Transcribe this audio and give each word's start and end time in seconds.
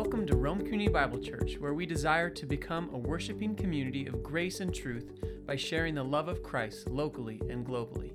Welcome 0.00 0.28
to 0.28 0.36
Rome 0.36 0.60
Community 0.60 0.88
Bible 0.88 1.18
Church, 1.18 1.56
where 1.58 1.74
we 1.74 1.84
desire 1.84 2.30
to 2.30 2.46
become 2.46 2.88
a 2.92 2.96
worshiping 2.96 3.56
community 3.56 4.06
of 4.06 4.22
grace 4.22 4.60
and 4.60 4.72
truth 4.72 5.10
by 5.44 5.56
sharing 5.56 5.96
the 5.96 6.04
love 6.04 6.28
of 6.28 6.40
Christ 6.40 6.88
locally 6.88 7.42
and 7.50 7.66
globally. 7.66 8.12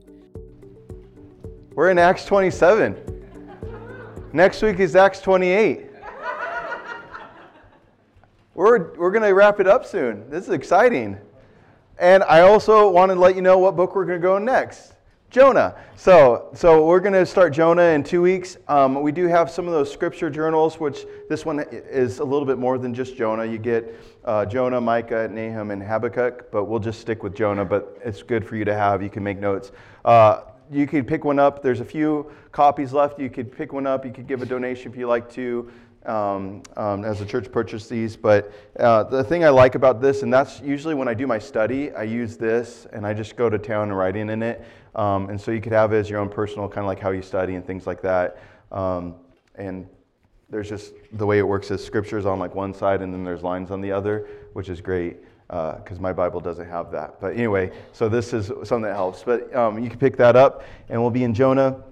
We're 1.74 1.92
in 1.92 2.00
Acts 2.00 2.24
27. 2.24 2.96
Next 4.32 4.62
week 4.62 4.80
is 4.80 4.96
Acts 4.96 5.20
28. 5.20 5.88
We're, 8.54 8.94
we're 8.94 9.12
going 9.12 9.24
to 9.24 9.34
wrap 9.34 9.60
it 9.60 9.68
up 9.68 9.86
soon. 9.86 10.30
This 10.30 10.46
is 10.46 10.52
exciting. 10.52 11.18
And 12.00 12.24
I 12.24 12.44
also 12.44 12.90
want 12.90 13.12
to 13.12 13.20
let 13.20 13.36
you 13.36 13.42
know 13.42 13.58
what 13.58 13.76
book 13.76 13.94
we're 13.94 14.06
going 14.06 14.22
to 14.22 14.26
go 14.26 14.38
next. 14.38 14.93
Jonah. 15.34 15.74
So, 15.96 16.52
so 16.54 16.86
we're 16.86 17.00
going 17.00 17.14
to 17.14 17.26
start 17.26 17.54
Jonah 17.54 17.86
in 17.86 18.04
two 18.04 18.22
weeks. 18.22 18.58
Um, 18.68 19.02
we 19.02 19.12
do 19.12 19.26
have 19.26 19.50
some 19.50 19.66
of 19.66 19.74
those 19.74 19.92
scripture 19.92 20.30
journals, 20.30 20.80
which 20.80 21.08
this 21.28 21.44
one 21.44 21.66
is 21.72 22.20
a 22.20 22.24
little 22.24 22.46
bit 22.46 22.60
more 22.60 22.78
than 22.78 22.94
just 22.94 23.18
Jonah. 23.18 23.44
You 23.44 23.58
get 23.58 24.00
uh, 24.26 24.46
Jonah, 24.46 24.80
Micah, 24.80 25.28
Nahum, 25.28 25.72
and 25.72 25.82
Habakkuk, 25.82 26.52
but 26.52 26.66
we'll 26.66 26.80
just 26.80 27.02
stick 27.02 27.24
with 27.24 27.34
Jonah. 27.34 27.66
But 27.66 27.98
it's 28.06 28.22
good 28.22 28.48
for 28.48 28.56
you 28.56 28.64
to 28.64 28.76
have. 28.76 29.02
You 29.02 29.10
can 29.10 29.24
make 29.24 29.40
notes. 29.40 29.72
Uh, 30.06 30.42
you 30.72 30.86
could 30.86 31.08
pick 31.08 31.26
one 31.26 31.40
up. 31.40 31.64
There's 31.64 31.80
a 31.80 31.86
few 31.86 32.32
copies 32.52 32.94
left. 32.94 33.20
You 33.20 33.32
could 33.32 33.52
pick 33.52 33.74
one 33.74 33.88
up. 33.88 34.06
You 34.06 34.12
could 34.12 34.28
give 34.28 34.44
a 34.44 34.46
donation 34.46 34.92
if 34.92 34.96
you 34.96 35.08
like 35.08 35.32
to. 35.32 35.72
Um, 36.06 36.62
um, 36.76 37.06
as 37.06 37.22
a 37.22 37.26
church 37.26 37.50
purchase 37.50 37.88
these. 37.88 38.18
But 38.18 38.52
uh, 38.78 39.04
the 39.06 39.24
thing 39.24 39.46
I 39.46 39.50
like 39.50 39.76
about 39.76 40.02
this, 40.02 40.22
and 40.22 40.34
that's 40.34 40.60
usually 40.60 40.96
when 40.96 41.08
I 41.08 41.14
do 41.14 41.26
my 41.26 41.40
study, 41.40 41.94
I 41.94 42.04
use 42.04 42.36
this 42.36 42.86
and 42.92 43.08
I 43.08 43.14
just 43.14 43.38
go 43.38 43.50
to 43.50 43.58
town 43.58 43.90
writing 43.90 44.24
in, 44.24 44.30
in 44.30 44.44
it. 44.44 44.66
Um, 44.96 45.30
and 45.30 45.40
so 45.40 45.52
you 45.52 45.62
could 45.62 45.72
have 45.72 45.94
it 45.94 45.98
as 45.98 46.10
your 46.10 46.20
own 46.20 46.30
personal, 46.30 46.68
kind 46.68 46.80
of 46.80 46.86
like 46.86 47.00
how 47.00 47.12
you 47.12 47.22
study 47.22 47.56
and 47.56 47.66
things 47.66 47.88
like 47.88 48.02
that. 48.02 48.38
Um, 48.72 49.16
and 49.56 49.88
there's 50.50 50.70
just 50.70 50.94
the 51.14 51.26
way 51.26 51.40
it 51.40 51.48
works 51.48 51.72
is 51.72 51.84
scriptures 51.84 52.26
on 52.26 52.40
like 52.40 52.54
one 52.54 52.74
side 52.74 53.02
and 53.02 53.14
then 53.14 53.24
there's 53.24 53.42
lines 53.42 53.72
on 53.72 53.82
the 53.82 53.92
other, 53.92 54.28
which 54.54 54.70
is 54.70 54.82
great 54.82 55.18
because 55.48 55.98
uh, 55.98 56.02
my 56.02 56.14
Bible 56.14 56.40
doesn't 56.40 56.68
have 56.68 56.92
that. 56.92 57.20
But 57.20 57.34
anyway, 57.34 57.72
so 57.92 58.10
this 58.10 58.34
is 58.34 58.48
something 58.48 58.82
that 58.82 58.96
helps. 58.96 59.24
But 59.24 59.54
um, 59.56 59.84
you 59.84 59.90
can 59.90 60.00
pick 60.00 60.18
that 60.18 60.36
up, 60.36 60.64
and 60.90 61.02
we'll 61.02 61.12
be 61.12 61.24
in 61.24 61.34
Jonah 61.34 61.84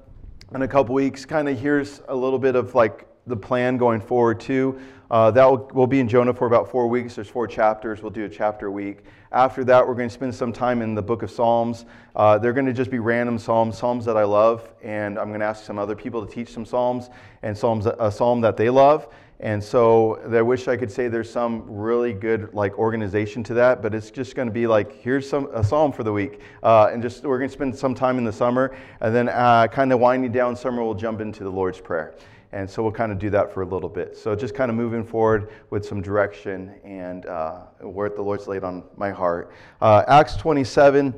in 0.53 0.61
a 0.61 0.67
couple 0.67 0.95
weeks. 0.95 1.25
Kind 1.25 1.47
of 1.47 1.59
here's 1.59 2.01
a 2.07 2.15
little 2.15 2.39
bit 2.39 2.55
of 2.55 2.73
like 2.75 3.07
the 3.27 3.35
plan 3.35 3.77
going 3.77 4.01
forward 4.01 4.39
too. 4.39 4.79
Uh, 5.11 5.29
that 5.29 5.45
will, 5.45 5.69
we'll 5.73 5.87
be 5.87 5.99
in 5.99 6.07
Jonah 6.07 6.33
for 6.33 6.47
about 6.47 6.71
four 6.71 6.87
weeks. 6.87 7.15
There's 7.15 7.27
four 7.27 7.45
chapters. 7.45 8.01
We'll 8.01 8.11
do 8.11 8.25
a 8.25 8.29
chapter 8.29 8.67
a 8.67 8.71
week. 8.71 9.03
After 9.33 9.63
that, 9.63 9.87
we're 9.87 9.95
going 9.95 10.09
to 10.09 10.13
spend 10.13 10.35
some 10.35 10.51
time 10.51 10.81
in 10.81 10.93
the 10.93 11.01
book 11.01 11.23
of 11.23 11.31
Psalms. 11.31 11.85
Uh, 12.17 12.37
they're 12.37 12.51
going 12.51 12.65
to 12.65 12.73
just 12.73 12.91
be 12.91 12.99
random 12.99 13.39
psalms, 13.39 13.77
psalms 13.77 14.03
that 14.03 14.17
I 14.17 14.25
love, 14.25 14.69
and 14.83 15.17
I'm 15.17 15.29
going 15.29 15.39
to 15.39 15.45
ask 15.45 15.63
some 15.63 15.79
other 15.79 15.95
people 15.95 16.25
to 16.25 16.29
teach 16.29 16.49
some 16.49 16.65
psalms 16.65 17.09
and 17.41 17.57
psalms 17.57 17.85
a 17.85 18.11
psalm 18.11 18.41
that 18.41 18.57
they 18.57 18.69
love. 18.69 19.07
And 19.39 19.63
so 19.63 20.19
I 20.29 20.41
wish 20.41 20.67
I 20.67 20.75
could 20.75 20.91
say 20.91 21.07
there's 21.07 21.31
some 21.31 21.63
really 21.65 22.11
good 22.11 22.53
like 22.53 22.77
organization 22.77 23.41
to 23.45 23.53
that, 23.53 23.81
but 23.81 23.95
it's 23.95 24.11
just 24.11 24.35
going 24.35 24.49
to 24.49 24.53
be 24.53 24.67
like 24.67 25.01
here's 25.01 25.27
some 25.27 25.47
a 25.53 25.63
psalm 25.63 25.93
for 25.93 26.03
the 26.03 26.11
week, 26.11 26.41
uh, 26.61 26.89
and 26.91 27.01
just 27.01 27.23
we're 27.23 27.39
going 27.39 27.49
to 27.49 27.53
spend 27.53 27.73
some 27.73 27.95
time 27.95 28.17
in 28.17 28.25
the 28.25 28.33
summer, 28.33 28.75
and 28.99 29.15
then 29.15 29.29
uh, 29.29 29.65
kind 29.67 29.93
of 29.93 29.99
winding 30.01 30.33
down 30.33 30.57
summer, 30.57 30.83
we'll 30.83 30.93
jump 30.93 31.21
into 31.21 31.45
the 31.45 31.51
Lord's 31.51 31.79
prayer. 31.79 32.13
And 32.53 32.69
so 32.69 32.83
we'll 32.83 32.91
kind 32.91 33.11
of 33.11 33.19
do 33.19 33.29
that 33.29 33.53
for 33.53 33.61
a 33.61 33.65
little 33.65 33.89
bit. 33.89 34.17
So 34.17 34.35
just 34.35 34.53
kind 34.53 34.69
of 34.69 34.75
moving 34.75 35.05
forward 35.05 35.51
with 35.69 35.85
some 35.85 36.01
direction 36.01 36.75
and 36.83 37.25
uh, 37.25 37.61
where 37.79 38.09
the 38.09 38.21
Lord's 38.21 38.47
laid 38.47 38.63
on 38.63 38.83
my 38.97 39.11
heart. 39.11 39.51
Uh, 39.81 40.03
Acts 40.07 40.35
27 40.35 41.13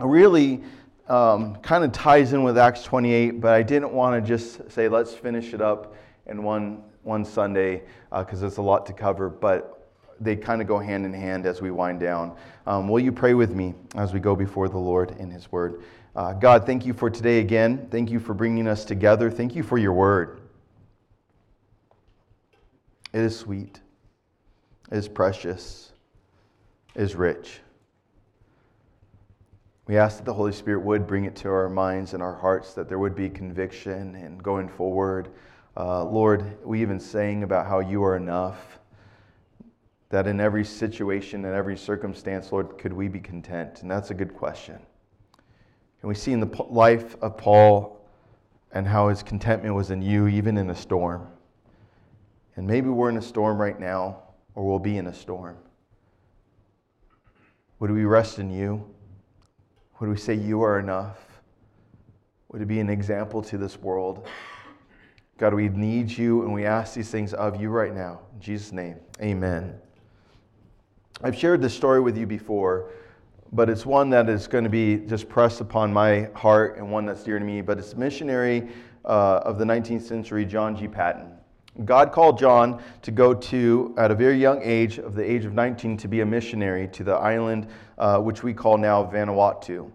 really 0.00 0.62
um, 1.08 1.56
kind 1.56 1.84
of 1.84 1.92
ties 1.92 2.32
in 2.32 2.42
with 2.42 2.58
Acts 2.58 2.82
28, 2.82 3.40
but 3.40 3.54
I 3.54 3.62
didn't 3.62 3.92
want 3.92 4.22
to 4.22 4.28
just 4.28 4.70
say, 4.70 4.88
let's 4.88 5.14
finish 5.14 5.54
it 5.54 5.60
up 5.60 5.94
in 6.26 6.42
one, 6.42 6.82
one 7.02 7.24
Sunday 7.24 7.82
because 8.10 8.42
uh, 8.42 8.46
it's 8.46 8.56
a 8.56 8.62
lot 8.62 8.84
to 8.86 8.92
cover. 8.92 9.28
But 9.28 9.74
they 10.20 10.34
kind 10.34 10.60
of 10.60 10.66
go 10.66 10.78
hand 10.78 11.06
in 11.06 11.12
hand 11.12 11.46
as 11.46 11.62
we 11.62 11.70
wind 11.70 12.00
down. 12.00 12.36
Um, 12.66 12.88
will 12.88 13.00
you 13.00 13.12
pray 13.12 13.34
with 13.34 13.54
me 13.54 13.74
as 13.94 14.12
we 14.12 14.20
go 14.20 14.34
before 14.34 14.68
the 14.68 14.78
Lord 14.78 15.12
in 15.18 15.30
His 15.30 15.50
Word? 15.52 15.82
Uh, 16.16 16.32
God, 16.32 16.66
thank 16.66 16.84
you 16.84 16.92
for 16.92 17.08
today 17.08 17.38
again. 17.38 17.86
Thank 17.90 18.10
you 18.10 18.18
for 18.18 18.34
bringing 18.34 18.66
us 18.66 18.84
together. 18.84 19.30
Thank 19.30 19.54
you 19.54 19.62
for 19.62 19.78
your 19.78 19.92
Word. 19.92 20.40
It 23.12 23.20
is 23.20 23.38
sweet, 23.38 23.80
it 24.92 24.98
is 24.98 25.08
precious, 25.08 25.92
it 26.94 27.02
is 27.02 27.14
rich. 27.14 27.60
We 29.86 29.96
ask 29.96 30.18
that 30.18 30.26
the 30.26 30.34
Holy 30.34 30.52
Spirit 30.52 30.80
would 30.80 31.06
bring 31.06 31.24
it 31.24 31.34
to 31.36 31.48
our 31.48 31.70
minds 31.70 32.12
and 32.12 32.22
our 32.22 32.34
hearts, 32.34 32.74
that 32.74 32.90
there 32.90 32.98
would 32.98 33.14
be 33.14 33.30
conviction 33.30 34.14
and 34.16 34.42
going 34.42 34.68
forward. 34.68 35.30
Uh, 35.74 36.04
Lord, 36.04 36.58
we 36.62 36.82
even 36.82 37.00
sang 37.00 37.42
about 37.42 37.66
how 37.66 37.78
you 37.78 38.04
are 38.04 38.14
enough, 38.14 38.78
that 40.10 40.26
in 40.26 40.40
every 40.40 40.64
situation, 40.64 41.46
and 41.46 41.54
every 41.54 41.76
circumstance, 41.76 42.52
Lord, 42.52 42.76
could 42.76 42.92
we 42.92 43.08
be 43.08 43.20
content? 43.20 43.80
And 43.80 43.90
that's 43.90 44.10
a 44.10 44.14
good 44.14 44.34
question. 44.34 44.78
And 46.02 46.08
we 46.08 46.14
see 46.14 46.32
in 46.32 46.40
the 46.40 46.62
life 46.68 47.16
of 47.22 47.38
Paul 47.38 48.06
and 48.72 48.86
how 48.86 49.08
his 49.08 49.22
contentment 49.22 49.74
was 49.74 49.90
in 49.90 50.02
you, 50.02 50.28
even 50.28 50.58
in 50.58 50.68
a 50.68 50.74
storm. 50.74 51.28
And 52.58 52.66
maybe 52.66 52.88
we're 52.88 53.08
in 53.08 53.16
a 53.16 53.22
storm 53.22 53.56
right 53.56 53.78
now, 53.78 54.18
or 54.56 54.66
we'll 54.66 54.80
be 54.80 54.96
in 54.96 55.06
a 55.06 55.14
storm. 55.14 55.56
Would 57.78 57.92
we 57.92 58.04
rest 58.04 58.40
in 58.40 58.50
you? 58.50 58.84
Would 60.00 60.10
we 60.10 60.16
say 60.16 60.34
you 60.34 60.62
are 60.62 60.80
enough? 60.80 61.18
Would 62.48 62.60
it 62.60 62.66
be 62.66 62.80
an 62.80 62.90
example 62.90 63.42
to 63.42 63.58
this 63.58 63.78
world? 63.78 64.26
God, 65.36 65.54
we 65.54 65.68
need 65.68 66.10
you 66.10 66.42
and 66.42 66.52
we 66.52 66.66
ask 66.66 66.94
these 66.94 67.08
things 67.12 67.32
of 67.32 67.60
you 67.60 67.68
right 67.68 67.94
now. 67.94 68.22
In 68.34 68.40
Jesus' 68.40 68.72
name, 68.72 68.96
amen. 69.22 69.78
I've 71.22 71.38
shared 71.38 71.62
this 71.62 71.74
story 71.74 72.00
with 72.00 72.18
you 72.18 72.26
before, 72.26 72.90
but 73.52 73.70
it's 73.70 73.86
one 73.86 74.10
that 74.10 74.28
is 74.28 74.48
going 74.48 74.64
to 74.64 74.70
be 74.70 74.96
just 74.96 75.28
pressed 75.28 75.60
upon 75.60 75.92
my 75.92 76.28
heart 76.34 76.76
and 76.76 76.90
one 76.90 77.06
that's 77.06 77.22
dear 77.22 77.38
to 77.38 77.44
me. 77.44 77.60
But 77.60 77.78
it's 77.78 77.92
a 77.92 77.96
missionary 77.96 78.68
uh, 79.04 79.42
of 79.44 79.58
the 79.58 79.64
19th 79.64 80.02
century, 80.02 80.44
John 80.44 80.76
G. 80.76 80.88
Paton. 80.88 81.38
God 81.84 82.10
called 82.12 82.38
John 82.38 82.82
to 83.02 83.10
go 83.10 83.34
to, 83.34 83.94
at 83.96 84.10
a 84.10 84.14
very 84.14 84.38
young 84.38 84.60
age, 84.62 84.98
of 84.98 85.14
the 85.14 85.28
age 85.28 85.44
of 85.44 85.52
19, 85.52 85.96
to 85.98 86.08
be 86.08 86.20
a 86.22 86.26
missionary 86.26 86.88
to 86.88 87.04
the 87.04 87.12
island 87.12 87.68
uh, 87.98 88.18
which 88.18 88.42
we 88.42 88.52
call 88.52 88.76
now 88.76 89.04
Vanuatu. 89.04 89.90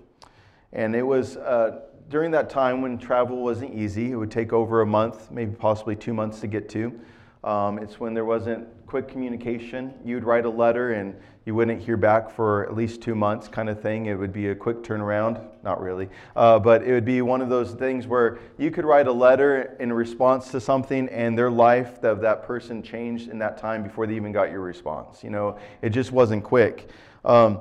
And 0.72 0.96
it 0.96 1.04
was 1.04 1.38
uh, 1.38 1.82
during 2.10 2.32
that 2.32 2.50
time 2.50 2.82
when 2.82 2.98
travel 2.98 3.42
wasn't 3.42 3.74
easy. 3.74 4.12
It 4.12 4.16
would 4.16 4.32
take 4.32 4.54
over 4.54 4.82
a 4.82 4.86
month, 4.86 5.30
maybe 5.30 5.56
possibly 5.56 5.96
two 5.96 6.14
months 6.14 6.40
to 6.42 6.48
get 6.48 6.70
to. 6.70 7.00
Um, 7.44 7.78
it's 7.80 8.00
when 8.00 8.14
there 8.14 8.26
wasn't 8.26 8.68
quick 8.88 9.10
communication. 9.10 9.94
You'd 10.06 10.24
write 10.24 10.46
a 10.46 10.50
letter 10.50 10.94
and 10.94 11.16
you 11.46 11.54
wouldn't 11.54 11.82
hear 11.82 11.98
back 11.98 12.32
for 12.32 12.66
at 12.66 12.76
least 12.76 13.02
two 13.02 13.16
months, 13.16 13.48
kind 13.48 13.70
of 13.70 13.82
thing. 13.82 14.06
It 14.06 14.16
would 14.16 14.32
be 14.32 14.50
a 14.50 14.56
quick 14.56 14.82
turnaround. 14.82 15.46
Not 15.62 15.82
really. 15.82 16.10
Uh, 16.36 16.60
but 16.60 16.84
it 16.84 16.94
would 16.94 17.06
be 17.06 17.22
one 17.22 17.42
of 17.42 17.50
those 17.50 17.72
things 17.72 18.08
where 18.08 18.40
you 18.58 18.72
could 18.72 18.86
write 18.86 19.08
a 19.08 19.12
letter 19.12 19.76
in 19.80 19.92
response 19.92 20.52
to 20.52 20.62
something 20.62 21.10
and 21.10 21.38
their 21.38 21.52
life 21.52 22.04
of 22.04 22.22
that 22.22 22.44
person 22.44 22.82
changed 22.82 23.30
in 23.30 23.38
that 23.40 23.58
time 23.58 23.84
before 23.84 24.08
they 24.08 24.16
even 24.16 24.32
got 24.32 24.52
your 24.52 24.62
response. 24.62 25.24
You 25.24 25.32
know, 25.32 25.58
it 25.82 25.90
just 25.90 26.12
wasn't 26.12 26.44
quick. 26.44 26.90
Um, 27.26 27.60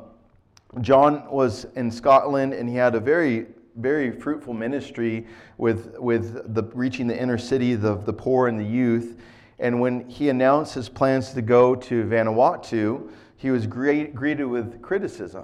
John 0.80 1.28
was 1.28 1.66
in 1.74 1.90
Scotland 1.90 2.54
and 2.54 2.68
he 2.68 2.76
had 2.76 2.94
a 2.94 3.00
very 3.00 3.46
very 3.76 4.10
fruitful 4.10 4.52
ministry 4.52 5.26
with, 5.56 5.96
with 5.98 6.54
the, 6.54 6.62
reaching 6.74 7.06
the 7.06 7.18
inner 7.18 7.38
city, 7.38 7.74
the, 7.74 7.96
the 7.96 8.12
poor 8.12 8.48
and 8.48 8.58
the 8.60 8.64
youth. 8.64 9.18
And 9.58 9.80
when 9.80 10.08
he 10.08 10.28
announced 10.28 10.74
his 10.74 10.88
plans 10.88 11.32
to 11.32 11.42
go 11.42 11.74
to 11.74 12.04
Vanuatu, 12.04 13.10
he 13.42 13.50
was 13.50 13.66
great, 13.66 14.14
greeted 14.14 14.44
with 14.44 14.80
criticism. 14.80 15.42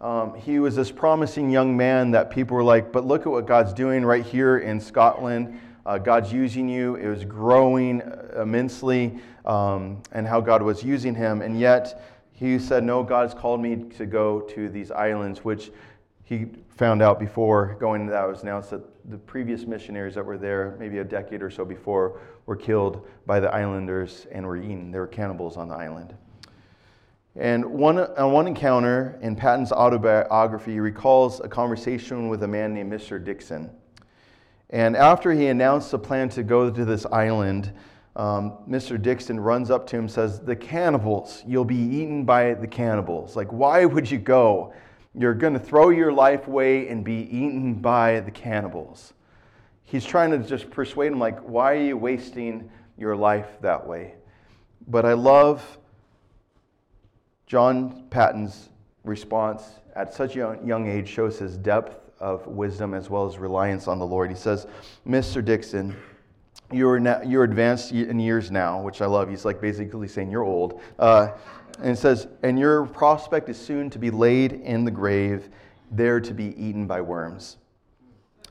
Um, 0.00 0.36
he 0.36 0.60
was 0.60 0.76
this 0.76 0.92
promising 0.92 1.50
young 1.50 1.76
man 1.76 2.12
that 2.12 2.30
people 2.30 2.56
were 2.56 2.62
like, 2.62 2.92
but 2.92 3.04
look 3.04 3.22
at 3.22 3.26
what 3.26 3.48
God's 3.48 3.72
doing 3.72 4.04
right 4.04 4.24
here 4.24 4.58
in 4.58 4.78
Scotland. 4.78 5.60
Uh, 5.84 5.98
God's 5.98 6.32
using 6.32 6.68
you. 6.68 6.94
It 6.94 7.08
was 7.08 7.24
growing 7.24 8.00
immensely, 8.40 9.18
um, 9.44 10.00
and 10.12 10.24
how 10.24 10.40
God 10.40 10.62
was 10.62 10.84
using 10.84 11.16
him. 11.16 11.42
And 11.42 11.58
yet, 11.58 12.00
he 12.30 12.60
said, 12.60 12.84
No, 12.84 13.02
God's 13.02 13.34
called 13.34 13.60
me 13.60 13.74
to 13.96 14.06
go 14.06 14.42
to 14.42 14.68
these 14.68 14.92
islands, 14.92 15.44
which 15.44 15.72
he 16.22 16.46
found 16.76 17.02
out 17.02 17.18
before 17.18 17.76
going 17.80 18.06
to 18.06 18.12
that 18.12 18.28
was 18.28 18.42
announced 18.42 18.70
that 18.70 18.82
the 19.10 19.18
previous 19.18 19.66
missionaries 19.66 20.14
that 20.14 20.24
were 20.24 20.38
there, 20.38 20.76
maybe 20.78 20.98
a 20.98 21.04
decade 21.04 21.42
or 21.42 21.50
so 21.50 21.64
before, 21.64 22.20
were 22.46 22.56
killed 22.56 23.04
by 23.26 23.40
the 23.40 23.52
islanders 23.52 24.28
and 24.30 24.46
were 24.46 24.56
eaten. 24.56 24.92
They 24.92 25.00
were 25.00 25.08
cannibals 25.08 25.56
on 25.56 25.66
the 25.66 25.74
island. 25.74 26.14
And 27.38 27.64
one, 27.64 27.98
on 27.98 28.32
one 28.32 28.46
encounter 28.46 29.18
in 29.20 29.36
Paton's 29.36 29.72
autobiography, 29.72 30.72
he 30.72 30.80
recalls 30.80 31.40
a 31.40 31.48
conversation 31.48 32.28
with 32.28 32.42
a 32.42 32.48
man 32.48 32.72
named 32.72 32.92
Mr. 32.92 33.22
Dixon. 33.22 33.70
And 34.70 34.96
after 34.96 35.32
he 35.32 35.48
announced 35.48 35.90
the 35.90 35.98
plan 35.98 36.28
to 36.30 36.42
go 36.42 36.70
to 36.70 36.84
this 36.84 37.04
island, 37.06 37.72
um, 38.16 38.58
Mr. 38.68 39.00
Dixon 39.00 39.38
runs 39.38 39.70
up 39.70 39.86
to 39.88 39.96
him 39.96 40.04
and 40.04 40.10
says, 40.10 40.40
The 40.40 40.56
cannibals, 40.56 41.42
you'll 41.46 41.64
be 41.64 41.76
eaten 41.76 42.24
by 42.24 42.54
the 42.54 42.66
cannibals. 42.66 43.36
Like, 43.36 43.52
why 43.52 43.84
would 43.84 44.10
you 44.10 44.18
go? 44.18 44.72
You're 45.14 45.34
going 45.34 45.52
to 45.52 45.58
throw 45.58 45.90
your 45.90 46.12
life 46.12 46.46
away 46.48 46.88
and 46.88 47.04
be 47.04 47.28
eaten 47.30 47.74
by 47.74 48.20
the 48.20 48.30
cannibals. 48.30 49.12
He's 49.84 50.04
trying 50.04 50.30
to 50.30 50.38
just 50.38 50.70
persuade 50.70 51.12
him, 51.12 51.18
like, 51.18 51.38
why 51.40 51.74
are 51.74 51.82
you 51.82 51.96
wasting 51.96 52.70
your 52.96 53.16
life 53.16 53.48
that 53.60 53.86
way. 53.86 54.14
But 54.88 55.04
I 55.04 55.12
love 55.12 55.78
John 57.46 58.04
Paton's 58.10 58.70
response 59.04 59.62
at 59.94 60.12
such 60.12 60.36
a 60.36 60.58
young, 60.64 60.88
age 60.88 61.08
shows 61.08 61.38
his 61.38 61.56
depth 61.56 62.10
of 62.20 62.46
wisdom 62.46 62.92
as 62.92 63.08
well 63.08 63.26
as 63.26 63.38
reliance 63.38 63.86
on 63.86 63.98
the 63.98 64.06
Lord. 64.06 64.30
He 64.30 64.36
says, 64.36 64.66
Mr. 65.06 65.44
Dixon, 65.44 65.96
you're, 66.72 66.98
now, 66.98 67.22
you're 67.22 67.44
advanced 67.44 67.92
in 67.92 68.18
years 68.18 68.50
now, 68.50 68.82
which 68.82 69.00
I 69.00 69.06
love. 69.06 69.30
He's 69.30 69.44
like 69.44 69.60
basically 69.60 70.08
saying 70.08 70.30
you're 70.30 70.42
old. 70.42 70.80
Uh, 70.98 71.28
and 71.78 71.90
it 71.90 71.98
says, 71.98 72.26
and 72.42 72.58
your 72.58 72.86
prospect 72.86 73.48
is 73.48 73.58
soon 73.58 73.90
to 73.90 73.98
be 73.98 74.10
laid 74.10 74.52
in 74.52 74.84
the 74.84 74.90
grave, 74.90 75.48
there 75.90 76.20
to 76.20 76.34
be 76.34 76.46
eaten 76.60 76.86
by 76.86 77.00
worms. 77.00 77.58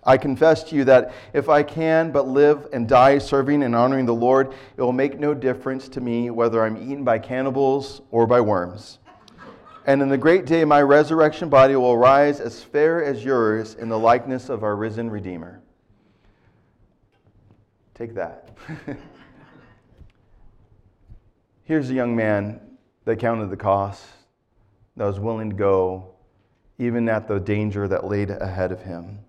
I 0.05 0.17
confess 0.17 0.63
to 0.65 0.75
you 0.75 0.83
that 0.83 1.13
if 1.33 1.49
I 1.49 1.63
can 1.63 2.11
but 2.11 2.27
live 2.27 2.67
and 2.71 2.87
die 2.87 3.17
serving 3.17 3.63
and 3.63 3.75
honoring 3.75 4.05
the 4.05 4.13
Lord, 4.13 4.53
it 4.77 4.81
will 4.81 4.93
make 4.93 5.19
no 5.19 5.33
difference 5.33 5.89
to 5.89 6.01
me 6.01 6.29
whether 6.29 6.63
I'm 6.63 6.77
eaten 6.77 7.03
by 7.03 7.17
cannibals 7.17 8.01
or 8.11 8.27
by 8.27 8.39
worms. 8.39 8.99
And 9.87 10.01
in 10.01 10.09
the 10.09 10.17
great 10.17 10.45
day, 10.45 10.63
my 10.63 10.81
resurrection 10.81 11.49
body 11.49 11.75
will 11.75 11.97
rise 11.97 12.39
as 12.39 12.63
fair 12.63 13.03
as 13.03 13.23
yours 13.23 13.75
in 13.75 13.89
the 13.89 13.97
likeness 13.97 14.49
of 14.49 14.63
our 14.63 14.75
risen 14.75 15.09
Redeemer. 15.09 15.61
Take 17.95 18.13
that. 18.15 18.55
Here's 21.63 21.89
a 21.89 21.93
young 21.93 22.15
man 22.15 22.59
that 23.05 23.17
counted 23.17 23.49
the 23.49 23.57
cost, 23.57 24.05
that 24.97 25.05
was 25.05 25.19
willing 25.19 25.49
to 25.49 25.55
go, 25.55 26.15
even 26.77 27.09
at 27.09 27.27
the 27.27 27.39
danger 27.39 27.87
that 27.87 28.05
laid 28.05 28.29
ahead 28.29 28.71
of 28.71 28.81
him. 28.81 29.24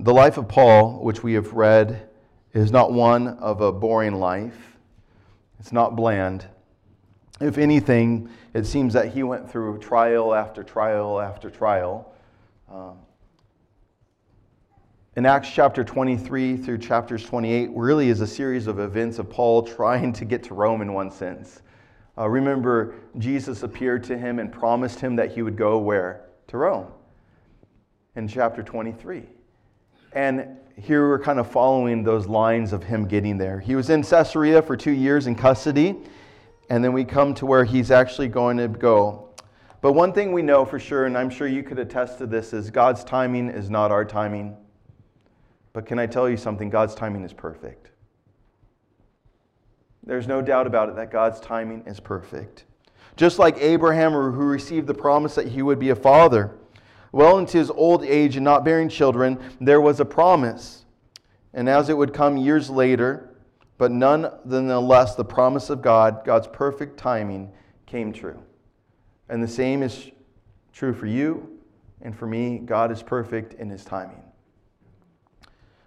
The 0.00 0.12
life 0.12 0.38
of 0.38 0.48
Paul, 0.48 1.04
which 1.04 1.22
we 1.22 1.34
have 1.34 1.52
read, 1.52 2.08
is 2.52 2.72
not 2.72 2.92
one 2.92 3.28
of 3.28 3.60
a 3.60 3.70
boring 3.70 4.14
life. 4.14 4.76
It's 5.60 5.72
not 5.72 5.94
bland. 5.94 6.46
If 7.40 7.58
anything, 7.58 8.28
it 8.54 8.66
seems 8.66 8.92
that 8.94 9.12
he 9.12 9.22
went 9.22 9.50
through 9.50 9.78
trial 9.78 10.34
after 10.34 10.64
trial 10.64 11.20
after 11.20 11.48
trial. 11.48 12.12
Um, 12.70 12.98
in 15.16 15.26
Acts 15.26 15.48
chapter 15.50 15.84
23 15.84 16.56
through 16.56 16.78
chapters 16.78 17.24
28, 17.24 17.70
really 17.72 18.08
is 18.08 18.20
a 18.20 18.26
series 18.26 18.66
of 18.66 18.80
events 18.80 19.20
of 19.20 19.30
Paul 19.30 19.62
trying 19.76 20.12
to 20.14 20.24
get 20.24 20.42
to 20.44 20.54
Rome 20.54 20.82
in 20.82 20.92
one 20.92 21.10
sense. 21.10 21.62
Uh, 22.18 22.28
remember, 22.28 22.94
Jesus 23.18 23.62
appeared 23.62 24.02
to 24.04 24.18
him 24.18 24.40
and 24.40 24.52
promised 24.52 24.98
him 24.98 25.14
that 25.16 25.30
he 25.30 25.42
would 25.42 25.56
go 25.56 25.78
where? 25.78 26.24
To 26.48 26.58
Rome 26.58 26.88
in 28.16 28.28
chapter 28.28 28.62
23. 28.62 29.24
And 30.14 30.56
here 30.76 31.08
we're 31.08 31.18
kind 31.18 31.40
of 31.40 31.50
following 31.50 32.04
those 32.04 32.26
lines 32.28 32.72
of 32.72 32.84
him 32.84 33.06
getting 33.06 33.36
there. 33.36 33.58
He 33.58 33.74
was 33.74 33.90
in 33.90 34.02
Caesarea 34.02 34.62
for 34.62 34.76
two 34.76 34.92
years 34.92 35.26
in 35.26 35.34
custody, 35.34 35.96
and 36.70 36.82
then 36.82 36.92
we 36.92 37.04
come 37.04 37.34
to 37.34 37.46
where 37.46 37.64
he's 37.64 37.90
actually 37.90 38.28
going 38.28 38.56
to 38.58 38.68
go. 38.68 39.28
But 39.80 39.92
one 39.92 40.12
thing 40.12 40.32
we 40.32 40.40
know 40.40 40.64
for 40.64 40.78
sure, 40.78 41.06
and 41.06 41.18
I'm 41.18 41.30
sure 41.30 41.48
you 41.48 41.62
could 41.62 41.78
attest 41.78 42.18
to 42.18 42.26
this, 42.26 42.52
is 42.52 42.70
God's 42.70 43.04
timing 43.04 43.48
is 43.50 43.68
not 43.68 43.90
our 43.90 44.04
timing. 44.04 44.56
But 45.72 45.84
can 45.84 45.98
I 45.98 46.06
tell 46.06 46.28
you 46.28 46.36
something? 46.36 46.70
God's 46.70 46.94
timing 46.94 47.24
is 47.24 47.32
perfect. 47.32 47.90
There's 50.06 50.28
no 50.28 50.40
doubt 50.40 50.66
about 50.66 50.88
it 50.88 50.96
that 50.96 51.10
God's 51.10 51.40
timing 51.40 51.82
is 51.86 51.98
perfect. 51.98 52.64
Just 53.16 53.38
like 53.38 53.58
Abraham, 53.58 54.12
who 54.12 54.44
received 54.44 54.86
the 54.86 54.94
promise 54.94 55.34
that 55.34 55.48
he 55.48 55.62
would 55.62 55.78
be 55.78 55.90
a 55.90 55.96
father 55.96 56.56
well 57.14 57.38
into 57.38 57.58
his 57.58 57.70
old 57.70 58.04
age 58.04 58.36
and 58.36 58.44
not 58.44 58.64
bearing 58.64 58.88
children, 58.88 59.38
there 59.60 59.80
was 59.80 60.00
a 60.00 60.04
promise. 60.04 60.84
And 61.52 61.68
as 61.68 61.88
it 61.88 61.96
would 61.96 62.12
come 62.12 62.36
years 62.36 62.68
later, 62.68 63.36
but 63.78 63.92
none 63.92 64.28
the 64.44 64.80
less 64.80 65.14
the 65.14 65.24
promise 65.24 65.70
of 65.70 65.80
God, 65.80 66.24
God's 66.24 66.48
perfect 66.48 66.98
timing, 66.98 67.52
came 67.86 68.12
true. 68.12 68.42
And 69.28 69.40
the 69.40 69.48
same 69.48 69.82
is 69.82 70.10
true 70.72 70.92
for 70.92 71.06
you 71.06 71.60
and 72.02 72.16
for 72.16 72.26
me. 72.26 72.58
God 72.58 72.90
is 72.90 73.02
perfect 73.02 73.54
in 73.54 73.70
his 73.70 73.84
timing. 73.84 74.22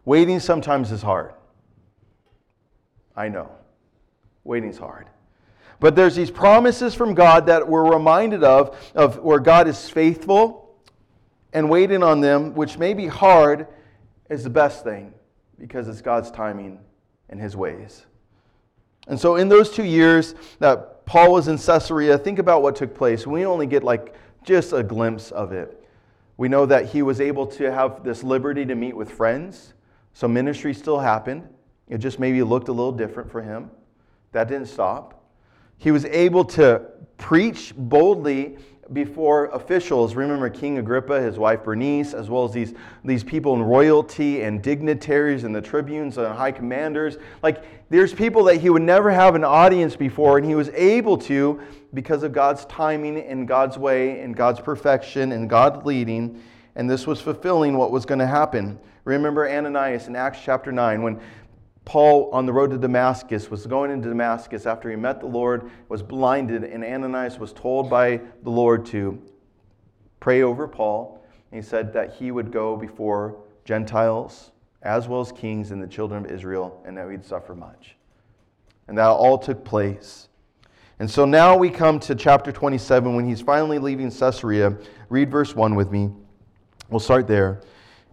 Waiting 0.06 0.40
sometimes 0.40 0.94
is 0.94 1.02
hard. 1.02 1.34
I 3.18 3.28
know. 3.28 3.52
Waiting's 4.46 4.78
hard. 4.78 5.08
But 5.82 5.96
there's 5.96 6.16
these 6.16 6.32
promises 6.32 6.96
from 6.96 7.14
God 7.14 7.48
that 7.48 7.68
we're 7.68 7.94
reminded 7.94 8.46
of, 8.46 8.78
of 8.96 9.20
where 9.20 9.40
God 9.40 9.68
is 9.68 9.90
faithful 9.90 10.67
and 11.54 11.70
waiting 11.70 12.04
on 12.04 12.22
them, 12.22 12.54
which 12.54 12.78
may 12.78 12.94
be 12.94 13.08
hard, 13.08 13.68
is 14.30 14.44
the 14.44 14.50
best 14.50 14.84
thing 14.84 15.14
because 15.60 15.88
it's 15.88 16.02
God's 16.02 16.32
timing 16.32 16.80
and 17.30 17.40
His 17.40 17.56
ways. 17.56 18.06
And 19.08 19.20
so, 19.20 19.38
in 19.38 19.48
those 19.48 19.72
two 19.72 19.86
years 19.86 20.36
that 20.60 21.06
Paul 21.06 21.32
was 21.32 21.48
in 21.48 21.58
Caesarea, 21.58 22.18
think 22.18 22.40
about 22.40 22.62
what 22.62 22.76
took 22.76 22.94
place. 22.94 23.26
We 23.26 23.46
only 23.46 23.66
get 23.66 23.84
like 23.84 24.14
just 24.44 24.74
a 24.74 24.84
glimpse 24.84 25.32
of 25.32 25.54
it. 25.54 25.84
We 26.36 26.50
know 26.50 26.66
that 26.66 26.86
he 26.86 27.02
was 27.02 27.20
able 27.20 27.48
to 27.48 27.72
have 27.72 28.04
this 28.04 28.24
liberty 28.24 28.66
to 28.66 28.76
meet 28.76 28.96
with 28.96 29.10
friends. 29.10 29.74
So, 30.14 30.28
ministry 30.28 30.74
still 30.74 31.00
happened. 31.00 31.48
It 31.88 32.00
just 32.00 32.20
maybe 32.20 32.44
looked 32.44 32.68
a 32.68 32.74
little 32.74 32.92
different 32.92 33.32
for 33.32 33.42
him. 33.42 33.72
That 34.34 34.50
didn't 34.50 34.68
stop. 34.68 35.24
He 35.78 35.92
was 35.92 36.06
able 36.06 36.44
to 36.46 36.82
preach 37.18 37.74
boldly 37.78 38.58
before 38.94 39.48
officials. 39.48 40.16
Remember 40.16 40.50
King 40.50 40.78
Agrippa, 40.78 41.22
his 41.22 41.38
wife 41.38 41.64
Bernice, 41.64 42.14
as 42.14 42.30
well 42.30 42.46
as 42.46 42.54
these, 42.54 42.74
these 43.04 43.24
people 43.24 43.54
in 43.54 43.62
royalty 43.62 44.44
and 44.44 44.62
dignitaries 44.62 45.44
and 45.44 45.54
the 45.54 45.62
tribunes 45.62 46.18
and 46.18 46.28
high 46.28 46.52
commanders. 46.52 47.18
Like, 47.44 47.64
there's 47.90 48.14
people 48.14 48.44
that 48.46 48.58
he 48.58 48.70
would 48.70 48.82
never 48.82 49.12
have 49.12 49.36
an 49.36 49.44
audience 49.44 49.96
before, 49.96 50.38
and 50.38 50.48
he 50.48 50.56
was 50.56 50.70
able 50.70 51.18
to 51.20 51.62
because 51.94 52.24
of 52.24 52.34
God's 52.34 52.66
timing 52.66 53.18
and 53.18 53.48
God's 53.48 53.78
way 53.78 54.22
and 54.22 54.36
God's 54.36 54.60
perfection 54.60 55.32
and 55.32 55.50
God 55.50 55.86
leading. 55.86 56.42
And 56.76 56.90
this 56.90 57.08
was 57.08 57.22
fulfilling 57.22 57.78
what 57.78 57.92
was 57.92 58.06
going 58.06 58.20
to 58.20 58.28
happen. 58.28 58.80
Remember 59.04 59.50
Ananias 59.50 60.08
in 60.08 60.16
Acts 60.16 60.40
chapter 60.44 60.72
9 60.72 61.02
when 61.02 61.20
Paul, 61.88 62.30
on 62.34 62.46
the 62.46 62.52
road 62.52 62.72
to 62.72 62.78
Damascus, 62.78 63.50
was 63.50 63.66
going 63.66 63.92
into 63.92 64.10
Damascus 64.10 64.66
after 64.66 64.90
he 64.90 64.98
met 64.98 65.22
the 65.22 65.26
Lord, 65.26 65.72
was 65.88 66.04
blinded, 66.04 66.66
and 66.66 66.84
Ananias 66.84 67.40
was 67.40 67.54
told 67.54 67.90
by 67.90 68.20
the 68.44 68.50
Lord 68.50 68.86
to 68.88 69.22
pray 70.20 70.42
over 70.42 70.68
Paul. 70.68 71.24
And 71.50 71.64
he 71.64 71.66
said 71.66 71.94
that 71.94 72.14
he 72.14 72.32
would 72.32 72.52
go 72.52 72.76
before 72.76 73.38
Gentiles 73.64 74.52
as 74.82 75.08
well 75.08 75.22
as 75.22 75.32
kings 75.32 75.72
and 75.72 75.82
the 75.82 75.88
children 75.88 76.26
of 76.26 76.30
Israel, 76.30 76.84
and 76.86 76.98
that 76.98 77.10
he'd 77.10 77.24
suffer 77.24 77.56
much. 77.56 77.96
And 78.90 78.98
that 78.98 79.08
all 79.08 79.38
took 79.38 79.64
place. 79.64 80.28
And 81.00 81.10
so 81.10 81.24
now 81.24 81.56
we 81.56 81.70
come 81.70 82.02
to 82.02 82.16
chapter 82.16 82.52
27 82.52 83.16
when 83.16 83.26
he's 83.26 83.40
finally 83.40 83.80
leaving 83.80 84.12
Caesarea. 84.12 84.78
Read 85.08 85.32
verse 85.32 85.56
1 85.56 85.74
with 85.74 85.90
me. 85.90 86.10
We'll 86.90 87.00
start 87.00 87.28
there. 87.28 87.62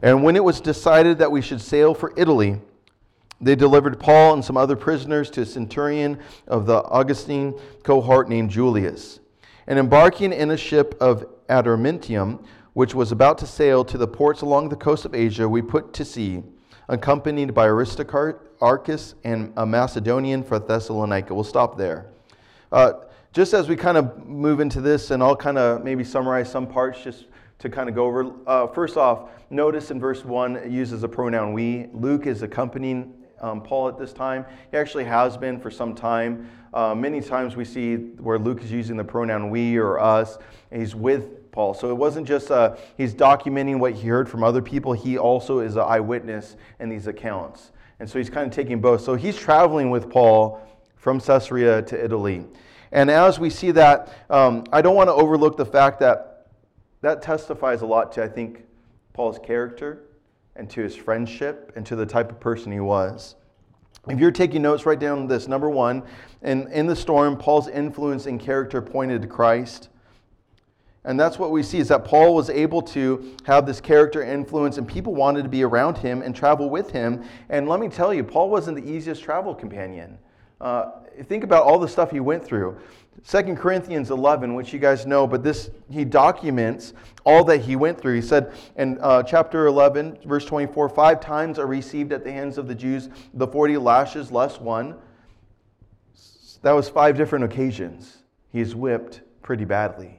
And 0.01 0.23
when 0.23 0.37
it 0.37 0.45
was 0.45 0.61
decided 0.61 1.19
that 1.19 1.33
we 1.33 1.43
should 1.43 1.61
sail 1.61 1.93
for 1.93 2.13
Italy, 2.17 2.61
they 3.41 3.55
delivered 3.55 3.99
Paul 3.99 4.35
and 4.35 4.45
some 4.45 4.57
other 4.57 4.77
prisoners 4.77 5.31
to 5.31 5.43
a 5.43 5.47
centurion 5.47 6.19
of 6.47 6.67
the 6.67 6.83
Augustine 6.85 7.59
cohort 7.83 8.29
named 8.29 8.51
Julius. 8.51 9.21
And 9.67 9.79
embarking 9.79 10.33
in 10.33 10.51
a 10.51 10.57
ship 10.57 10.95
of 11.01 11.27
Adramyttium, 11.49 12.45
which 12.75 12.95
was 12.95 13.13
about 13.13 13.39
to 13.39 13.47
sail 13.47 13.85
to 13.85 13.99
the 13.99 14.07
ports 14.07 14.43
along 14.43 14.69
the 14.69 14.77
coast 14.77 15.05
of 15.05 15.15
Asia, 15.15 15.49
we 15.49 15.63
put 15.63 15.93
to 15.95 16.05
sea, 16.05 16.43
accompanied 16.89 17.55
by 17.55 17.67
Aristarchus 17.67 19.15
and 19.25 19.53
a 19.57 19.65
Macedonian 19.65 20.43
for 20.43 20.59
Thessalonica. 20.59 21.35
We'll 21.35 21.45
stop 21.45 21.79
there. 21.79 22.07
Uh, 22.71 22.93
just 23.33 23.53
as 23.53 23.69
we 23.69 23.77
kind 23.77 23.97
of 23.97 24.27
move 24.27 24.61
into 24.61 24.81
this, 24.81 25.11
and 25.11 25.23
I'll 25.23 25.37
kind 25.37 25.59
of 25.59 25.83
maybe 25.83 26.05
summarize 26.05 26.51
some 26.51 26.67
parts 26.67 27.03
just 27.03 27.27
to 27.59 27.69
kind 27.69 27.89
of 27.89 27.95
go 27.95 28.05
over. 28.05 28.33
Uh, 28.47 28.67
first 28.67 28.97
off, 28.97 29.31
notice 29.51 29.91
in 29.91 29.99
verse 29.99 30.25
1 30.25 30.57
it 30.57 30.71
uses 30.71 31.01
the 31.01 31.09
pronoun 31.09 31.53
we. 31.53 31.89
Luke 31.93 32.27
is 32.27 32.43
accompanying 32.43 33.24
um, 33.41 33.63
Paul 33.63 33.89
at 33.89 33.99
this 33.99 34.13
time. 34.13 34.45
He 34.71 34.77
actually 34.77 35.05
has 35.05 35.37
been 35.37 35.61
for 35.61 35.71
some 35.71 35.95
time. 35.95 36.51
Uh, 36.73 36.95
many 36.95 37.21
times 37.21 37.57
we 37.57 37.65
see 37.65 37.97
where 37.97 38.39
Luke 38.39 38.63
is 38.63 38.71
using 38.73 38.97
the 38.97 39.05
pronoun 39.05 39.51
we 39.51 39.77
or 39.77 39.99
us, 39.99 40.39
he's 40.73 40.95
with 40.95 41.51
Paul. 41.53 41.73
So 41.75 41.91
it 41.91 41.95
wasn't 41.95 42.27
just 42.27 42.51
uh, 42.51 42.77
he's 42.97 43.15
documenting 43.15 43.79
what 43.79 43.93
he 43.93 44.09
heard 44.09 44.29
from 44.29 44.43
other 44.43 44.61
people, 44.61 44.93
he 44.93 45.17
also 45.19 45.61
is 45.61 45.77
an 45.77 45.83
eyewitness 45.83 46.57
in 46.81 46.89
these 46.89 47.07
accounts. 47.07 47.71
And 48.01 48.11
so 48.11 48.19
he's 48.19 48.31
kind 48.31 48.47
of 48.47 48.53
taking 48.53 48.81
both. 48.81 49.03
So 49.03 49.15
he's 49.15 49.37
traveling 49.37 49.91
with 49.91 50.11
Paul 50.11 50.61
from 50.97 51.21
Caesarea 51.21 51.83
to 51.83 52.05
Italy. 52.05 52.45
And 52.91 53.11
as 53.11 53.39
we 53.39 53.51
see 53.51 53.71
that, 53.73 54.13
um, 54.31 54.65
I 54.73 54.83
don't 54.83 54.97
want 54.97 55.09
to 55.09 55.15
overlook 55.15 55.57
the 55.57 55.67
fact 55.67 56.01
that 56.01 56.49
that 57.03 57.23
testifies 57.23 57.83
a 57.83 57.87
lot 57.87 58.13
to, 58.13 58.25
I 58.25 58.29
think, 58.29 58.65
Paul's 59.13 59.39
character 59.39 60.03
and 60.57 60.71
to 60.71 60.83
his 60.83 60.95
friendship 60.95 61.73
and 61.77 61.85
to 61.87 61.97
the 61.97 62.07
type 62.07 62.31
of 62.31 62.41
person 62.41 62.73
he 62.73 62.81
was. 62.81 63.37
If 64.09 64.21
you're 64.21 64.31
taking 64.31 64.63
notes, 64.63 64.85
write 64.85 65.01
down 65.01 65.27
this. 65.27 65.49
Number 65.49 65.71
one, 65.71 66.03
in, 66.43 66.71
in 66.73 66.87
the 66.87 66.97
storm, 66.97 67.37
Paul's 67.39 67.69
influence 67.69 68.27
and 68.27 68.39
character 68.39 68.83
pointed 68.83 69.23
to 69.23 69.29
Christ. 69.29 69.89
And 71.05 71.21
that's 71.21 71.39
what 71.39 71.51
we 71.51 71.63
see 71.63 71.79
is 71.79 71.89
that 71.89 72.05
Paul 72.05 72.35
was 72.35 72.49
able 72.51 72.83
to 72.83 73.37
have 73.45 73.67
this 73.67 73.81
character 73.81 74.23
influence, 74.23 74.79
and 74.79 74.89
people 74.89 75.15
wanted 75.15 75.43
to 75.43 75.49
be 75.49 75.63
around 75.63 75.99
him 75.99 76.23
and 76.23 76.35
travel 76.35 76.71
with 76.71 76.91
him. 76.91 77.25
And 77.51 77.69
let 77.69 77.81
me 77.81 77.89
tell 77.89 78.13
you, 78.13 78.25
Paul 78.25 78.51
wasn't 78.51 78.83
the 78.83 78.91
easiest 78.91 79.23
travel 79.23 79.55
companion. 79.55 80.19
Uh, 80.65 80.91
think 81.25 81.45
about 81.45 81.63
all 81.63 81.79
the 81.79 81.87
stuff 81.87 82.11
he 82.11 82.21
went 82.21 82.43
through. 82.43 82.75
2 83.29 83.55
Corinthians 83.55 84.11
11, 84.11 84.55
which 84.55 84.73
you 84.73 84.79
guys 84.79 85.05
know, 85.07 85.27
but 85.27 85.43
this 85.43 85.71
he 85.91 86.07
documents 86.07 86.95
all 87.25 87.45
that 87.45 87.59
he 87.59 87.77
went 87.77 88.01
through. 88.01 88.15
He 88.15 88.23
said 88.23 88.55
in 88.77 88.99
uh, 89.03 89.23
chapter 89.23 89.67
11, 89.67 90.21
verse 90.25 90.47
24, 90.47 90.89
five 90.89 91.21
times 91.21 91.59
are 91.59 91.67
received 91.67 92.13
at 92.13 92.25
the 92.25 92.33
hands 92.33 92.57
of 92.57 92.67
the 92.67 92.75
Jews 92.75 93.11
the 93.35 93.47
40 93.47 93.77
lashes 93.77 94.33
less 94.33 94.59
one. 94.59 94.97
That 96.63 96.73
was 96.73 96.89
five 96.89 97.15
different 97.15 97.45
occasions. 97.45 98.23
He's 98.51 98.75
whipped 98.75 99.21
pretty 99.43 99.67
badly. 99.67 100.19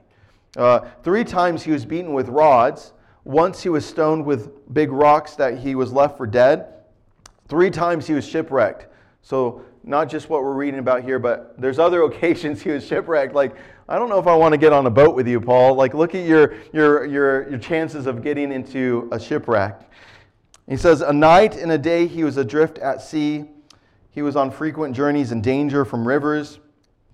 Uh, 0.56 0.80
three 1.02 1.24
times 1.24 1.64
he 1.64 1.72
was 1.72 1.84
beaten 1.84 2.12
with 2.12 2.28
rods. 2.28 2.92
Once 3.24 3.64
he 3.64 3.68
was 3.68 3.84
stoned 3.84 4.24
with 4.24 4.72
big 4.72 4.92
rocks 4.92 5.34
that 5.34 5.58
he 5.58 5.74
was 5.74 5.92
left 5.92 6.16
for 6.16 6.26
dead. 6.26 6.72
Three 7.48 7.70
times 7.70 8.06
he 8.06 8.14
was 8.14 8.26
shipwrecked. 8.26 8.86
So, 9.22 9.62
not 9.86 10.10
just 10.10 10.28
what 10.28 10.42
we're 10.42 10.52
reading 10.52 10.80
about 10.80 11.04
here, 11.04 11.18
but 11.18 11.58
there's 11.58 11.78
other 11.78 12.02
occasions 12.10 12.60
he 12.60 12.70
was 12.70 12.86
shipwrecked. 12.86 13.34
Like, 13.34 13.56
I 13.88 13.98
don't 13.98 14.08
know 14.08 14.18
if 14.18 14.26
I 14.26 14.34
want 14.34 14.52
to 14.52 14.58
get 14.58 14.72
on 14.72 14.84
a 14.86 14.90
boat 14.90 15.14
with 15.14 15.28
you, 15.28 15.40
Paul. 15.40 15.74
Like, 15.74 15.94
look 15.94 16.14
at 16.14 16.26
your, 16.26 16.54
your, 16.72 17.06
your, 17.06 17.48
your 17.48 17.58
chances 17.58 18.06
of 18.06 18.22
getting 18.22 18.52
into 18.52 19.08
a 19.12 19.20
shipwreck. 19.20 19.88
He 20.68 20.76
says, 20.76 21.00
A 21.00 21.12
night 21.12 21.56
and 21.56 21.70
a 21.70 21.78
day 21.78 22.08
he 22.08 22.24
was 22.24 22.36
adrift 22.36 22.78
at 22.78 23.00
sea. 23.00 23.44
He 24.10 24.22
was 24.22 24.34
on 24.34 24.50
frequent 24.50 24.96
journeys 24.96 25.30
in 25.30 25.40
danger 25.40 25.84
from 25.84 26.06
rivers 26.06 26.58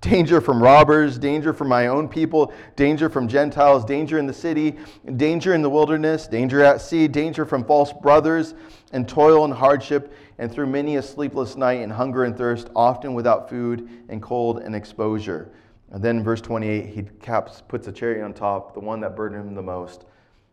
danger 0.03 0.41
from 0.41 0.61
robbers, 0.61 1.17
danger 1.17 1.55
from 1.55 1.69
my 1.69 1.87
own 1.87 2.09
people, 2.09 2.53
danger 2.77 3.09
from 3.09 3.29
Gentiles, 3.29 3.85
danger 3.85 4.19
in 4.19 4.27
the 4.27 4.33
city, 4.33 4.77
danger 5.17 5.55
in 5.55 5.63
the 5.63 5.71
wilderness, 5.71 6.27
danger 6.27 6.63
at 6.63 6.83
sea, 6.83 7.09
danger 7.09 7.47
from 7.47 7.65
false 7.65 7.93
brothers, 7.93 8.55
and 8.93 9.09
toil 9.09 9.45
and 9.45 9.55
hardship, 9.55 10.13
and 10.39 10.51
through 10.51 10.67
many 10.67 10.97
a 10.97 11.03
sleepless 11.03 11.57
night 11.57 11.81
and 11.81 11.93
hunger 11.93 12.25
and 12.25 12.37
thirst, 12.37 12.69
often 12.75 13.15
without 13.15 13.49
food 13.49 13.89
and 14.09 14.23
cold 14.23 14.59
and 14.59 14.75
exposure. 14.75 15.53
And 15.91 16.03
then 16.03 16.25
verse 16.25 16.41
28, 16.41 16.87
he 16.87 17.03
caps, 17.21 17.63
puts 17.67 17.87
a 17.87 17.93
cherry 17.93 18.23
on 18.23 18.33
top, 18.33 18.75
the 18.75 18.81
one 18.81 19.01
that 19.01 19.15
burdened 19.15 19.49
him 19.49 19.55
the 19.55 19.63
most. 19.63 20.07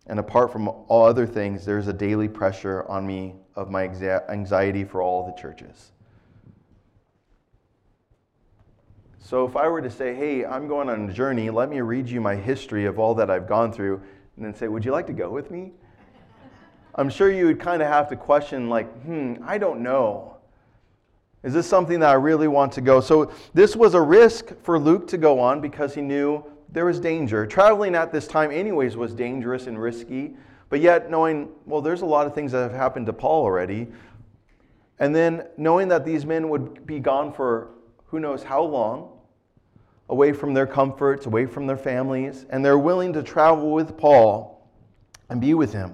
And 0.07 0.19
apart 0.19 0.51
from 0.51 0.67
all 0.67 1.05
other 1.05 1.27
things, 1.27 1.65
there's 1.65 1.87
a 1.87 1.93
daily 1.93 2.27
pressure 2.27 2.85
on 2.89 3.05
me 3.05 3.35
of 3.55 3.69
my 3.69 3.83
anxiety 4.29 4.83
for 4.83 5.01
all 5.01 5.25
the 5.25 5.39
churches. 5.39 5.91
So 9.19 9.45
if 9.45 9.55
I 9.55 9.67
were 9.67 9.81
to 9.81 9.91
say, 9.91 10.15
hey, 10.15 10.43
I'm 10.43 10.67
going 10.67 10.89
on 10.89 11.07
a 11.07 11.13
journey, 11.13 11.51
let 11.51 11.69
me 11.69 11.81
read 11.81 12.09
you 12.09 12.19
my 12.19 12.35
history 12.35 12.85
of 12.85 12.97
all 12.97 13.13
that 13.15 13.29
I've 13.29 13.47
gone 13.47 13.71
through, 13.71 14.01
and 14.35 14.43
then 14.43 14.55
say, 14.55 14.67
would 14.67 14.83
you 14.83 14.91
like 14.91 15.05
to 15.07 15.13
go 15.13 15.29
with 15.29 15.51
me? 15.51 15.73
I'm 16.95 17.09
sure 17.09 17.31
you 17.31 17.45
would 17.45 17.59
kind 17.59 17.81
of 17.81 17.87
have 17.87 18.09
to 18.09 18.15
question, 18.15 18.69
like, 18.69 18.91
hmm, 19.03 19.35
I 19.45 19.57
don't 19.57 19.81
know. 19.81 20.37
Is 21.43 21.53
this 21.53 21.67
something 21.67 21.99
that 22.01 22.09
I 22.09 22.13
really 22.13 22.47
want 22.47 22.73
to 22.73 22.81
go? 22.81 22.99
So 22.99 23.31
this 23.53 23.75
was 23.75 23.93
a 23.93 24.01
risk 24.01 24.51
for 24.61 24.77
Luke 24.77 25.07
to 25.07 25.17
go 25.17 25.39
on 25.39 25.61
because 25.61 25.95
he 25.95 26.01
knew 26.01 26.43
there 26.71 26.85
was 26.85 26.99
danger. 26.99 27.45
Traveling 27.45 27.95
at 27.95 28.11
this 28.11 28.27
time, 28.27 28.51
anyways, 28.51 28.97
was 28.97 29.13
dangerous 29.13 29.67
and 29.67 29.81
risky. 29.81 30.35
But 30.69 30.81
yet, 30.81 31.09
knowing, 31.09 31.49
well, 31.65 31.81
there's 31.81 32.01
a 32.01 32.05
lot 32.05 32.27
of 32.27 32.35
things 32.35 32.51
that 32.51 32.61
have 32.61 32.73
happened 32.73 33.05
to 33.05 33.13
Paul 33.13 33.43
already. 33.43 33.87
And 34.99 35.15
then 35.15 35.47
knowing 35.57 35.87
that 35.87 36.05
these 36.05 36.25
men 36.25 36.49
would 36.49 36.85
be 36.85 36.99
gone 36.99 37.31
for 37.31 37.69
who 38.07 38.19
knows 38.19 38.43
how 38.43 38.61
long, 38.61 39.17
away 40.09 40.33
from 40.33 40.53
their 40.53 40.67
comforts, 40.67 41.25
away 41.25 41.45
from 41.45 41.67
their 41.67 41.77
families, 41.77 42.45
and 42.49 42.65
they're 42.65 42.79
willing 42.79 43.13
to 43.13 43.23
travel 43.23 43.71
with 43.71 43.97
Paul 43.97 44.67
and 45.29 45.39
be 45.39 45.53
with 45.53 45.71
him. 45.71 45.93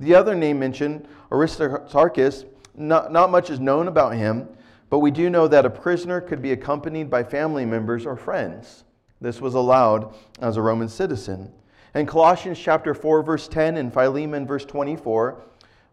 The 0.00 0.14
other 0.14 0.34
name 0.34 0.58
mentioned, 0.58 1.08
Aristarchus, 1.32 2.44
not, 2.74 3.12
not 3.12 3.30
much 3.30 3.50
is 3.50 3.58
known 3.58 3.88
about 3.88 4.14
him, 4.14 4.48
but 4.90 5.00
we 5.00 5.10
do 5.10 5.28
know 5.28 5.48
that 5.48 5.66
a 5.66 5.70
prisoner 5.70 6.20
could 6.20 6.40
be 6.40 6.52
accompanied 6.52 7.10
by 7.10 7.24
family 7.24 7.64
members 7.64 8.06
or 8.06 8.16
friends. 8.16 8.84
This 9.20 9.40
was 9.40 9.54
allowed 9.54 10.14
as 10.40 10.56
a 10.56 10.62
Roman 10.62 10.88
citizen. 10.88 11.52
In 11.94 12.06
Colossians 12.06 12.58
chapter 12.58 12.94
4, 12.94 13.22
verse 13.22 13.48
10, 13.48 13.76
and 13.76 13.92
Philemon, 13.92 14.46
verse 14.46 14.64
24, 14.64 15.42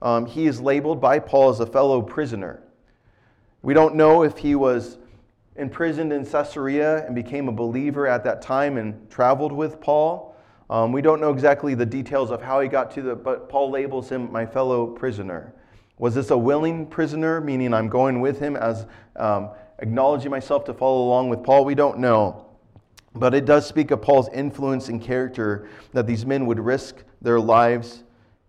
um, 0.01 0.25
he 0.25 0.45
is 0.45 0.61
labeled 0.61 1.01
by 1.01 1.19
Paul 1.19 1.49
as 1.49 1.59
a 1.59 1.65
fellow 1.65 2.01
prisoner. 2.01 2.61
We 3.63 3.73
don't 3.73 3.95
know 3.95 4.23
if 4.23 4.37
he 4.37 4.53
was 4.53 4.99
imprisoned 5.55 6.13
in 6.13 6.25
Caesarea 6.25 7.05
and 7.05 7.15
became 7.15 7.47
a 7.47 7.51
believer 7.51 8.05
at 8.05 8.23
that 8.25 8.41
time 8.41 8.77
and 8.77 9.09
traveled 9.09 9.51
with 9.51 9.81
Paul. 9.81 10.34
Um, 10.69 10.91
we 10.91 11.01
don't 11.01 11.21
know 11.21 11.31
exactly 11.31 11.75
the 11.75 11.85
details 11.85 12.31
of 12.31 12.41
how 12.41 12.59
he 12.59 12.67
got 12.67 12.91
to 12.91 13.01
the, 13.01 13.15
but 13.15 13.49
Paul 13.49 13.69
labels 13.69 14.09
him 14.09 14.31
my 14.31 14.45
fellow 14.45 14.87
prisoner. 14.87 15.53
Was 15.97 16.15
this 16.15 16.31
a 16.31 16.37
willing 16.37 16.87
prisoner, 16.87 17.39
meaning 17.39 17.73
I'm 17.73 17.87
going 17.87 18.19
with 18.19 18.39
him 18.39 18.55
as 18.55 18.85
um, 19.15 19.51
acknowledging 19.79 20.31
myself 20.31 20.65
to 20.65 20.73
follow 20.73 21.03
along 21.03 21.29
with 21.29 21.43
Paul? 21.43 21.65
We 21.65 21.75
don't 21.75 21.99
know. 21.99 22.47
But 23.13 23.33
it 23.33 23.45
does 23.45 23.65
speak 23.65 23.91
of 23.91 24.01
Paul's 24.01 24.27
influence 24.33 24.89
and 24.89 25.01
character 25.01 25.69
that 25.93 26.05
these 26.05 26.25
men 26.25 26.45
would 26.47 26.59
risk 26.59 27.03
their 27.21 27.39
lives, 27.39 28.03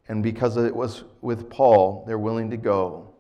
and 0.08 0.22
because 0.22 0.56
it 0.56 0.74
was 0.74 1.04
with 1.20 1.48
Paul, 1.48 2.04
they're 2.06 2.18
willing 2.18 2.50
to 2.50 2.56
go. 2.56 3.14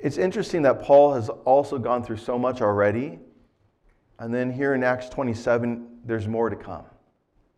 It's 0.00 0.16
interesting 0.16 0.62
that 0.62 0.82
Paul 0.82 1.14
has 1.14 1.28
also 1.28 1.78
gone 1.78 2.02
through 2.02 2.16
so 2.16 2.38
much 2.38 2.62
already. 2.62 3.18
And 4.18 4.34
then 4.34 4.50
here 4.50 4.74
in 4.74 4.82
Acts 4.82 5.08
27, 5.08 5.86
there's 6.04 6.26
more 6.28 6.50
to 6.50 6.56
come. 6.56 6.84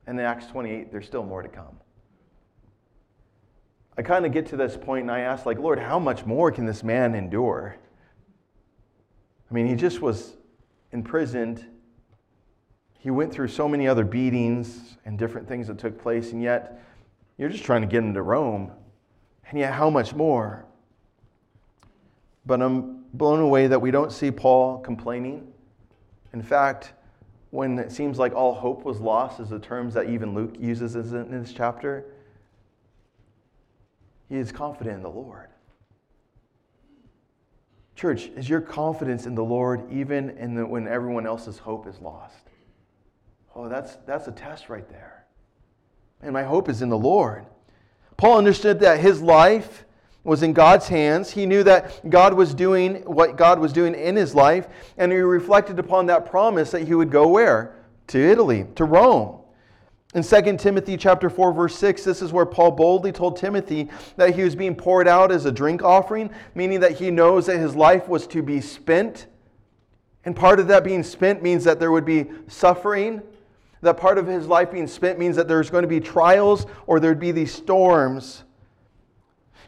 And 0.06 0.18
in 0.18 0.24
Acts 0.24 0.46
28, 0.46 0.90
there's 0.90 1.06
still 1.06 1.24
more 1.24 1.42
to 1.42 1.48
come. 1.48 1.78
I 3.96 4.02
kind 4.02 4.24
of 4.24 4.32
get 4.32 4.46
to 4.46 4.56
this 4.56 4.76
point 4.76 5.02
and 5.02 5.10
I 5.10 5.20
ask, 5.20 5.44
like, 5.44 5.58
Lord, 5.58 5.78
how 5.78 5.98
much 5.98 6.24
more 6.24 6.50
can 6.50 6.64
this 6.64 6.82
man 6.82 7.14
endure? 7.14 7.76
I 9.50 9.54
mean, 9.54 9.66
he 9.66 9.74
just 9.74 10.00
was 10.00 10.34
imprisoned. 10.92 11.66
He 12.98 13.10
went 13.10 13.32
through 13.32 13.48
so 13.48 13.68
many 13.68 13.86
other 13.86 14.04
beatings 14.04 14.96
and 15.04 15.18
different 15.18 15.46
things 15.46 15.66
that 15.66 15.78
took 15.78 16.00
place, 16.00 16.32
and 16.32 16.42
yet 16.42 16.82
you're 17.36 17.50
just 17.50 17.64
trying 17.64 17.82
to 17.82 17.86
get 17.86 17.98
him 17.98 18.14
to 18.14 18.22
Rome. 18.22 18.70
And 19.48 19.58
yet, 19.58 19.74
how 19.74 19.90
much 19.90 20.14
more? 20.14 20.64
But 22.46 22.62
I'm 22.62 23.04
blown 23.12 23.40
away 23.40 23.66
that 23.66 23.80
we 23.80 23.90
don't 23.90 24.10
see 24.10 24.30
Paul 24.30 24.78
complaining. 24.78 25.52
In 26.32 26.42
fact, 26.42 26.94
when 27.52 27.78
it 27.78 27.92
seems 27.92 28.18
like 28.18 28.34
all 28.34 28.54
hope 28.54 28.82
was 28.82 28.98
lost, 28.98 29.38
is 29.38 29.50
the 29.50 29.58
terms 29.58 29.92
that 29.92 30.08
even 30.08 30.32
Luke 30.32 30.54
uses 30.58 30.96
in 30.96 31.30
this 31.30 31.52
chapter, 31.52 32.06
he 34.30 34.36
is 34.36 34.50
confident 34.50 34.96
in 34.96 35.02
the 35.02 35.10
Lord. 35.10 35.48
Church, 37.94 38.30
is 38.36 38.48
your 38.48 38.62
confidence 38.62 39.26
in 39.26 39.34
the 39.34 39.44
Lord 39.44 39.84
even 39.92 40.30
in 40.38 40.54
the, 40.54 40.64
when 40.64 40.88
everyone 40.88 41.26
else's 41.26 41.58
hope 41.58 41.86
is 41.86 42.00
lost? 42.00 42.48
Oh, 43.54 43.68
that's, 43.68 43.96
that's 44.06 44.26
a 44.28 44.32
test 44.32 44.70
right 44.70 44.88
there. 44.88 45.26
And 46.22 46.32
my 46.32 46.44
hope 46.44 46.70
is 46.70 46.80
in 46.80 46.88
the 46.88 46.96
Lord. 46.96 47.44
Paul 48.16 48.38
understood 48.38 48.80
that 48.80 48.98
his 48.98 49.20
life 49.20 49.84
was 50.24 50.42
in 50.42 50.52
God's 50.52 50.88
hands. 50.88 51.30
He 51.30 51.46
knew 51.46 51.62
that 51.64 52.08
God 52.08 52.34
was 52.34 52.54
doing 52.54 52.96
what 53.04 53.36
God 53.36 53.58
was 53.58 53.72
doing 53.72 53.94
in 53.94 54.16
his 54.16 54.34
life, 54.34 54.68
and 54.96 55.10
he 55.10 55.18
reflected 55.18 55.78
upon 55.78 56.06
that 56.06 56.26
promise 56.26 56.70
that 56.70 56.86
he 56.86 56.94
would 56.94 57.10
go 57.10 57.28
where? 57.28 57.76
To 58.08 58.18
Italy, 58.18 58.66
to 58.76 58.84
Rome. 58.84 59.38
In 60.14 60.22
2 60.22 60.58
Timothy 60.58 60.98
chapter 60.98 61.30
4 61.30 61.52
verse 61.54 61.74
6, 61.76 62.04
this 62.04 62.20
is 62.20 62.32
where 62.32 62.44
Paul 62.44 62.72
boldly 62.72 63.12
told 63.12 63.36
Timothy 63.36 63.88
that 64.16 64.34
he 64.34 64.42
was 64.42 64.54
being 64.54 64.74
poured 64.74 65.08
out 65.08 65.32
as 65.32 65.46
a 65.46 65.52
drink 65.52 65.82
offering, 65.82 66.30
meaning 66.54 66.80
that 66.80 66.92
he 66.92 67.10
knows 67.10 67.46
that 67.46 67.58
his 67.58 67.74
life 67.74 68.08
was 68.08 68.26
to 68.28 68.42
be 68.42 68.60
spent. 68.60 69.26
And 70.24 70.36
part 70.36 70.60
of 70.60 70.68
that 70.68 70.84
being 70.84 71.02
spent 71.02 71.42
means 71.42 71.64
that 71.64 71.80
there 71.80 71.90
would 71.90 72.04
be 72.04 72.26
suffering. 72.46 73.22
That 73.80 73.96
part 73.96 74.18
of 74.18 74.26
his 74.26 74.46
life 74.46 74.70
being 74.70 74.86
spent 74.86 75.18
means 75.18 75.34
that 75.36 75.48
there's 75.48 75.70
going 75.70 75.82
to 75.82 75.88
be 75.88 75.98
trials 75.98 76.66
or 76.86 77.00
there'd 77.00 77.18
be 77.18 77.32
these 77.32 77.52
storms. 77.52 78.44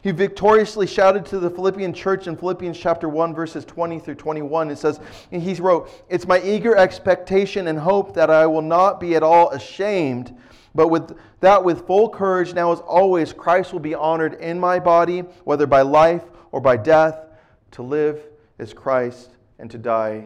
He 0.05 0.11
victoriously 0.11 0.85
shouted 0.85 1.25
to 1.25 1.39
the 1.39 1.49
Philippian 1.49 1.91
church 1.91 2.27
in 2.27 2.37
Philippians 2.37 2.77
chapter 2.77 3.09
1, 3.09 3.33
verses 3.33 3.65
20 3.65 3.97
through 3.97 4.13
21. 4.13 4.69
It 4.69 4.77
says, 4.77 4.99
he 5.31 5.55
wrote, 5.55 5.89
It's 6.09 6.27
my 6.27 6.39
eager 6.43 6.77
expectation 6.77 7.69
and 7.69 7.79
hope 7.79 8.13
that 8.13 8.29
I 8.29 8.45
will 8.45 8.61
not 8.61 8.99
be 8.99 9.15
at 9.15 9.23
all 9.23 9.49
ashamed, 9.49 10.37
but 10.75 10.89
with 10.89 11.17
that 11.39 11.63
with 11.63 11.87
full 11.87 12.07
courage, 12.07 12.53
now 12.53 12.71
as 12.71 12.81
always, 12.81 13.33
Christ 13.33 13.73
will 13.73 13.79
be 13.79 13.95
honored 13.95 14.35
in 14.35 14.59
my 14.59 14.77
body, 14.77 15.21
whether 15.43 15.65
by 15.65 15.81
life 15.81 16.25
or 16.51 16.61
by 16.61 16.77
death. 16.77 17.25
To 17.71 17.81
live 17.81 18.21
is 18.59 18.73
Christ, 18.73 19.31
and 19.57 19.71
to 19.71 19.79
die 19.79 20.25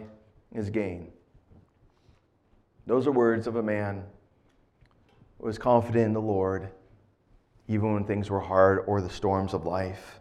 is 0.54 0.70
gain. 0.70 1.08
Those 2.86 3.08
are 3.08 3.14
words 3.14 3.48
of 3.48 3.56
a 3.56 3.64
man 3.64 4.04
who 5.40 5.46
was 5.46 5.58
confident 5.58 6.08
in 6.08 6.14
the 6.14 6.20
Lord 6.20 6.68
even 7.70 7.94
when 7.94 8.04
things 8.04 8.30
were 8.30 8.40
hard 8.40 8.84
or 8.88 9.00
the 9.00 9.10
storms 9.10 9.54
of 9.54 9.66
life. 9.66 10.20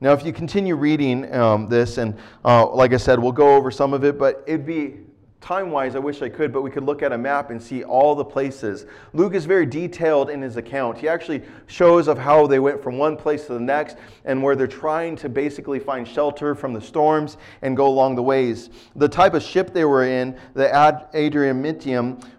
Now, 0.00 0.12
if 0.14 0.24
you 0.24 0.32
continue 0.32 0.74
reading 0.74 1.32
um, 1.32 1.68
this, 1.68 1.98
and 1.98 2.18
uh, 2.44 2.68
like 2.68 2.92
I 2.92 2.96
said, 2.96 3.20
we'll 3.20 3.30
go 3.30 3.54
over 3.54 3.70
some 3.70 3.92
of 3.92 4.02
it, 4.02 4.18
but 4.18 4.42
it'd 4.48 4.66
be 4.66 4.96
time 5.42 5.72
wise, 5.72 5.96
I 5.96 5.98
wish 5.98 6.22
I 6.22 6.28
could, 6.28 6.52
but 6.52 6.62
we 6.62 6.70
could 6.70 6.84
look 6.84 7.02
at 7.02 7.12
a 7.12 7.18
map 7.18 7.50
and 7.50 7.60
see 7.60 7.82
all 7.82 8.14
the 8.14 8.24
places. 8.24 8.86
Luke 9.12 9.34
is 9.34 9.44
very 9.44 9.66
detailed 9.66 10.30
in 10.30 10.40
his 10.40 10.56
account. 10.56 10.96
He 10.96 11.08
actually 11.08 11.42
shows 11.66 12.06
of 12.06 12.16
how 12.16 12.46
they 12.46 12.60
went 12.60 12.80
from 12.82 12.96
one 12.96 13.16
place 13.16 13.46
to 13.46 13.54
the 13.54 13.60
next 13.60 13.96
and 14.24 14.40
where 14.40 14.54
they're 14.54 14.68
trying 14.68 15.16
to 15.16 15.28
basically 15.28 15.80
find 15.80 16.06
shelter 16.06 16.54
from 16.54 16.72
the 16.72 16.80
storms 16.80 17.36
and 17.62 17.76
go 17.76 17.88
along 17.88 18.14
the 18.14 18.22
ways. 18.22 18.70
The 18.94 19.08
type 19.08 19.34
of 19.34 19.42
ship 19.42 19.74
they 19.74 19.84
were 19.84 20.04
in, 20.04 20.38
the 20.54 20.72
Ad- 20.72 21.08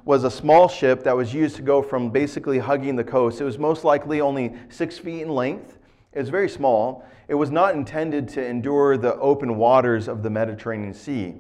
was 0.06 0.24
a 0.24 0.32
small 0.32 0.68
ship 0.70 1.04
that 1.04 1.16
was 1.16 1.34
used 1.34 1.58
to 1.58 1.62
go 1.62 1.82
from 1.82 2.10
basically 2.10 2.58
hugging 2.58 2.96
the 2.96 3.04
coast. 3.04 3.42
It 3.42 3.44
was 3.44 3.60
most 3.60 3.84
likely 3.84 4.22
only 4.22 4.54
six 4.70 4.98
feet 4.98 5.22
in 5.22 5.30
length. 5.30 5.78
It 6.14 6.20
was 6.20 6.30
very 6.30 6.50
small. 6.50 7.06
It 7.28 7.36
was 7.36 7.52
not 7.52 7.74
intended 7.74 8.28
to 8.30 8.46
endure 8.46 8.98
the 8.98 9.16
open 9.16 9.58
waters 9.58 10.08
of 10.08 10.24
the 10.24 10.30
Mediterranean 10.30 10.94
Sea. 10.94 11.36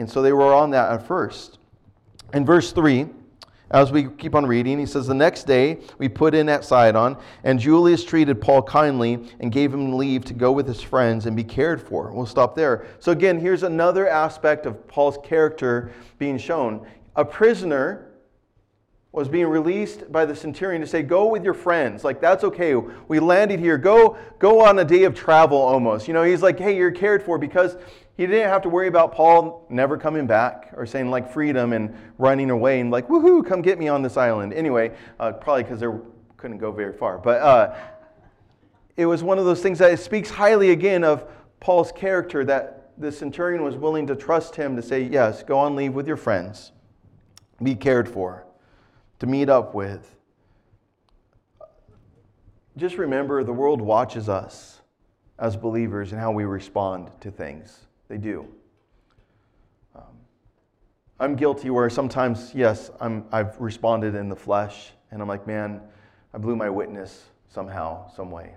And 0.00 0.10
so 0.10 0.22
they 0.22 0.32
were 0.32 0.54
on 0.54 0.70
that 0.70 0.90
at 0.90 1.06
first. 1.06 1.58
In 2.32 2.46
verse 2.46 2.72
3, 2.72 3.06
as 3.70 3.92
we 3.92 4.08
keep 4.08 4.34
on 4.34 4.46
reading, 4.46 4.78
he 4.78 4.86
says, 4.86 5.06
The 5.06 5.14
next 5.14 5.44
day 5.44 5.78
we 5.98 6.08
put 6.08 6.34
in 6.34 6.48
at 6.48 6.64
Sidon, 6.64 7.18
and 7.44 7.60
Julius 7.60 8.02
treated 8.02 8.40
Paul 8.40 8.62
kindly 8.62 9.28
and 9.40 9.52
gave 9.52 9.74
him 9.74 9.96
leave 9.98 10.24
to 10.24 10.32
go 10.32 10.52
with 10.52 10.66
his 10.66 10.80
friends 10.80 11.26
and 11.26 11.36
be 11.36 11.44
cared 11.44 11.80
for. 11.82 12.12
We'll 12.12 12.24
stop 12.24 12.56
there. 12.56 12.86
So, 12.98 13.12
again, 13.12 13.38
here's 13.38 13.62
another 13.62 14.08
aspect 14.08 14.64
of 14.64 14.88
Paul's 14.88 15.18
character 15.22 15.92
being 16.18 16.38
shown. 16.38 16.86
A 17.14 17.24
prisoner 17.24 18.10
was 19.12 19.28
being 19.28 19.48
released 19.48 20.10
by 20.10 20.24
the 20.24 20.34
centurion 20.34 20.80
to 20.80 20.86
say 20.86 21.02
go 21.02 21.26
with 21.26 21.42
your 21.42 21.54
friends 21.54 22.04
like 22.04 22.20
that's 22.20 22.44
okay 22.44 22.76
we 22.76 23.18
landed 23.18 23.58
here 23.58 23.76
go 23.76 24.16
go 24.38 24.60
on 24.60 24.78
a 24.78 24.84
day 24.84 25.02
of 25.02 25.16
travel 25.16 25.58
almost 25.58 26.06
you 26.06 26.14
know 26.14 26.22
he's 26.22 26.42
like 26.42 26.60
hey 26.60 26.76
you're 26.76 26.92
cared 26.92 27.20
for 27.20 27.36
because 27.36 27.76
he 28.20 28.26
didn't 28.26 28.48
have 28.48 28.62
to 28.62 28.68
worry 28.68 28.88
about 28.88 29.14
paul 29.14 29.66
never 29.70 29.96
coming 29.96 30.26
back 30.26 30.70
or 30.74 30.84
saying 30.84 31.10
like 31.10 31.32
freedom 31.32 31.72
and 31.72 31.94
running 32.18 32.50
away 32.50 32.80
and 32.80 32.90
like 32.90 33.08
woohoo 33.08 33.46
come 33.46 33.62
get 33.62 33.78
me 33.78 33.88
on 33.88 34.02
this 34.02 34.16
island 34.16 34.52
anyway 34.52 34.94
uh, 35.18 35.32
probably 35.32 35.62
because 35.62 35.80
they 35.80 35.88
couldn't 36.36 36.58
go 36.58 36.70
very 36.70 36.92
far 36.92 37.18
but 37.18 37.40
uh, 37.40 37.74
it 38.96 39.06
was 39.06 39.22
one 39.22 39.38
of 39.38 39.44
those 39.44 39.62
things 39.62 39.78
that 39.78 39.98
speaks 39.98 40.30
highly 40.30 40.70
again 40.70 41.04
of 41.04 41.24
paul's 41.60 41.92
character 41.92 42.44
that 42.44 42.92
the 42.98 43.10
centurion 43.10 43.62
was 43.62 43.76
willing 43.76 44.06
to 44.06 44.14
trust 44.14 44.56
him 44.56 44.76
to 44.76 44.82
say 44.82 45.02
yes 45.02 45.42
go 45.42 45.58
on 45.58 45.74
leave 45.74 45.94
with 45.94 46.06
your 46.06 46.16
friends 46.16 46.72
be 47.62 47.74
cared 47.74 48.08
for 48.08 48.46
to 49.20 49.26
meet 49.26 49.48
up 49.48 49.74
with. 49.74 50.16
Just 52.76 52.96
remember 52.96 53.44
the 53.44 53.52
world 53.52 53.80
watches 53.80 54.28
us 54.28 54.80
as 55.38 55.56
believers 55.56 56.12
and 56.12 56.20
how 56.20 56.32
we 56.32 56.44
respond 56.44 57.10
to 57.20 57.30
things. 57.30 57.86
They 58.10 58.18
do. 58.18 58.44
Um, 59.94 60.02
I'm 61.20 61.36
guilty 61.36 61.70
where 61.70 61.88
sometimes, 61.88 62.52
yes, 62.56 62.90
I'm, 63.00 63.24
I've 63.30 63.58
responded 63.60 64.16
in 64.16 64.28
the 64.28 64.34
flesh, 64.34 64.90
and 65.12 65.22
I'm 65.22 65.28
like, 65.28 65.46
man, 65.46 65.80
I 66.34 66.38
blew 66.38 66.56
my 66.56 66.68
witness 66.68 67.26
somehow, 67.48 68.10
some 68.10 68.32
way. 68.32 68.56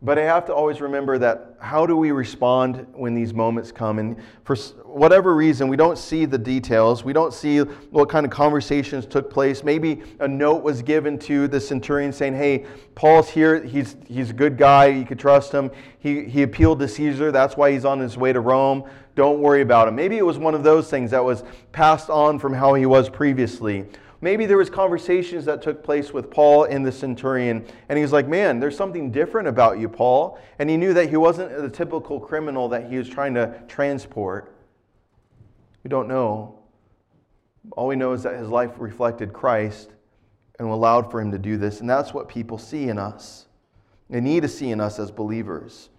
But 0.00 0.16
I 0.16 0.22
have 0.22 0.46
to 0.46 0.54
always 0.54 0.80
remember 0.80 1.18
that 1.18 1.56
how 1.58 1.84
do 1.84 1.96
we 1.96 2.12
respond 2.12 2.86
when 2.92 3.14
these 3.14 3.34
moments 3.34 3.72
come? 3.72 3.98
And 3.98 4.16
for 4.44 4.54
whatever 4.84 5.34
reason, 5.34 5.66
we 5.66 5.76
don't 5.76 5.98
see 5.98 6.24
the 6.24 6.38
details. 6.38 7.02
We 7.02 7.12
don't 7.12 7.34
see 7.34 7.58
what 7.58 8.08
kind 8.08 8.24
of 8.24 8.30
conversations 8.30 9.06
took 9.06 9.28
place. 9.28 9.64
Maybe 9.64 10.02
a 10.20 10.28
note 10.28 10.62
was 10.62 10.82
given 10.82 11.18
to 11.20 11.48
the 11.48 11.60
centurion 11.60 12.12
saying, 12.12 12.36
hey, 12.36 12.64
Paul's 12.94 13.28
here. 13.28 13.64
He's, 13.64 13.96
he's 14.06 14.30
a 14.30 14.34
good 14.34 14.56
guy. 14.56 14.86
You 14.86 15.04
could 15.04 15.18
trust 15.18 15.50
him. 15.50 15.68
He, 15.98 16.26
he 16.26 16.42
appealed 16.42 16.78
to 16.78 16.86
Caesar. 16.86 17.32
That's 17.32 17.56
why 17.56 17.72
he's 17.72 17.84
on 17.84 17.98
his 17.98 18.16
way 18.16 18.32
to 18.32 18.38
Rome. 18.38 18.84
Don't 19.16 19.40
worry 19.40 19.62
about 19.62 19.88
him. 19.88 19.96
Maybe 19.96 20.16
it 20.16 20.24
was 20.24 20.38
one 20.38 20.54
of 20.54 20.62
those 20.62 20.88
things 20.88 21.10
that 21.10 21.24
was 21.24 21.42
passed 21.72 22.08
on 22.08 22.38
from 22.38 22.54
how 22.54 22.74
he 22.74 22.86
was 22.86 23.08
previously. 23.08 23.84
Maybe 24.20 24.46
there 24.46 24.56
was 24.56 24.68
conversations 24.68 25.44
that 25.44 25.62
took 25.62 25.84
place 25.84 26.12
with 26.12 26.30
Paul 26.30 26.64
and 26.64 26.84
the 26.84 26.90
centurion, 26.90 27.64
and 27.88 27.96
he 27.96 28.02
was 28.02 28.12
like, 28.12 28.26
"Man, 28.26 28.58
there's 28.58 28.76
something 28.76 29.12
different 29.12 29.46
about 29.46 29.78
you, 29.78 29.88
Paul." 29.88 30.38
And 30.58 30.68
he 30.68 30.76
knew 30.76 30.92
that 30.94 31.08
he 31.08 31.16
wasn't 31.16 31.56
the 31.56 31.68
typical 31.68 32.18
criminal 32.18 32.68
that 32.70 32.90
he 32.90 32.98
was 32.98 33.08
trying 33.08 33.34
to 33.34 33.54
transport. 33.68 34.52
We 35.84 35.88
don't 35.88 36.08
know. 36.08 36.58
All 37.72 37.86
we 37.86 37.96
know 37.96 38.12
is 38.12 38.24
that 38.24 38.36
his 38.36 38.48
life 38.48 38.72
reflected 38.78 39.32
Christ 39.32 39.92
and 40.58 40.68
allowed 40.68 41.10
for 41.10 41.20
him 41.20 41.30
to 41.30 41.38
do 41.38 41.56
this, 41.56 41.80
and 41.80 41.88
that's 41.88 42.12
what 42.12 42.28
people 42.28 42.58
see 42.58 42.88
in 42.88 42.98
us. 42.98 43.46
They 44.10 44.20
need 44.20 44.42
to 44.42 44.48
see 44.48 44.70
in 44.70 44.80
us 44.80 44.98
as 44.98 45.12
believers. 45.12 45.90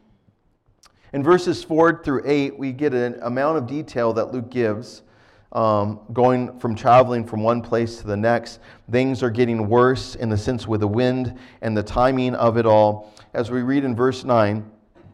In 1.13 1.23
verses 1.23 1.63
4 1.63 2.03
through 2.03 2.23
8, 2.25 2.59
we 2.59 2.73
get 2.73 2.93
an 2.93 3.17
amount 3.21 3.57
of 3.57 3.67
detail 3.67 4.11
that 4.13 4.33
Luke 4.33 4.49
gives 4.49 5.03
um, 5.51 5.99
going 6.13 6.59
from 6.59 6.75
traveling 6.75 7.25
from 7.25 7.41
one 7.41 7.61
place 7.61 7.97
to 7.97 8.07
the 8.07 8.17
next. 8.17 8.59
Things 8.91 9.23
are 9.23 9.29
getting 9.29 9.67
worse 9.67 10.15
in 10.15 10.29
the 10.29 10.37
sense 10.37 10.67
with 10.67 10.81
the 10.81 10.87
wind 10.87 11.37
and 11.61 11.75
the 11.75 11.83
timing 11.83 12.35
of 12.35 12.57
it 12.57 12.65
all. 12.65 13.13
As 13.33 13.49
we 13.49 13.61
read 13.61 13.83
in 13.83 13.95
verse 13.95 14.23
9, 14.23 14.69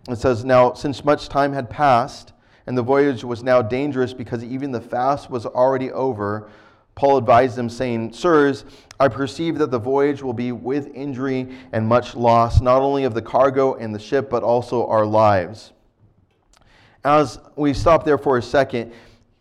it 0.09 0.17
says, 0.17 0.43
Now, 0.43 0.73
since 0.73 1.03
much 1.03 1.29
time 1.29 1.53
had 1.53 1.69
passed, 1.69 2.33
and 2.67 2.77
the 2.77 2.83
voyage 2.83 3.23
was 3.23 3.43
now 3.43 3.61
dangerous 3.61 4.13
because 4.13 4.43
even 4.43 4.71
the 4.71 4.81
fast 4.81 5.29
was 5.29 5.45
already 5.45 5.91
over, 5.91 6.49
Paul 6.95 7.17
advised 7.17 7.57
them, 7.57 7.69
saying, 7.69 8.13
Sirs, 8.13 8.63
I 8.99 9.09
perceive 9.09 9.57
that 9.57 9.69
the 9.69 9.79
voyage 9.79 10.23
will 10.23 10.33
be 10.33 10.53
with 10.53 10.87
injury 10.95 11.49
and 11.73 11.85
much 11.85 12.15
loss, 12.15 12.61
not 12.61 12.81
only 12.81 13.03
of 13.03 13.13
the 13.13 13.21
cargo 13.21 13.75
and 13.75 13.93
the 13.93 13.99
ship, 13.99 14.29
but 14.29 14.43
also 14.43 14.87
our 14.87 15.05
lives. 15.05 15.73
As 17.03 17.39
we 17.55 17.73
stop 17.73 18.05
there 18.05 18.17
for 18.17 18.37
a 18.37 18.41
second, 18.41 18.93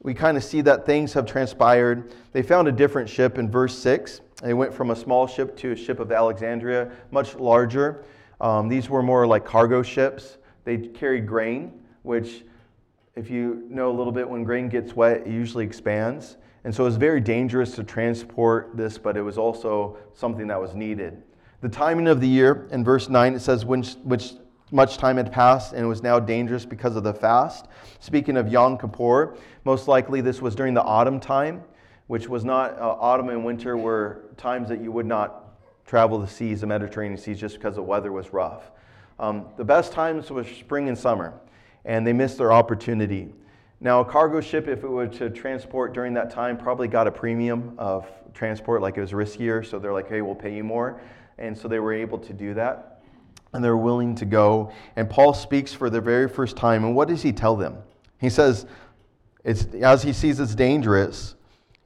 we 0.04 0.12
kind 0.12 0.36
of 0.36 0.44
see 0.44 0.60
that 0.60 0.84
things 0.84 1.14
have 1.14 1.24
transpired. 1.24 2.12
They 2.32 2.42
found 2.42 2.68
a 2.68 2.72
different 2.72 3.08
ship 3.08 3.38
in 3.38 3.50
verse 3.50 3.76
6. 3.78 4.20
They 4.42 4.52
went 4.52 4.72
from 4.72 4.90
a 4.90 4.96
small 4.96 5.26
ship 5.26 5.56
to 5.56 5.72
a 5.72 5.76
ship 5.76 5.98
of 5.98 6.12
Alexandria, 6.12 6.92
much 7.10 7.34
larger. 7.36 8.04
Um, 8.38 8.68
these 8.68 8.90
were 8.90 9.02
more 9.02 9.26
like 9.26 9.46
cargo 9.46 9.82
ships. 9.82 10.36
They 10.64 10.76
carried 10.76 11.26
grain, 11.26 11.72
which, 12.02 12.44
if 13.16 13.30
you 13.30 13.64
know 13.70 13.90
a 13.90 13.96
little 13.96 14.12
bit, 14.12 14.28
when 14.28 14.44
grain 14.44 14.68
gets 14.68 14.94
wet, 14.94 15.22
it 15.22 15.26
usually 15.26 15.64
expands. 15.64 16.36
And 16.64 16.74
so 16.74 16.84
it 16.84 16.86
was 16.86 16.96
very 16.96 17.20
dangerous 17.22 17.74
to 17.76 17.82
transport 17.82 18.76
this, 18.76 18.98
but 18.98 19.16
it 19.16 19.22
was 19.22 19.38
also 19.38 19.96
something 20.12 20.46
that 20.48 20.60
was 20.60 20.74
needed. 20.74 21.22
The 21.62 21.68
timing 21.70 22.08
of 22.08 22.20
the 22.20 22.28
year, 22.28 22.68
in 22.72 22.84
verse 22.84 23.08
9, 23.08 23.34
it 23.34 23.40
says, 23.40 23.64
which, 23.64 23.94
which 24.02 24.32
much 24.74 24.98
time 24.98 25.16
had 25.16 25.30
passed 25.30 25.72
and 25.72 25.84
it 25.84 25.86
was 25.86 26.02
now 26.02 26.18
dangerous 26.18 26.64
because 26.64 26.96
of 26.96 27.04
the 27.04 27.14
fast. 27.14 27.68
Speaking 28.00 28.36
of 28.36 28.48
Yom 28.48 28.76
Kippur, 28.76 29.36
most 29.64 29.86
likely 29.86 30.20
this 30.20 30.42
was 30.42 30.56
during 30.56 30.74
the 30.74 30.82
autumn 30.82 31.20
time, 31.20 31.62
which 32.08 32.28
was 32.28 32.44
not 32.44 32.76
uh, 32.80 32.96
autumn 32.98 33.28
and 33.28 33.44
winter 33.44 33.76
were 33.76 34.24
times 34.36 34.68
that 34.68 34.82
you 34.82 34.90
would 34.90 35.06
not 35.06 35.56
travel 35.86 36.18
the 36.18 36.26
seas, 36.26 36.62
the 36.62 36.66
Mediterranean 36.66 37.16
seas, 37.16 37.38
just 37.38 37.54
because 37.54 37.76
the 37.76 37.82
weather 37.82 38.10
was 38.10 38.32
rough. 38.32 38.72
Um, 39.20 39.46
the 39.56 39.64
best 39.64 39.92
times 39.92 40.28
was 40.32 40.48
spring 40.48 40.88
and 40.88 40.98
summer, 40.98 41.34
and 41.84 42.04
they 42.04 42.12
missed 42.12 42.38
their 42.38 42.52
opportunity. 42.52 43.32
Now, 43.80 44.00
a 44.00 44.04
cargo 44.04 44.40
ship, 44.40 44.66
if 44.66 44.82
it 44.82 44.88
were 44.88 45.06
to 45.06 45.30
transport 45.30 45.92
during 45.92 46.14
that 46.14 46.32
time, 46.32 46.58
probably 46.58 46.88
got 46.88 47.06
a 47.06 47.12
premium 47.12 47.74
of 47.78 48.08
transport, 48.32 48.82
like 48.82 48.96
it 48.96 49.02
was 49.02 49.12
riskier. 49.12 49.64
So 49.64 49.78
they're 49.78 49.92
like, 49.92 50.08
hey, 50.08 50.20
we'll 50.20 50.34
pay 50.34 50.52
you 50.52 50.64
more. 50.64 51.00
And 51.38 51.56
so 51.56 51.68
they 51.68 51.78
were 51.78 51.92
able 51.92 52.18
to 52.18 52.32
do 52.32 52.54
that 52.54 52.93
and 53.54 53.64
they're 53.64 53.76
willing 53.76 54.14
to 54.16 54.24
go. 54.24 54.72
And 54.96 55.08
Paul 55.08 55.32
speaks 55.32 55.72
for 55.72 55.88
the 55.88 56.00
very 56.00 56.28
first 56.28 56.56
time. 56.56 56.84
And 56.84 56.94
what 56.94 57.08
does 57.08 57.22
he 57.22 57.32
tell 57.32 57.56
them? 57.56 57.78
He 58.20 58.28
says, 58.28 58.66
it's, 59.44 59.66
as 59.74 60.02
he 60.02 60.12
sees 60.12 60.40
it's 60.40 60.54
dangerous, 60.54 61.36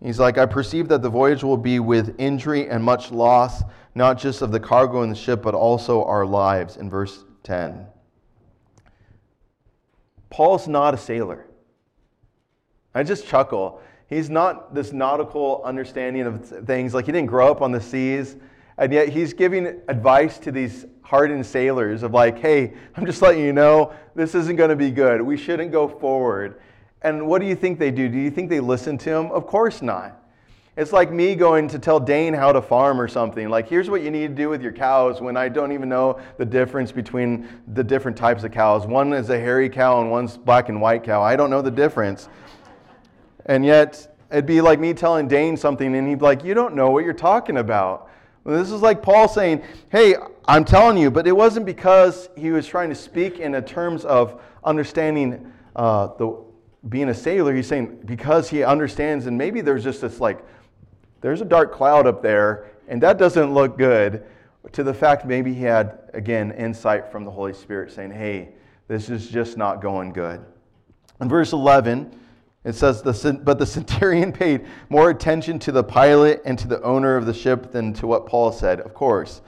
he's 0.03 0.19
like, 0.19 0.39
I 0.39 0.47
perceive 0.47 0.89
that 0.89 1.03
the 1.03 1.11
voyage 1.11 1.45
will 1.45 1.57
be 1.57 1.79
with 1.79 2.15
injury 2.19 2.69
and 2.69 2.83
much 2.83 3.11
loss, 3.11 3.63
not 3.95 4.19
just 4.19 4.43
of 4.43 4.51
the 4.51 4.61
cargo 4.61 5.03
and 5.03 5.13
the 5.13 5.17
ship, 5.17 5.43
but 5.43 5.55
also 5.55 6.05
our 6.05 6.25
lives, 6.25 6.77
in 6.77 6.89
verse 6.89 7.25
10. 7.43 7.87
Paul's 10.31 10.69
not 10.69 10.95
a 10.95 10.99
sailor. 10.99 11.47
I 12.95 13.03
just 13.03 13.27
chuckle. 13.27 13.81
He's 14.09 14.31
not 14.31 14.75
this 14.75 14.93
nautical 14.93 15.63
understanding 15.65 16.23
of 16.23 16.47
things. 16.67 16.95
Like 16.95 17.07
he 17.07 17.13
didn't 17.13 17.29
grow 17.29 17.51
up 17.51 17.61
on 17.61 17.73
the 17.73 17.81
seas. 17.81 18.37
And 18.79 18.93
yet 18.93 19.09
he's 19.09 19.35
giving 19.35 19.67
advice 19.89 20.39
to 20.39 20.53
these 20.53 20.87
hardened 21.03 21.45
sailors 21.45 22.03
of 22.03 22.15
like, 22.15 22.39
hey, 22.39 22.75
I'm 22.95 23.05
just 23.05 23.21
letting 23.23 23.43
you 23.43 23.53
know 23.53 23.93
this 24.15 24.35
isn't 24.35 24.57
going 24.57 24.71
to 24.71 24.77
be 24.77 24.91
good. 24.91 25.21
We 25.21 25.37
shouldn't 25.37 25.73
go 25.73 25.89
forward. 25.89 26.61
And 27.03 27.27
what 27.27 27.41
do 27.41 27.47
you 27.47 27.55
think 27.55 27.79
they 27.79 27.91
do? 27.91 28.09
Do 28.09 28.19
you 28.19 28.31
think 28.31 28.49
they 28.51 28.61
listen 28.61 28.97
to 28.99 29.11
him? 29.11 29.31
Of 29.33 29.47
course 29.47 29.83
not. 29.83 30.23
It's 30.77 30.93
like 30.93 31.11
me 31.11 31.35
going 31.35 31.67
to 31.69 31.79
tell 31.81 31.99
Dane 31.99 32.33
how 32.33 32.53
to 32.53 32.63
farm 32.63 33.01
or 33.01 33.09
something. 33.09 33.49
Like, 33.49 33.69
here's 33.69 33.91
what 33.91 34.03
you 34.03 34.13
need 34.13 34.29
to 34.29 34.35
do 34.35 34.49
with 34.49 34.63
your 34.63 34.71
cows 34.71 35.21
when 35.21 35.37
I 35.37 35.49
don't 35.49 35.73
even 35.73 35.89
know 35.89 36.21
the 36.37 36.45
difference 36.45 36.93
between 36.93 37.49
the 37.75 37.83
different 37.83 38.17
types 38.17 38.45
of 38.45 38.53
cows. 38.53 38.87
One 38.87 39.13
is 39.13 39.29
a 39.29 39.41
hairy 39.41 39.69
cow 39.69 40.01
and 40.01 40.09
one's 40.09 40.37
black 40.37 40.69
and 40.69 40.81
white 40.81 41.03
cow. 41.03 41.21
I 41.21 41.35
don't 41.35 41.51
know 41.51 41.63
the 41.63 41.71
difference. 41.73 42.29
And 43.47 43.65
yet, 43.65 44.17
it'd 44.31 44.47
be 44.47 44.61
like 44.61 44.79
me 44.79 44.95
telling 44.95 45.27
Dane 45.27 45.57
something 45.57 45.97
and 45.97 46.07
he'd 46.07 46.21
be 46.21 46.25
like, 46.25 46.45
You 46.45 46.55
don't 46.55 46.77
know 46.77 46.91
what 46.91 47.03
you're 47.03 47.13
talking 47.13 47.57
about. 47.57 48.09
This 48.57 48.71
is 48.71 48.81
like 48.81 49.03
Paul 49.03 49.29
saying, 49.29 49.63
Hey, 49.91 50.17
I'm 50.47 50.65
telling 50.65 50.97
you, 50.97 51.11
but 51.11 51.27
it 51.27 51.37
wasn't 51.37 51.67
because 51.67 52.31
he 52.37 52.51
was 52.51 52.67
trying 52.67 52.89
to 52.89 52.95
speak 52.95 53.39
in 53.39 53.61
terms 53.65 54.05
of 54.05 54.41
understanding 54.65 55.53
uh, 55.77 56.09
the, 56.17 56.43
being 56.89 57.09
a 57.11 57.15
sailor, 57.15 57.55
he's 57.55 57.67
saying 57.67 58.01
because 58.05 58.49
he 58.49 58.63
understands, 58.63 59.27
and 59.27 59.37
maybe 59.37 59.61
there's 59.61 59.85
just 59.85 60.01
this 60.01 60.21
like, 60.21 60.45
there's 61.21 61.41
a 61.41 61.45
dark 61.45 61.73
cloud 61.73 62.07
up 62.07 62.23
there, 62.23 62.71
and 62.89 63.03
that 63.03 63.19
doesn't 63.19 63.53
look 63.53 63.77
good, 63.77 64.25
to 64.73 64.83
the 64.83 64.95
fact 64.95 65.25
maybe 65.25 65.53
he 65.53 65.63
had, 65.63 65.99
again, 66.15 66.53
insight 66.53 67.11
from 67.11 67.25
the 67.25 67.31
Holy 67.31 67.53
Spirit 67.53 67.93
saying, 67.93 68.11
hey, 68.11 68.51
this 68.87 69.09
is 69.11 69.29
just 69.29 69.57
not 69.57 69.81
going 69.81 70.13
good. 70.13 70.45
In 71.21 71.29
verse 71.29 71.53
11, 71.53 72.19
it 72.65 72.75
says, 72.75 73.03
But 73.03 73.59
the 73.59 73.67
centurion 73.67 74.33
paid 74.33 74.67
more 74.89 75.11
attention 75.11 75.59
to 75.61 75.73
the 75.73 75.85
pilot 75.85 76.43
and 76.45 76.59
to 76.59 76.69
the 76.69 76.83
owner 76.83 77.17
of 77.17 77.27
the 77.27 77.35
ship 77.35 77.73
than 77.73 77.93
to 77.95 78.07
what 78.07 78.27
Paul 78.27 78.53
said, 78.53 78.81
of 78.81 78.95
course. 78.95 79.41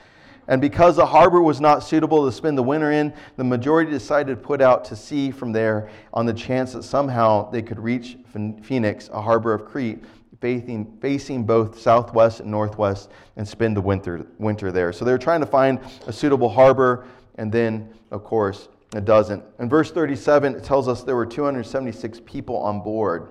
And 0.48 0.60
because 0.60 0.96
the 0.96 1.06
harbor 1.06 1.40
was 1.40 1.60
not 1.60 1.84
suitable 1.84 2.26
to 2.26 2.32
spend 2.32 2.58
the 2.58 2.62
winter 2.62 2.90
in, 2.90 3.12
the 3.36 3.44
majority 3.44 3.90
decided 3.90 4.34
to 4.34 4.42
put 4.42 4.60
out 4.60 4.84
to 4.86 4.96
sea 4.96 5.30
from 5.30 5.52
there 5.52 5.90
on 6.12 6.26
the 6.26 6.32
chance 6.32 6.72
that 6.72 6.82
somehow 6.82 7.48
they 7.50 7.62
could 7.62 7.78
reach 7.78 8.16
Phoenix, 8.62 9.08
a 9.12 9.22
harbor 9.22 9.54
of 9.54 9.64
Crete, 9.64 10.02
facing, 10.40 10.98
facing 11.00 11.44
both 11.44 11.78
southwest 11.78 12.40
and 12.40 12.50
northwest, 12.50 13.10
and 13.36 13.46
spend 13.46 13.76
the 13.76 13.80
winter, 13.80 14.26
winter 14.38 14.72
there. 14.72 14.92
So 14.92 15.04
they 15.04 15.12
were 15.12 15.18
trying 15.18 15.40
to 15.40 15.46
find 15.46 15.78
a 16.08 16.12
suitable 16.12 16.48
harbor, 16.48 17.06
and 17.36 17.52
then, 17.52 17.92
of 18.10 18.24
course, 18.24 18.68
it 18.94 19.04
doesn't. 19.04 19.44
In 19.58 19.68
verse 19.68 19.90
37, 19.92 20.56
it 20.56 20.64
tells 20.64 20.88
us 20.88 21.02
there 21.02 21.16
were 21.16 21.26
276 21.26 22.20
people 22.24 22.56
on 22.56 22.80
board. 22.80 23.28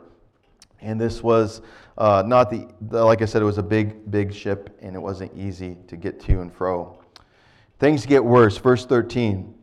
And 0.81 0.99
this 0.99 1.21
was 1.21 1.61
uh, 1.97 2.23
not 2.25 2.49
the, 2.49 2.67
the, 2.81 3.03
like 3.03 3.21
I 3.21 3.25
said, 3.25 3.41
it 3.41 3.45
was 3.45 3.57
a 3.57 3.63
big, 3.63 4.09
big 4.09 4.33
ship, 4.33 4.77
and 4.81 4.95
it 4.95 4.99
wasn't 4.99 5.35
easy 5.35 5.75
to 5.87 5.97
get 5.97 6.19
to 6.21 6.41
and 6.41 6.53
fro. 6.53 6.97
Things 7.79 8.05
get 8.05 8.23
worse. 8.23 8.57
Verse 8.57 8.85
13. 8.85 9.53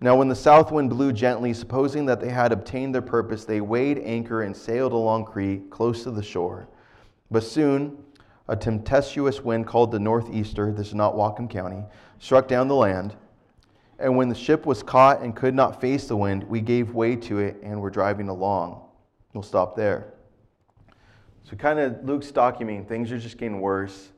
Now, 0.00 0.16
when 0.16 0.26
the 0.26 0.34
south 0.34 0.72
wind 0.72 0.90
blew 0.90 1.12
gently, 1.12 1.54
supposing 1.54 2.06
that 2.06 2.20
they 2.20 2.28
had 2.28 2.50
obtained 2.50 2.92
their 2.92 3.02
purpose, 3.02 3.44
they 3.44 3.60
weighed 3.60 3.98
anchor 4.00 4.42
and 4.42 4.56
sailed 4.56 4.92
along 4.92 5.26
Crete, 5.26 5.70
close 5.70 6.02
to 6.02 6.10
the 6.10 6.22
shore. 6.22 6.68
But 7.30 7.44
soon, 7.44 7.96
a 8.48 8.56
tempestuous 8.56 9.42
wind 9.42 9.68
called 9.68 9.92
the 9.92 10.00
northeaster, 10.00 10.72
this 10.72 10.88
is 10.88 10.94
not 10.94 11.14
Whatcom 11.14 11.48
County, 11.48 11.84
struck 12.18 12.48
down 12.48 12.66
the 12.66 12.74
land. 12.74 13.14
And 14.02 14.16
when 14.16 14.28
the 14.28 14.34
ship 14.34 14.66
was 14.66 14.82
caught 14.82 15.20
and 15.20 15.34
could 15.34 15.54
not 15.54 15.80
face 15.80 16.08
the 16.08 16.16
wind, 16.16 16.42
we 16.44 16.60
gave 16.60 16.92
way 16.92 17.14
to 17.14 17.38
it 17.38 17.58
and 17.62 17.80
were 17.80 17.88
driving 17.88 18.28
along. 18.28 18.82
We'll 19.32 19.44
stop 19.44 19.76
there. 19.76 20.12
So, 21.44 21.56
kind 21.56 21.78
of 21.78 22.04
Luke's 22.04 22.32
documenting 22.32 22.88
things 22.88 23.12
are 23.12 23.18
just 23.18 23.38
getting 23.38 23.60
worse. 23.60 24.10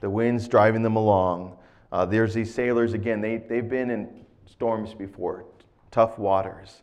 The 0.00 0.08
wind's 0.08 0.46
driving 0.46 0.82
them 0.82 0.94
along. 0.94 1.56
Uh, 1.90 2.06
there's 2.06 2.32
these 2.32 2.54
sailors, 2.54 2.92
again, 2.92 3.20
they, 3.20 3.36
they've 3.36 3.68
been 3.68 3.90
in 3.90 4.24
storms 4.46 4.94
before, 4.94 5.44
tough 5.90 6.18
waters. 6.18 6.82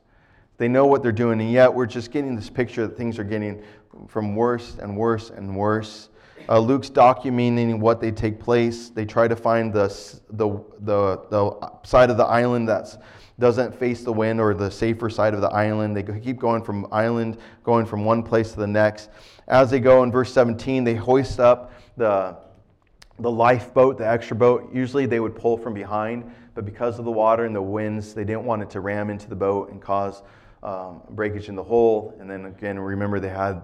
They 0.57 0.67
know 0.67 0.85
what 0.85 1.01
they're 1.01 1.11
doing, 1.13 1.39
and 1.39 1.51
yet 1.51 1.73
we're 1.73 1.85
just 1.85 2.11
getting 2.11 2.35
this 2.35 2.49
picture 2.49 2.85
that 2.85 2.97
things 2.97 3.17
are 3.17 3.23
getting 3.23 3.63
from 4.07 4.35
worse 4.35 4.77
and 4.79 4.97
worse 4.97 5.29
and 5.29 5.55
worse. 5.55 6.09
Uh, 6.47 6.59
Luke's 6.59 6.89
documenting 6.89 7.79
what 7.79 7.99
they 7.99 8.11
take 8.11 8.39
place. 8.39 8.89
They 8.89 9.05
try 9.05 9.27
to 9.27 9.35
find 9.35 9.73
the, 9.73 9.87
the, 10.31 10.49
the, 10.79 11.21
the 11.29 11.71
side 11.83 12.09
of 12.09 12.17
the 12.17 12.25
island 12.25 12.67
that 12.69 13.01
doesn't 13.39 13.77
face 13.77 14.03
the 14.03 14.13
wind 14.13 14.39
or 14.39 14.53
the 14.53 14.69
safer 14.69 15.09
side 15.09 15.33
of 15.33 15.41
the 15.41 15.49
island. 15.49 15.95
They 15.95 16.03
keep 16.19 16.39
going 16.39 16.63
from 16.63 16.87
island, 16.91 17.37
going 17.63 17.85
from 17.85 18.05
one 18.05 18.23
place 18.23 18.51
to 18.51 18.59
the 18.59 18.67
next. 18.67 19.09
As 19.47 19.69
they 19.69 19.79
go 19.79 20.03
in 20.03 20.11
verse 20.11 20.31
17, 20.33 20.83
they 20.83 20.95
hoist 20.95 21.39
up 21.39 21.73
the 21.97 22.37
the 23.19 23.29
lifeboat, 23.29 23.97
the 23.97 24.07
extra 24.07 24.35
boat, 24.35 24.73
usually 24.73 25.05
they 25.05 25.19
would 25.19 25.35
pull 25.35 25.57
from 25.57 25.73
behind, 25.73 26.31
but 26.55 26.65
because 26.65 26.99
of 26.99 27.05
the 27.05 27.11
water 27.11 27.45
and 27.45 27.55
the 27.55 27.61
winds, 27.61 28.13
they 28.13 28.23
didn't 28.23 28.45
want 28.45 28.61
it 28.61 28.69
to 28.71 28.79
ram 28.79 29.09
into 29.09 29.27
the 29.27 29.35
boat 29.35 29.71
and 29.71 29.81
cause 29.81 30.23
um, 30.63 31.01
breakage 31.11 31.49
in 31.49 31.55
the 31.55 31.63
hull. 31.63 32.15
And 32.19 32.29
then 32.29 32.45
again, 32.45 32.79
remember 32.79 33.19
they 33.19 33.29
had 33.29 33.61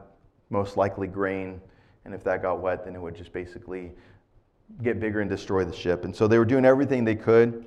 most 0.49 0.77
likely 0.77 1.07
grain, 1.07 1.61
and 2.05 2.13
if 2.13 2.23
that 2.23 2.41
got 2.41 2.61
wet, 2.61 2.85
then 2.85 2.95
it 2.95 3.01
would 3.01 3.15
just 3.15 3.33
basically 3.33 3.91
get 4.83 4.99
bigger 4.99 5.21
and 5.21 5.29
destroy 5.29 5.65
the 5.65 5.75
ship. 5.75 6.05
And 6.05 6.15
so 6.15 6.27
they 6.27 6.37
were 6.37 6.45
doing 6.45 6.65
everything 6.65 7.03
they 7.03 7.15
could. 7.15 7.65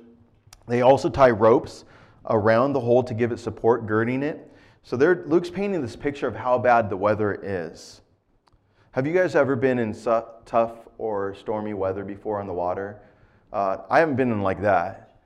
They 0.66 0.83
also 0.83 1.09
tie 1.09 1.31
ropes 1.31 1.85
around 2.31 2.72
the 2.72 2.81
hull 2.81 3.03
to 3.03 3.14
give 3.14 3.33
it 3.33 3.38
support, 3.38 3.87
girding 3.87 4.22
it. 4.22 4.51
So 4.83 4.96
Luke's 4.96 5.51
painting 5.51 5.83
this 5.83 5.96
picture 5.96 6.27
of 6.27 6.37
how 6.37 6.59
bad 6.59 6.88
the 6.88 6.96
weather 6.96 7.38
is. 7.42 8.01
Have 8.92 9.07
you 9.07 9.12
guys 9.12 9.35
ever 9.35 9.55
been 9.55 9.79
in 9.79 9.92
su- 9.92 10.24
tough 10.46 10.72
or 10.98 11.35
stormy 11.35 11.74
weather 11.74 12.05
before 12.05 12.40
on 12.40 12.46
the 12.46 12.53
water? 12.53 13.01
Uh, 13.53 13.79
I 13.90 14.01
haven't 14.01 14.16
been 14.16 14.33
in 14.33 14.42
like 14.42 14.62
that. 14.62 15.16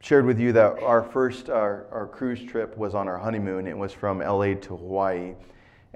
Shared 0.00 0.24
with 0.24 0.38
you 0.38 0.52
that 0.52 0.82
our 0.82 1.02
first 1.02 1.48
our, 1.50 1.86
our 1.90 2.06
cruise 2.06 2.44
trip 2.44 2.76
was 2.76 2.94
on 2.94 3.08
our 3.08 3.18
honeymoon. 3.18 3.66
It 3.66 3.76
was 3.76 3.92
from 3.92 4.18
LA 4.18 4.54
to 4.54 4.76
Hawaii. 4.76 5.34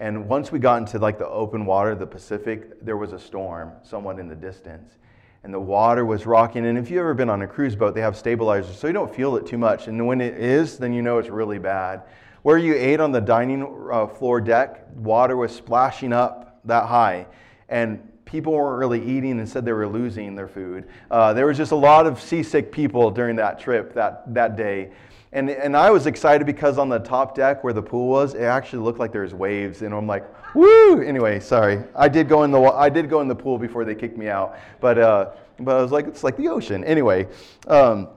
And 0.00 0.26
once 0.26 0.50
we 0.50 0.58
got 0.58 0.78
into 0.78 0.98
like 0.98 1.18
the 1.18 1.28
open 1.28 1.66
water, 1.66 1.94
the 1.94 2.06
Pacific, 2.06 2.82
there 2.82 2.96
was 2.96 3.12
a 3.12 3.18
storm 3.18 3.72
somewhat 3.82 4.18
in 4.18 4.28
the 4.28 4.34
distance. 4.34 4.96
And 5.44 5.52
the 5.52 5.60
water 5.60 6.06
was 6.06 6.24
rocking. 6.24 6.66
And 6.66 6.78
if 6.78 6.90
you've 6.90 7.00
ever 7.00 7.14
been 7.14 7.28
on 7.28 7.42
a 7.42 7.46
cruise 7.46 7.76
boat, 7.76 7.94
they 7.94 8.00
have 8.00 8.16
stabilizers, 8.16 8.78
so 8.78 8.86
you 8.86 8.92
don't 8.94 9.14
feel 9.14 9.36
it 9.36 9.46
too 9.46 9.58
much. 9.58 9.88
And 9.88 10.06
when 10.06 10.22
it 10.22 10.34
is, 10.38 10.78
then 10.78 10.94
you 10.94 11.02
know 11.02 11.18
it's 11.18 11.28
really 11.28 11.58
bad. 11.58 12.02
Where 12.42 12.56
you 12.56 12.74
ate 12.74 13.00
on 13.00 13.12
the 13.12 13.20
dining 13.20 13.88
uh, 13.92 14.06
floor 14.06 14.40
deck, 14.40 14.86
water 14.96 15.36
was 15.36 15.54
splashing 15.54 16.14
up 16.14 16.60
that 16.64 16.86
high. 16.86 17.26
And 17.68 18.00
people 18.24 18.54
weren't 18.54 18.78
really 18.78 19.04
eating 19.04 19.38
and 19.38 19.46
said 19.48 19.66
they 19.66 19.72
were 19.72 19.88
losing 19.88 20.34
their 20.34 20.48
food. 20.48 20.88
Uh, 21.10 21.34
there 21.34 21.46
was 21.46 21.58
just 21.58 21.72
a 21.72 21.76
lot 21.76 22.06
of 22.06 22.20
seasick 22.20 22.72
people 22.72 23.10
during 23.10 23.36
that 23.36 23.60
trip 23.60 23.92
that, 23.94 24.32
that 24.32 24.56
day. 24.56 24.92
And, 25.32 25.48
and 25.48 25.76
I 25.76 25.90
was 25.90 26.06
excited 26.06 26.44
because 26.44 26.76
on 26.76 26.88
the 26.88 26.98
top 26.98 27.36
deck 27.36 27.62
where 27.62 27.72
the 27.72 27.82
pool 27.82 28.08
was, 28.08 28.34
it 28.34 28.42
actually 28.42 28.82
looked 28.82 28.98
like 28.98 29.12
there 29.12 29.22
was 29.22 29.34
waves. 29.34 29.82
And 29.82 29.94
I'm 29.94 30.06
like, 30.06 30.24
woo! 30.54 31.02
Anyway, 31.02 31.38
sorry. 31.38 31.84
I 31.94 32.08
did 32.08 32.28
go 32.28 32.42
in 32.42 32.50
the, 32.50 32.60
I 32.60 32.88
did 32.88 33.08
go 33.08 33.20
in 33.20 33.28
the 33.28 33.34
pool 33.34 33.56
before 33.56 33.84
they 33.84 33.94
kicked 33.94 34.18
me 34.18 34.28
out. 34.28 34.58
But, 34.80 34.98
uh, 34.98 35.30
but 35.60 35.76
I 35.76 35.82
was 35.82 35.92
like, 35.92 36.06
it's 36.06 36.24
like 36.24 36.36
the 36.36 36.48
ocean. 36.48 36.82
Anyway, 36.82 37.28
um, 37.68 38.08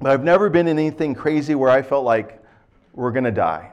but 0.00 0.10
I've 0.10 0.24
never 0.24 0.48
been 0.48 0.66
in 0.66 0.78
anything 0.78 1.14
crazy 1.14 1.54
where 1.54 1.70
I 1.70 1.82
felt 1.82 2.04
like 2.04 2.42
we're 2.94 3.12
going 3.12 3.24
to 3.24 3.30
die. 3.30 3.70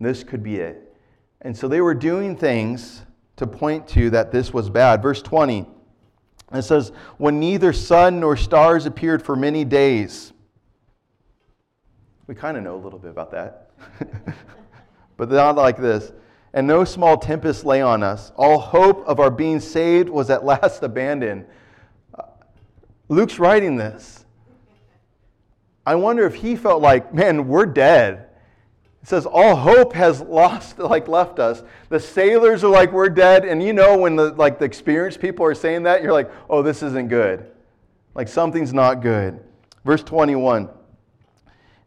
This 0.00 0.22
could 0.22 0.42
be 0.42 0.56
it. 0.56 0.94
And 1.42 1.56
so 1.56 1.66
they 1.66 1.80
were 1.80 1.94
doing 1.94 2.36
things 2.36 3.02
to 3.36 3.46
point 3.46 3.88
to 3.88 4.10
that 4.10 4.30
this 4.30 4.52
was 4.52 4.70
bad. 4.70 5.02
Verse 5.02 5.22
20, 5.22 5.66
it 6.52 6.62
says, 6.62 6.92
When 7.18 7.40
neither 7.40 7.72
sun 7.72 8.20
nor 8.20 8.36
stars 8.36 8.86
appeared 8.86 9.22
for 9.22 9.34
many 9.34 9.64
days. 9.64 10.32
We 12.30 12.36
kind 12.36 12.56
of 12.56 12.62
know 12.62 12.76
a 12.76 12.78
little 12.78 13.00
bit 13.00 13.10
about 13.10 13.32
that. 13.32 13.70
but 15.16 15.32
not 15.32 15.56
like 15.56 15.76
this. 15.76 16.12
And 16.52 16.64
no 16.64 16.84
small 16.84 17.18
tempest 17.18 17.64
lay 17.64 17.82
on 17.82 18.04
us. 18.04 18.30
All 18.36 18.60
hope 18.60 19.04
of 19.08 19.18
our 19.18 19.32
being 19.32 19.58
saved 19.58 20.08
was 20.08 20.30
at 20.30 20.44
last 20.44 20.80
abandoned. 20.84 21.44
Uh, 22.16 22.22
Luke's 23.08 23.40
writing 23.40 23.74
this. 23.74 24.24
I 25.84 25.96
wonder 25.96 26.24
if 26.24 26.36
he 26.36 26.54
felt 26.54 26.80
like, 26.80 27.12
man, 27.12 27.48
we're 27.48 27.66
dead. 27.66 28.28
It 29.02 29.08
says 29.08 29.26
all 29.26 29.56
hope 29.56 29.92
has 29.94 30.20
lost, 30.20 30.78
like 30.78 31.08
left 31.08 31.40
us. 31.40 31.64
The 31.88 31.98
sailors 31.98 32.62
are 32.62 32.70
like, 32.70 32.92
we're 32.92 33.08
dead. 33.08 33.44
And 33.44 33.60
you 33.60 33.72
know 33.72 33.98
when 33.98 34.14
the 34.14 34.30
like 34.34 34.60
the 34.60 34.66
experienced 34.66 35.18
people 35.18 35.44
are 35.46 35.54
saying 35.56 35.82
that, 35.82 36.00
you're 36.00 36.12
like, 36.12 36.30
oh, 36.48 36.62
this 36.62 36.84
isn't 36.84 37.08
good. 37.08 37.50
Like 38.14 38.28
something's 38.28 38.72
not 38.72 39.02
good. 39.02 39.40
Verse 39.84 40.04
21. 40.04 40.68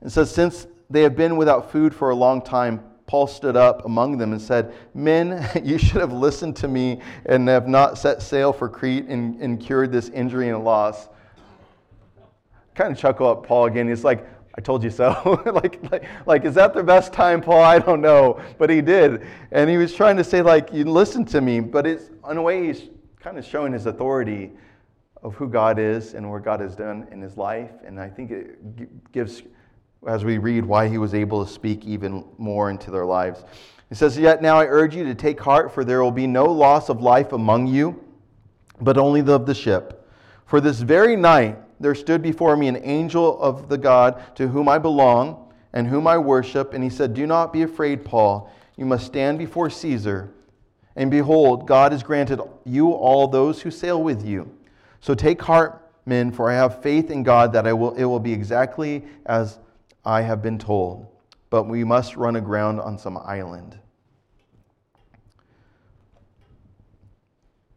It 0.04 0.12
so, 0.12 0.24
Since 0.24 0.68
they 0.89 1.02
have 1.02 1.16
been 1.16 1.38
without 1.38 1.72
food 1.72 1.94
for 1.94 2.10
a 2.10 2.16
long 2.16 2.42
time, 2.42 2.84
Paul 3.06 3.28
stood 3.28 3.56
up 3.56 3.86
among 3.86 4.18
them 4.18 4.32
and 4.32 4.42
said, 4.42 4.74
Men, 4.94 5.48
you 5.63 5.78
should 5.78 6.02
have 6.02 6.13
listened 6.13 6.56
to 6.58 6.68
me 6.68 7.02
and 7.26 7.48
have 7.48 7.68
not 7.68 7.98
set 7.98 8.22
sail 8.22 8.54
for 8.54 8.70
Crete 8.70 9.06
and, 9.06 9.39
and 9.42 9.60
cured 9.60 9.92
this 9.92 10.10
injury 10.10 10.50
and 10.50 10.63
loss. 10.63 11.10
Kind 12.76 12.92
of 12.92 12.98
chuckle 12.98 13.32
at 13.32 13.44
Paul 13.44 13.66
again. 13.66 13.88
He's 13.88 14.04
like, 14.04 14.28
I 14.56 14.62
told 14.62 14.84
you 14.84 14.89
so. 14.89 15.42
like, 15.46 15.92
like, 15.92 16.06
like, 16.26 16.46
is 16.46 16.56
that 16.56 16.74
the 16.74 16.84
best 16.84 17.12
time, 17.12 17.42
Paul? 17.42 17.62
I 17.62 17.80
don't 17.80 18.02
know. 18.02 18.42
But 18.58 18.70
he 18.70 18.82
did. 18.82 19.26
And 19.52 19.70
he 19.70 19.78
was 19.78 19.94
trying 19.94 20.18
to 20.18 20.24
say, 20.24 20.42
like, 20.42 20.72
you 20.72 20.86
listen 20.86 21.26
to 21.26 21.42
me. 21.42 21.60
But 21.60 21.88
it's, 21.88 22.10
in 22.30 22.38
a 22.38 22.42
way, 22.42 22.68
he's 22.68 22.89
kind 23.20 23.38
of 23.38 23.46
showing 23.46 23.74
his 23.74 23.86
authority 23.86 24.52
of 25.24 25.36
who 25.36 25.48
God 25.48 25.80
is 25.80 26.13
and 26.13 26.30
what 26.30 26.44
God 26.44 26.60
has 26.60 26.76
done 26.76 27.08
in 27.12 27.22
his 27.22 27.38
life. 27.38 27.72
And 27.86 28.00
I 28.00 28.10
think 28.10 28.32
it 28.32 29.12
gives, 29.12 29.44
as 30.08 30.26
we 30.26 30.38
read, 30.38 30.66
why 30.66 30.88
he 30.88 30.98
was 30.98 31.13
able 31.13 31.46
to 31.46 31.52
speak 31.52 31.86
even 31.86 32.26
more 32.38 32.70
into 32.70 32.92
their 32.92 33.06
lives. 33.06 33.44
He 33.89 33.96
says, 33.96 34.18
Yet 34.18 34.42
now 34.42 34.60
I 34.60 34.66
urge 34.66 34.96
you 34.96 35.04
to 35.06 35.16
take 35.16 35.39
heart, 35.39 35.74
for 35.74 35.84
there 35.84 36.04
will 36.04 36.12
be 36.12 36.28
no 36.28 36.46
loss 36.46 36.89
of 36.89 37.02
life 37.02 37.32
among 37.34 37.68
you, 37.68 38.04
but 38.82 38.98
only 38.98 39.22
of 39.22 39.46
the 39.46 39.54
ship. 39.54 40.10
For 40.46 40.60
this 40.60 40.80
very 40.80 41.16
night, 41.16 41.58
there 41.80 41.96
stood 41.96 42.22
before 42.22 42.56
me 42.56 42.68
an 42.68 42.78
angel 42.84 43.42
of 43.42 43.70
the 43.70 43.78
God 43.78 44.36
to 44.36 44.48
whom 44.48 44.70
I 44.70 44.78
belong 44.78 45.52
and 45.74 45.88
whom 45.88 46.08
I 46.08 46.18
worship. 46.18 46.74
And 46.74 46.84
he 46.84 46.89
said, 46.89 47.13
Do 47.13 47.28
not 47.28 47.52
be 47.52 47.63
afraid, 47.63 48.06
Paul. 48.06 48.52
You 48.78 48.86
must 48.86 49.06
stand 49.06 49.38
before 49.38 49.70
Caesar. 49.70 50.34
And 50.96 51.10
behold, 51.10 51.68
God 51.68 51.92
has 51.92 52.04
granted 52.04 52.39
you 52.66 52.92
all 52.92 53.28
those 53.28 53.62
who 53.62 53.72
sail 53.72 54.02
with 54.02 54.26
you. 54.26 54.56
So 55.02 55.13
take 55.13 55.42
heart, 55.42 55.92
men, 56.06 56.32
for 56.32 56.50
I 56.50 56.54
have 56.54 56.82
faith 56.82 57.10
in 57.12 57.24
God 57.24 57.52
that 57.54 57.68
I 57.68 57.74
will, 57.74 57.94
it 57.96 58.06
will 58.06 58.20
be 58.20 58.32
exactly 58.32 59.04
as 59.26 59.60
I 60.06 60.22
have 60.22 60.42
been 60.42 60.58
told, 60.58 61.08
but 61.50 61.63
we 61.63 61.84
must 61.84 62.16
run 62.16 62.36
aground 62.36 62.80
on 62.80 62.98
some 62.98 63.18
island. 63.18 63.80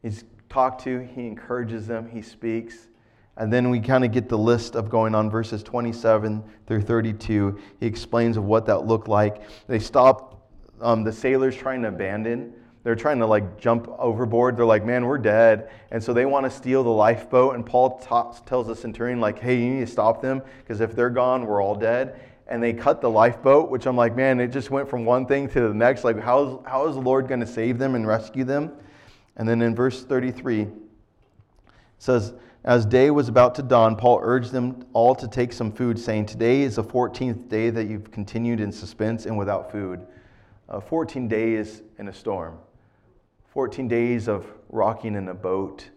He's 0.02 0.24
talked 0.48 0.82
to, 0.84 1.00
he 1.00 1.26
encourages 1.26 1.86
them, 1.86 2.08
he 2.08 2.22
speaks. 2.22 2.88
And 3.36 3.52
then 3.52 3.70
we 3.70 3.80
kind 3.80 4.04
of 4.04 4.12
get 4.12 4.28
the 4.28 4.38
list 4.38 4.74
of 4.74 4.88
going 4.88 5.14
on 5.14 5.28
verses 5.28 5.62
27 5.62 6.42
through 6.66 6.82
32. 6.82 7.58
He 7.80 7.86
explains 7.86 8.36
of 8.36 8.44
what 8.44 8.66
that 8.66 8.86
looked 8.86 9.08
like. 9.08 9.42
They 9.66 9.78
stopped 9.78 10.36
um, 10.80 11.04
the 11.04 11.12
sailors 11.12 11.54
trying 11.54 11.82
to 11.82 11.88
abandon 11.88 12.54
they're 12.86 12.94
trying 12.94 13.18
to 13.18 13.26
like 13.26 13.58
jump 13.58 13.88
overboard. 13.98 14.56
They're 14.56 14.64
like, 14.64 14.84
man, 14.84 15.06
we're 15.06 15.18
dead. 15.18 15.70
And 15.90 16.00
so 16.00 16.12
they 16.12 16.24
want 16.24 16.46
to 16.46 16.50
steal 16.50 16.84
the 16.84 16.88
lifeboat. 16.88 17.56
And 17.56 17.66
Paul 17.66 17.98
ta- 17.98 18.30
tells 18.46 18.68
the 18.68 18.76
centurion, 18.76 19.18
like, 19.18 19.40
hey, 19.40 19.56
you 19.60 19.74
need 19.74 19.80
to 19.80 19.90
stop 19.90 20.22
them 20.22 20.40
because 20.60 20.80
if 20.80 20.94
they're 20.94 21.10
gone, 21.10 21.46
we're 21.46 21.60
all 21.60 21.74
dead. 21.74 22.20
And 22.46 22.62
they 22.62 22.72
cut 22.72 23.00
the 23.00 23.10
lifeboat, 23.10 23.70
which 23.70 23.88
I'm 23.88 23.96
like, 23.96 24.14
man, 24.14 24.38
it 24.38 24.52
just 24.52 24.70
went 24.70 24.88
from 24.88 25.04
one 25.04 25.26
thing 25.26 25.48
to 25.48 25.62
the 25.62 25.74
next. 25.74 26.04
Like, 26.04 26.20
how 26.20 26.44
is, 26.44 26.58
how 26.64 26.86
is 26.86 26.94
the 26.94 27.00
Lord 27.00 27.26
going 27.26 27.40
to 27.40 27.46
save 27.46 27.76
them 27.76 27.96
and 27.96 28.06
rescue 28.06 28.44
them? 28.44 28.70
And 29.36 29.48
then 29.48 29.62
in 29.62 29.74
verse 29.74 30.04
33, 30.04 30.60
it 30.60 30.70
says, 31.98 32.34
as 32.62 32.86
day 32.86 33.10
was 33.10 33.28
about 33.28 33.56
to 33.56 33.64
dawn, 33.64 33.96
Paul 33.96 34.20
urged 34.22 34.52
them 34.52 34.86
all 34.92 35.16
to 35.16 35.26
take 35.26 35.52
some 35.52 35.72
food, 35.72 35.98
saying, 35.98 36.26
Today 36.26 36.62
is 36.62 36.76
the 36.76 36.84
14th 36.84 37.48
day 37.48 37.70
that 37.70 37.88
you've 37.88 38.12
continued 38.12 38.60
in 38.60 38.70
suspense 38.70 39.26
and 39.26 39.36
without 39.36 39.72
food. 39.72 40.06
Uh, 40.68 40.78
14 40.78 41.26
days 41.26 41.82
in 41.98 42.06
a 42.06 42.12
storm. 42.12 42.58
14 43.56 43.88
days 43.88 44.28
of 44.28 44.44
rocking 44.68 45.14
in 45.14 45.28
a 45.28 45.34
boat, 45.34 45.88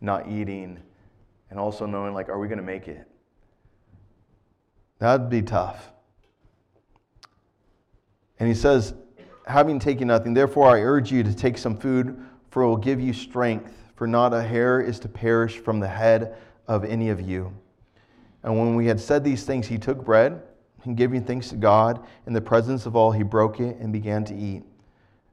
not 0.00 0.26
eating, 0.30 0.78
and 1.50 1.60
also 1.60 1.84
knowing, 1.84 2.14
like, 2.14 2.30
are 2.30 2.38
we 2.38 2.48
going 2.48 2.56
to 2.56 2.64
make 2.64 2.88
it? 2.88 3.06
That'd 4.98 5.28
be 5.28 5.42
tough. 5.42 5.92
And 8.38 8.48
he 8.48 8.54
says, 8.54 8.94
having 9.46 9.78
taken 9.78 10.08
nothing, 10.08 10.32
therefore 10.32 10.74
I 10.74 10.80
urge 10.80 11.12
you 11.12 11.22
to 11.22 11.34
take 11.34 11.58
some 11.58 11.76
food, 11.76 12.18
for 12.48 12.62
it 12.62 12.66
will 12.66 12.78
give 12.78 12.98
you 12.98 13.12
strength 13.12 13.74
for 13.94 14.06
not 14.06 14.32
a 14.32 14.42
hair 14.42 14.80
is 14.80 14.98
to 15.00 15.08
perish 15.10 15.58
from 15.58 15.80
the 15.80 15.88
head 15.88 16.34
of 16.66 16.82
any 16.82 17.10
of 17.10 17.20
you. 17.20 17.54
And 18.42 18.58
when 18.58 18.74
we 18.74 18.86
had 18.86 18.98
said 18.98 19.22
these 19.22 19.44
things, 19.44 19.66
he 19.66 19.76
took 19.76 20.02
bread, 20.02 20.40
and 20.84 20.96
giving 20.96 21.22
thanks 21.22 21.50
to 21.50 21.56
God, 21.56 22.06
in 22.26 22.32
the 22.32 22.40
presence 22.40 22.86
of 22.86 22.96
all, 22.96 23.12
he 23.12 23.22
broke 23.22 23.60
it 23.60 23.76
and 23.80 23.92
began 23.92 24.24
to 24.24 24.34
eat. 24.34 24.62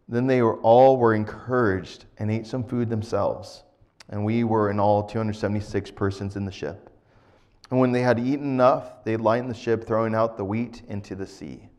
Then 0.09 0.25
they 0.25 0.41
were, 0.41 0.57
all 0.57 0.97
were 0.97 1.13
encouraged 1.13 2.05
and 2.17 2.31
ate 2.31 2.47
some 2.47 2.63
food 2.63 2.89
themselves. 2.89 3.63
And 4.09 4.25
we 4.25 4.43
were 4.43 4.71
in 4.71 4.79
all 4.79 5.03
276 5.03 5.91
persons 5.91 6.35
in 6.35 6.45
the 6.45 6.51
ship. 6.51 6.89
And 7.69 7.79
when 7.79 7.91
they 7.91 8.01
had 8.01 8.19
eaten 8.19 8.47
enough, 8.47 9.03
they 9.03 9.15
lightened 9.15 9.51
the 9.51 9.55
ship, 9.55 9.85
throwing 9.85 10.15
out 10.15 10.35
the 10.35 10.43
wheat 10.43 10.81
into 10.87 11.13
the 11.13 11.27
sea. 11.27 11.69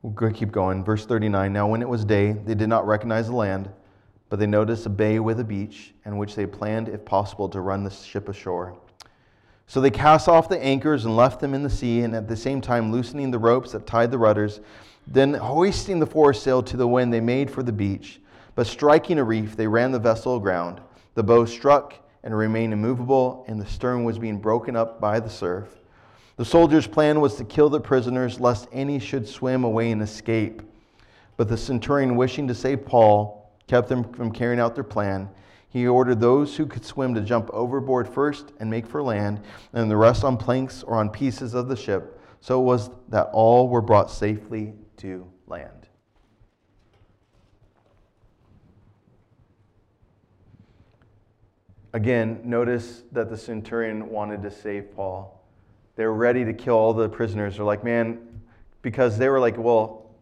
We'll 0.00 0.32
keep 0.32 0.50
going. 0.50 0.82
Verse 0.82 1.04
39 1.04 1.52
Now, 1.52 1.66
when 1.66 1.82
it 1.82 1.88
was 1.88 2.06
day, 2.06 2.32
they 2.32 2.54
did 2.54 2.68
not 2.68 2.86
recognize 2.86 3.26
the 3.26 3.36
land, 3.36 3.68
but 4.30 4.38
they 4.38 4.46
noticed 4.46 4.86
a 4.86 4.90
bay 4.90 5.18
with 5.18 5.38
a 5.40 5.44
beach, 5.44 5.92
in 6.06 6.16
which 6.16 6.34
they 6.34 6.46
planned, 6.46 6.88
if 6.88 7.04
possible, 7.04 7.50
to 7.50 7.60
run 7.60 7.84
the 7.84 7.90
ship 7.90 8.30
ashore. 8.30 8.78
So 9.66 9.80
they 9.80 9.90
cast 9.90 10.28
off 10.28 10.48
the 10.48 10.62
anchors 10.62 11.04
and 11.04 11.16
left 11.16 11.40
them 11.40 11.54
in 11.54 11.62
the 11.62 11.70
sea, 11.70 12.02
and 12.02 12.14
at 12.14 12.28
the 12.28 12.36
same 12.36 12.60
time 12.60 12.92
loosening 12.92 13.30
the 13.30 13.38
ropes 13.38 13.72
that 13.72 13.86
tied 13.86 14.10
the 14.10 14.18
rudders. 14.18 14.60
Then, 15.06 15.34
hoisting 15.34 15.98
the 15.98 16.06
foresail 16.06 16.62
to 16.62 16.76
the 16.76 16.88
wind, 16.88 17.12
they 17.12 17.20
made 17.20 17.50
for 17.50 17.62
the 17.62 17.72
beach. 17.72 18.20
But 18.54 18.66
striking 18.66 19.18
a 19.18 19.24
reef, 19.24 19.56
they 19.56 19.66
ran 19.66 19.92
the 19.92 19.98
vessel 19.98 20.36
aground. 20.36 20.80
The 21.14 21.22
bow 21.22 21.44
struck 21.44 21.94
and 22.22 22.36
remained 22.36 22.72
immovable, 22.72 23.44
and 23.48 23.60
the 23.60 23.66
stern 23.66 24.04
was 24.04 24.18
being 24.18 24.38
broken 24.38 24.76
up 24.76 25.00
by 25.00 25.20
the 25.20 25.28
surf. 25.28 25.68
The 26.36 26.44
soldiers' 26.44 26.86
plan 26.86 27.20
was 27.20 27.36
to 27.36 27.44
kill 27.44 27.68
the 27.68 27.80
prisoners, 27.80 28.40
lest 28.40 28.68
any 28.72 28.98
should 28.98 29.28
swim 29.28 29.64
away 29.64 29.90
and 29.90 30.02
escape. 30.02 30.62
But 31.36 31.48
the 31.48 31.56
centurion, 31.56 32.16
wishing 32.16 32.48
to 32.48 32.54
save 32.54 32.86
Paul, 32.86 33.50
kept 33.66 33.88
them 33.88 34.04
from 34.12 34.32
carrying 34.32 34.60
out 34.60 34.74
their 34.74 34.84
plan. 34.84 35.28
He 35.74 35.88
ordered 35.88 36.20
those 36.20 36.56
who 36.56 36.66
could 36.66 36.84
swim 36.84 37.16
to 37.16 37.20
jump 37.20 37.50
overboard 37.50 38.08
first 38.08 38.52
and 38.60 38.70
make 38.70 38.86
for 38.86 39.02
land, 39.02 39.40
and 39.72 39.90
the 39.90 39.96
rest 39.96 40.22
on 40.22 40.36
planks 40.36 40.84
or 40.84 40.94
on 40.94 41.10
pieces 41.10 41.52
of 41.52 41.66
the 41.66 41.74
ship. 41.74 42.20
So 42.40 42.60
it 42.60 42.64
was 42.64 42.90
that 43.08 43.28
all 43.32 43.68
were 43.68 43.80
brought 43.80 44.08
safely 44.08 44.74
to 44.98 45.28
land. 45.48 45.88
Again, 51.92 52.42
notice 52.44 53.02
that 53.10 53.28
the 53.28 53.36
centurion 53.36 54.10
wanted 54.10 54.42
to 54.44 54.52
save 54.52 54.94
Paul. 54.94 55.44
They 55.96 56.04
were 56.06 56.14
ready 56.14 56.44
to 56.44 56.52
kill 56.52 56.76
all 56.76 56.94
the 56.94 57.08
prisoners. 57.08 57.56
They're 57.56 57.64
like, 57.64 57.82
man, 57.82 58.20
because 58.80 59.18
they 59.18 59.28
were 59.28 59.40
like, 59.40 59.58
well, 59.58 60.14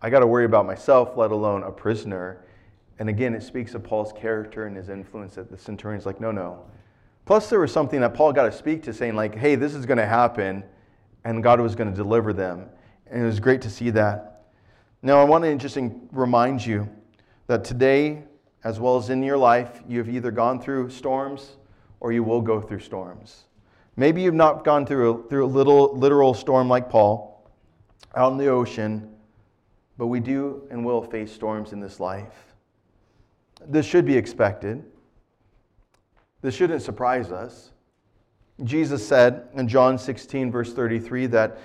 I 0.00 0.10
got 0.10 0.20
to 0.20 0.28
worry 0.28 0.44
about 0.44 0.64
myself, 0.64 1.16
let 1.16 1.32
alone 1.32 1.64
a 1.64 1.72
prisoner. 1.72 2.44
And 2.98 3.08
again, 3.08 3.34
it 3.34 3.42
speaks 3.42 3.74
of 3.74 3.82
Paul's 3.82 4.12
character 4.12 4.66
and 4.66 4.76
his 4.76 4.88
influence 4.88 5.34
that 5.34 5.50
the 5.50 5.58
centurion's 5.58 6.06
like, 6.06 6.20
no, 6.20 6.30
no. 6.30 6.64
Plus, 7.24 7.48
there 7.48 7.60
was 7.60 7.72
something 7.72 8.00
that 8.00 8.14
Paul 8.14 8.32
got 8.32 8.44
to 8.44 8.52
speak 8.52 8.82
to 8.84 8.92
saying, 8.92 9.14
like, 9.14 9.34
hey, 9.34 9.54
this 9.54 9.74
is 9.74 9.86
going 9.86 9.98
to 9.98 10.06
happen, 10.06 10.64
and 11.24 11.42
God 11.42 11.60
was 11.60 11.74
going 11.74 11.90
to 11.90 11.96
deliver 11.96 12.32
them. 12.32 12.68
And 13.10 13.22
it 13.22 13.26
was 13.26 13.40
great 13.40 13.62
to 13.62 13.70
see 13.70 13.90
that. 13.90 14.44
Now, 15.02 15.20
I 15.20 15.24
want 15.24 15.44
to 15.44 15.56
just 15.56 15.78
remind 16.10 16.64
you 16.64 16.88
that 17.46 17.64
today, 17.64 18.24
as 18.64 18.78
well 18.78 18.96
as 18.96 19.10
in 19.10 19.22
your 19.22 19.36
life, 19.36 19.82
you've 19.88 20.08
either 20.08 20.30
gone 20.30 20.60
through 20.60 20.90
storms 20.90 21.56
or 22.00 22.12
you 22.12 22.22
will 22.22 22.40
go 22.40 22.60
through 22.60 22.80
storms. 22.80 23.44
Maybe 23.96 24.22
you've 24.22 24.34
not 24.34 24.64
gone 24.64 24.86
through 24.86 25.10
a, 25.10 25.28
through 25.28 25.44
a 25.44 25.46
little 25.46 25.96
literal 25.96 26.34
storm 26.34 26.68
like 26.68 26.88
Paul 26.88 27.50
out 28.14 28.32
in 28.32 28.38
the 28.38 28.48
ocean, 28.48 29.10
but 29.98 30.06
we 30.06 30.20
do 30.20 30.66
and 30.70 30.84
will 30.84 31.02
face 31.02 31.32
storms 31.32 31.72
in 31.72 31.80
this 31.80 32.00
life. 32.00 32.51
This 33.68 33.86
should 33.86 34.04
be 34.04 34.16
expected. 34.16 34.84
This 36.40 36.54
shouldn't 36.54 36.82
surprise 36.82 37.30
us. 37.30 37.70
Jesus 38.64 39.06
said 39.06 39.48
in 39.54 39.68
John 39.68 39.98
16, 39.98 40.50
verse 40.50 40.72
33, 40.72 41.26
that 41.26 41.58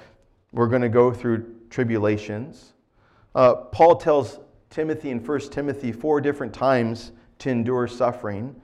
we're 0.52 0.68
going 0.68 0.82
to 0.82 0.90
go 0.90 1.12
through 1.12 1.56
tribulations. 1.70 2.74
Uh, 3.36 3.56
Paul 3.56 3.96
tells 3.96 4.40
Timothy 4.70 5.12
in 5.12 5.24
1 5.24 5.40
Timothy 5.52 5.92
four 5.92 6.22
different 6.22 6.54
times 6.54 7.12
to 7.40 7.50
endure 7.50 7.88
suffering. 7.88 8.56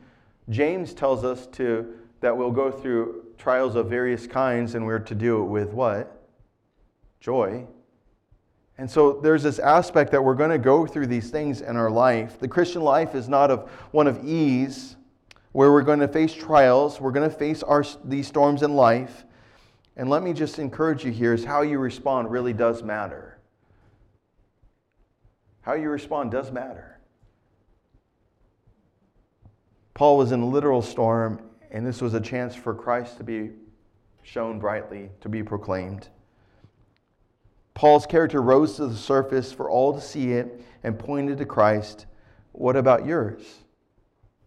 James 0.50 0.94
tells 0.94 1.24
us 1.24 1.48
to 1.48 1.94
that 2.22 2.36
we'll 2.36 2.52
go 2.52 2.72
through 2.72 3.24
trials 3.38 3.76
of 3.76 3.90
various 3.90 4.26
kinds 4.28 4.76
and 4.76 4.86
we're 4.86 5.00
to 5.00 5.16
do 5.16 5.44
it 5.44 5.46
with 5.46 5.74
what? 5.74 6.22
Joy. 7.20 7.68
And 8.78 8.90
so 8.90 9.20
there's 9.22 9.44
this 9.44 9.60
aspect 9.60 10.12
that 10.12 10.24
we're 10.24 10.34
going 10.34 10.50
to 10.50 10.58
go 10.58 10.86
through 10.86 11.08
these 11.08 11.30
things 11.30 11.62
in 11.62 11.78
our 11.78 11.92
life. 11.92 12.40
The 12.40 12.48
Christian 12.48 12.82
life 12.82 13.14
is 13.14 13.30
not 13.30 13.52
of 13.52 13.70
one 13.92 14.08
of 14.08 14.26
ease, 14.26 14.96
where 15.52 15.72
we're 15.72 15.84
going 15.84 16.00
to 16.00 16.08
face 16.08 16.34
trials, 16.34 17.00
we're 17.00 17.12
going 17.12 17.30
to 17.30 17.36
face 17.36 17.62
our, 17.62 17.86
these 18.04 18.28
storms 18.28 18.64
in 18.64 18.76
life. 18.76 19.26
And 19.96 20.10
let 20.10 20.24
me 20.24 20.34
just 20.34 20.58
encourage 20.58 21.06
you 21.06 21.12
here 21.12 21.34
is 21.34 21.46
how 21.46 21.62
you 21.62 21.78
respond 21.78 22.32
really 22.32 22.54
does 22.54 22.82
matter. 22.82 23.38
How 25.62 25.74
you 25.74 25.90
respond 25.90 26.32
does 26.32 26.52
matter. 26.52 27.00
Paul 29.94 30.18
was 30.18 30.32
in 30.32 30.42
a 30.42 30.48
literal 30.48 30.82
storm 30.82 31.40
and 31.70 31.86
this 31.86 32.02
was 32.02 32.14
a 32.16 32.22
chance 32.22 32.56
for 32.56 32.74
Christ 32.74 33.18
to 33.18 33.24
be 33.24 33.52
shown 34.24 34.60
brightly, 34.60 35.10
to 35.22 35.30
be 35.30 35.44
proclaimed. 35.44 36.10
Paul's 37.74 38.06
character 38.06 38.42
rose 38.42 38.76
to 38.76 38.88
the 38.88 38.96
surface 38.96 39.52
for 39.52 39.70
all 39.70 39.94
to 39.94 40.02
see 40.02 40.32
it 40.34 40.62
and 40.84 40.98
pointed 40.98 41.38
to 41.40 41.46
Christ. 41.46 42.06
What 42.52 42.76
about 42.76 43.06
yours? 43.06 43.42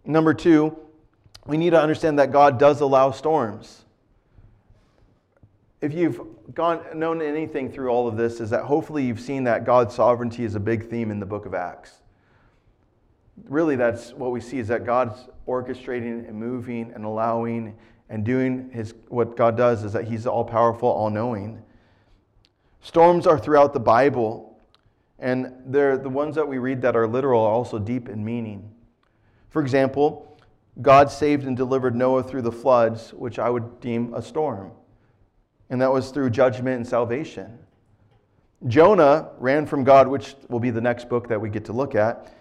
Number 0.04 0.32
two, 0.32 0.76
we 1.46 1.56
need 1.56 1.70
to 1.70 1.80
understand 1.80 2.18
that 2.18 2.30
God 2.30 2.58
does 2.58 2.80
allow 2.80 3.10
storms. 3.10 3.84
If 5.80 5.92
you've 5.92 6.20
gone, 6.54 6.82
known 6.94 7.20
anything 7.20 7.70
through 7.70 7.90
all 7.90 8.08
of 8.08 8.16
this, 8.16 8.40
is 8.40 8.50
that 8.50 8.64
hopefully 8.64 9.04
you've 9.04 9.20
seen 9.20 9.44
that 9.44 9.64
God's 9.64 9.94
sovereignty 9.94 10.44
is 10.44 10.54
a 10.54 10.60
big 10.60 10.88
theme 10.88 11.10
in 11.10 11.20
the 11.20 11.26
book 11.26 11.46
of 11.46 11.54
Acts 11.54 12.02
really 13.44 13.76
that's 13.76 14.12
what 14.12 14.30
we 14.30 14.40
see 14.40 14.58
is 14.58 14.68
that 14.68 14.84
God's 14.84 15.28
orchestrating 15.46 16.28
and 16.28 16.34
moving 16.34 16.92
and 16.94 17.04
allowing 17.04 17.76
and 18.08 18.24
doing 18.24 18.70
his 18.72 18.94
what 19.08 19.36
God 19.36 19.56
does 19.56 19.84
is 19.84 19.92
that 19.92 20.04
he's 20.04 20.26
all 20.26 20.44
powerful, 20.44 20.88
all 20.88 21.10
knowing. 21.10 21.62
Storms 22.86 23.26
are 23.26 23.36
throughout 23.36 23.72
the 23.72 23.80
Bible, 23.80 24.56
and 25.18 25.52
they're 25.66 25.98
the 25.98 26.08
ones 26.08 26.36
that 26.36 26.46
we 26.46 26.58
read 26.58 26.80
that 26.82 26.94
are 26.94 27.08
literal 27.08 27.40
are 27.40 27.50
also 27.50 27.80
deep 27.80 28.08
in 28.08 28.24
meaning. 28.24 28.70
For 29.48 29.60
example, 29.60 30.38
God 30.80 31.10
saved 31.10 31.46
and 31.48 31.56
delivered 31.56 31.96
Noah 31.96 32.22
through 32.22 32.42
the 32.42 32.52
floods, 32.52 33.12
which 33.12 33.40
I 33.40 33.50
would 33.50 33.80
deem 33.80 34.14
a 34.14 34.22
storm. 34.22 34.70
And 35.68 35.80
that 35.82 35.92
was 35.92 36.12
through 36.12 36.30
judgment 36.30 36.76
and 36.76 36.86
salvation. 36.86 37.58
Jonah 38.68 39.30
ran 39.38 39.66
from 39.66 39.82
God, 39.82 40.06
which 40.06 40.36
will 40.48 40.60
be 40.60 40.70
the 40.70 40.80
next 40.80 41.08
book 41.08 41.26
that 41.26 41.40
we 41.40 41.50
get 41.50 41.64
to 41.64 41.72
look 41.72 41.96
at. 41.96 42.32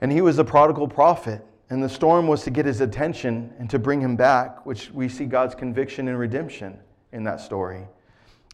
And 0.00 0.10
he 0.10 0.22
was 0.22 0.38
a 0.38 0.44
prodigal 0.44 0.88
prophet. 0.88 1.44
And 1.68 1.84
the 1.84 1.90
storm 1.90 2.26
was 2.26 2.42
to 2.44 2.50
get 2.50 2.64
his 2.64 2.80
attention 2.80 3.52
and 3.58 3.68
to 3.68 3.78
bring 3.78 4.00
him 4.00 4.16
back, 4.16 4.64
which 4.64 4.90
we 4.92 5.10
see 5.10 5.26
God's 5.26 5.54
conviction 5.54 6.08
and 6.08 6.18
redemption 6.18 6.78
in 7.12 7.22
that 7.24 7.42
story. 7.42 7.86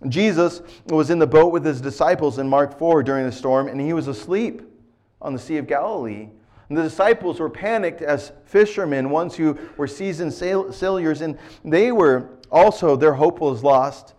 Jesus 0.09 0.63
was 0.87 1.11
in 1.11 1.19
the 1.19 1.27
boat 1.27 1.53
with 1.53 1.65
his 1.65 1.81
disciples 1.81 2.39
in 2.39 2.49
Mark 2.49 2.79
4 2.79 3.03
during 3.03 3.25
the 3.25 3.33
storm, 3.33 3.69
and 3.69 3.81
he 3.81 3.93
was 3.93 4.09
asleep 4.09 4.63
on 5.21 5.33
the 5.33 5.39
Sea 5.39 5.59
of 5.59 5.67
Galilee. 5.67 6.29
And 6.69 6.79
the 6.79 6.83
disciples 6.83 7.39
were 7.39 7.51
panicked 7.51 8.03
as 8.03 8.33
fishermen, 8.45 9.11
ones 9.11 9.37
who 9.37 9.59
were 9.77 9.87
seasoned 9.87 10.33
sailors, 10.33 11.21
and 11.21 11.39
they 11.65 11.93
were 11.93 12.31
also, 12.51 12.97
their 12.97 13.15
hope 13.15 13.41
was 13.41 13.63
lost. 13.63 14.15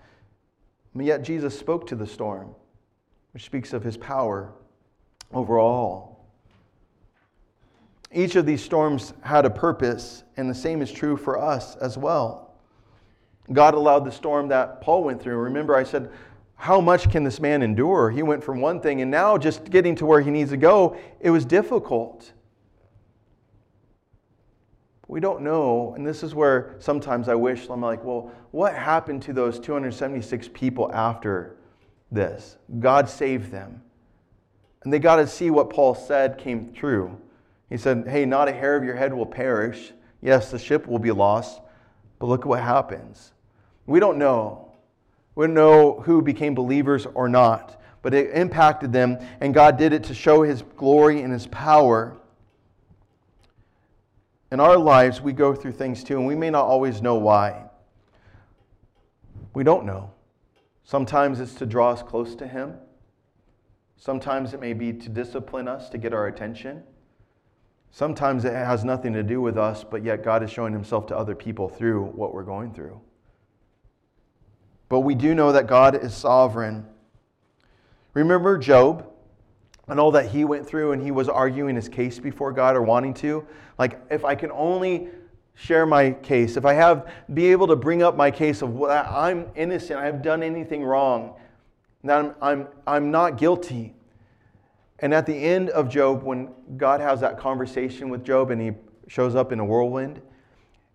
But 0.96 1.06
yet 1.06 1.24
Jesus 1.24 1.58
spoke 1.58 1.88
to 1.88 1.96
the 1.96 2.06
storm, 2.08 2.54
which 3.34 3.46
speaks 3.46 3.74
of 3.74 3.84
his 3.84 3.98
power 3.98 4.54
over 5.34 5.58
all. 5.58 6.28
Each 8.12 8.36
of 8.36 8.46
these 8.46 8.64
storms 8.64 9.14
had 9.22 9.46
a 9.46 9.50
purpose, 9.50 10.24
and 10.38 10.48
the 10.48 10.54
same 10.54 10.84
is 10.84 10.92
true 10.92 11.18
for 11.18 11.40
us 11.40 11.76
as 11.78 11.98
well. 11.98 12.43
God 13.52 13.74
allowed 13.74 14.06
the 14.06 14.12
storm 14.12 14.48
that 14.50 14.82
Paul 14.82 15.04
went 15.04 15.22
through. 15.22 15.38
Remember, 15.38 15.76
I 15.76 15.84
said, 15.84 16.10
How 16.56 16.80
much 16.80 17.10
can 17.10 17.24
this 17.24 17.40
man 17.40 17.62
endure? 17.62 18.10
He 18.10 18.24
went 18.24 18.44
from 18.44 18.62
one 18.62 18.80
thing, 18.80 19.02
and 19.02 19.12
now 19.12 19.38
just 19.38 19.70
getting 19.70 19.96
to 19.96 20.06
where 20.06 20.22
he 20.22 20.32
needs 20.32 20.52
to 20.52 20.58
go, 20.58 20.98
it 21.20 21.30
was 21.30 21.46
difficult. 21.46 22.32
We 25.08 25.20
don't 25.20 25.42
know, 25.42 25.94
and 25.96 26.08
this 26.08 26.24
is 26.24 26.34
where 26.34 26.76
sometimes 26.80 27.28
I 27.28 27.36
wish 27.36 27.68
I'm 27.70 27.82
like, 27.82 28.04
well, 28.04 28.32
what 28.52 28.74
happened 28.74 29.22
to 29.24 29.34
those 29.34 29.60
276 29.60 30.50
people 30.54 30.90
after 30.94 31.58
this? 32.12 32.58
God 32.80 33.10
saved 33.10 33.52
them. 33.52 33.82
And 34.84 34.92
they 34.92 35.00
got 35.00 35.18
to 35.18 35.28
see 35.28 35.50
what 35.50 35.70
Paul 35.70 35.96
said 35.96 36.38
came 36.38 36.74
true. 36.74 37.18
He 37.70 37.78
said, 37.78 38.08
Hey, 38.08 38.26
not 38.26 38.48
a 38.48 38.54
hair 38.54 38.76
of 38.76 38.84
your 38.84 38.96
head 38.96 39.14
will 39.14 39.26
perish. 39.26 39.92
Yes, 40.22 40.52
the 40.52 40.60
ship 40.60 40.88
will 40.88 41.00
be 41.00 41.12
lost, 41.12 41.62
but 42.24 42.30
look 42.30 42.44
at 42.44 42.48
what 42.48 42.62
happens. 42.62 43.34
We 43.86 44.00
don't 44.00 44.18
know. 44.18 44.72
We 45.36 45.46
don't 45.46 45.56
know 45.56 46.00
who 46.06 46.22
became 46.22 46.56
believers 46.56 47.06
or 47.16 47.28
not, 47.28 47.82
but 48.02 48.14
it 48.14 48.32
impacted 48.34 48.94
them, 48.94 49.18
and 49.42 49.54
God 49.54 49.76
did 49.76 49.92
it 49.92 50.06
to 50.06 50.14
show 50.14 50.42
his 50.42 50.62
glory 50.78 51.22
and 51.22 51.34
his 51.34 51.48
power. 51.48 52.16
In 54.54 54.62
our 54.62 54.78
lives, 54.78 55.20
we 55.20 55.34
go 55.34 55.54
through 55.54 55.74
things 55.74 56.02
too, 56.02 56.18
and 56.18 56.26
we 56.26 56.34
may 56.34 56.50
not 56.50 56.64
always 56.64 57.02
know 57.02 57.16
why. 57.16 57.66
We 59.54 59.66
don't 59.66 59.86
know. 59.86 60.14
Sometimes 60.86 61.42
it's 61.42 61.56
to 61.56 61.66
draw 61.66 61.92
us 61.92 62.04
close 62.04 62.36
to 62.36 62.48
Him. 62.48 62.76
Sometimes 63.98 64.54
it 64.54 64.62
may 64.62 64.72
be 64.72 64.94
to 64.94 65.10
discipline 65.10 65.68
us, 65.68 65.90
to 65.90 65.98
get 65.98 66.14
our 66.14 66.28
attention. 66.28 66.84
Sometimes 67.96 68.44
it 68.44 68.54
has 68.54 68.84
nothing 68.84 69.14
to 69.14 69.22
do 69.22 69.40
with 69.40 69.56
us, 69.56 69.84
but 69.84 70.04
yet 70.04 70.24
God 70.24 70.42
is 70.42 70.50
showing 70.50 70.74
Himself 70.74 71.06
to 71.08 71.16
other 71.16 71.36
people 71.36 71.70
through 71.70 72.06
what 72.06 72.34
we're 72.34 72.42
going 72.42 72.74
through. 72.74 73.00
But 74.90 75.02
we 75.02 75.14
do 75.14 75.36
know 75.36 75.52
that 75.52 75.68
God 75.68 76.04
is 76.04 76.12
sovereign. 76.12 76.88
Remember 78.16 78.58
Job 78.58 79.08
and 79.88 80.00
all 80.00 80.10
that 80.10 80.26
he 80.26 80.44
went 80.44 80.66
through, 80.66 80.94
and 80.94 81.04
he 81.04 81.12
was 81.12 81.30
arguing 81.30 81.76
his 81.76 81.88
case 81.88 82.18
before 82.18 82.52
God 82.52 82.76
or 82.76 82.82
wanting 82.82 83.14
to? 83.16 83.46
Like, 83.78 84.02
if 84.10 84.26
I 84.26 84.34
can 84.34 84.50
only 84.52 85.10
share 85.54 85.86
my 85.86 86.12
case, 86.12 86.58
if 86.58 86.66
I 86.66 86.74
have 86.74 87.12
be 87.36 87.52
able 87.52 87.68
to 87.68 87.76
bring 87.76 88.02
up 88.02 88.18
my 88.18 88.32
case 88.32 88.64
of 88.64 88.74
what 88.74 88.90
I'm 88.90 89.46
innocent, 89.56 90.00
I 90.00 90.06
have 90.06 90.24
done 90.24 90.42
anything 90.42 90.84
wrong, 90.84 91.36
that 92.04 92.18
I'm, 92.18 92.34
I'm, 92.42 92.68
I'm 92.88 93.12
not 93.12 93.38
guilty. 93.38 93.94
And 95.04 95.14
at 95.14 95.26
the 95.26 95.36
end 95.36 95.70
of 95.72 95.90
Job, 95.90 96.24
when 96.24 96.48
God 96.78 97.02
has 97.02 97.20
that 97.20 97.38
conversation 97.38 98.08
with 98.08 98.24
Job 98.24 98.52
and 98.52 98.62
he 98.62 98.72
shows 99.10 99.36
up 99.36 99.52
in 99.52 99.60
a 99.60 99.66
whirlwind 99.66 100.22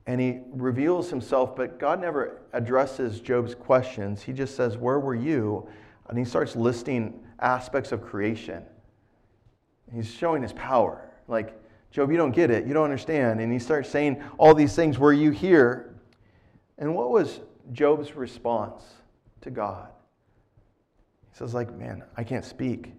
and 0.07 0.19
he 0.19 0.39
reveals 0.51 1.11
himself, 1.11 1.55
but 1.55 1.79
God 1.79 2.01
never 2.01 2.41
addresses 2.55 3.21
Job's 3.21 3.55
questions. 3.55 4.23
He 4.23 4.33
just 4.33 4.57
says, 4.57 4.79
Where 4.79 4.99
were 4.99 5.15
you? 5.15 5.69
And 6.09 6.19
he 6.19 6.25
starts 6.25 6.57
listing 6.57 7.21
aspects 7.41 7.93
of 7.93 8.01
creation. 8.01 8.63
He's 9.93 10.11
showing 10.11 10.41
his 10.41 10.55
power. 10.55 11.11
Like, 11.27 11.61
Job, 11.91 12.11
you 12.11 12.17
don't 12.17 12.33
get 12.33 12.51
it. 12.51 12.67
You 12.67 12.73
don't 12.73 12.85
understand. 12.85 13.43
And 13.43 13.53
he 13.53 13.59
starts 13.59 13.91
saying 13.91 14.23
all 14.39 14.55
these 14.55 14.75
things. 14.75 14.99
Were 14.99 15.13
you 15.13 15.33
here? 15.33 16.01
And 16.79 16.95
what 16.95 17.11
was 17.11 17.41
Job's 17.73 18.17
response 18.17 18.85
to 19.43 19.51
God? 19.51 19.91
He 21.31 21.37
says, 21.37 21.53
like, 21.53 21.77
man, 21.77 22.05
I 22.17 22.25
can't 22.25 22.47
speak. 22.47 22.95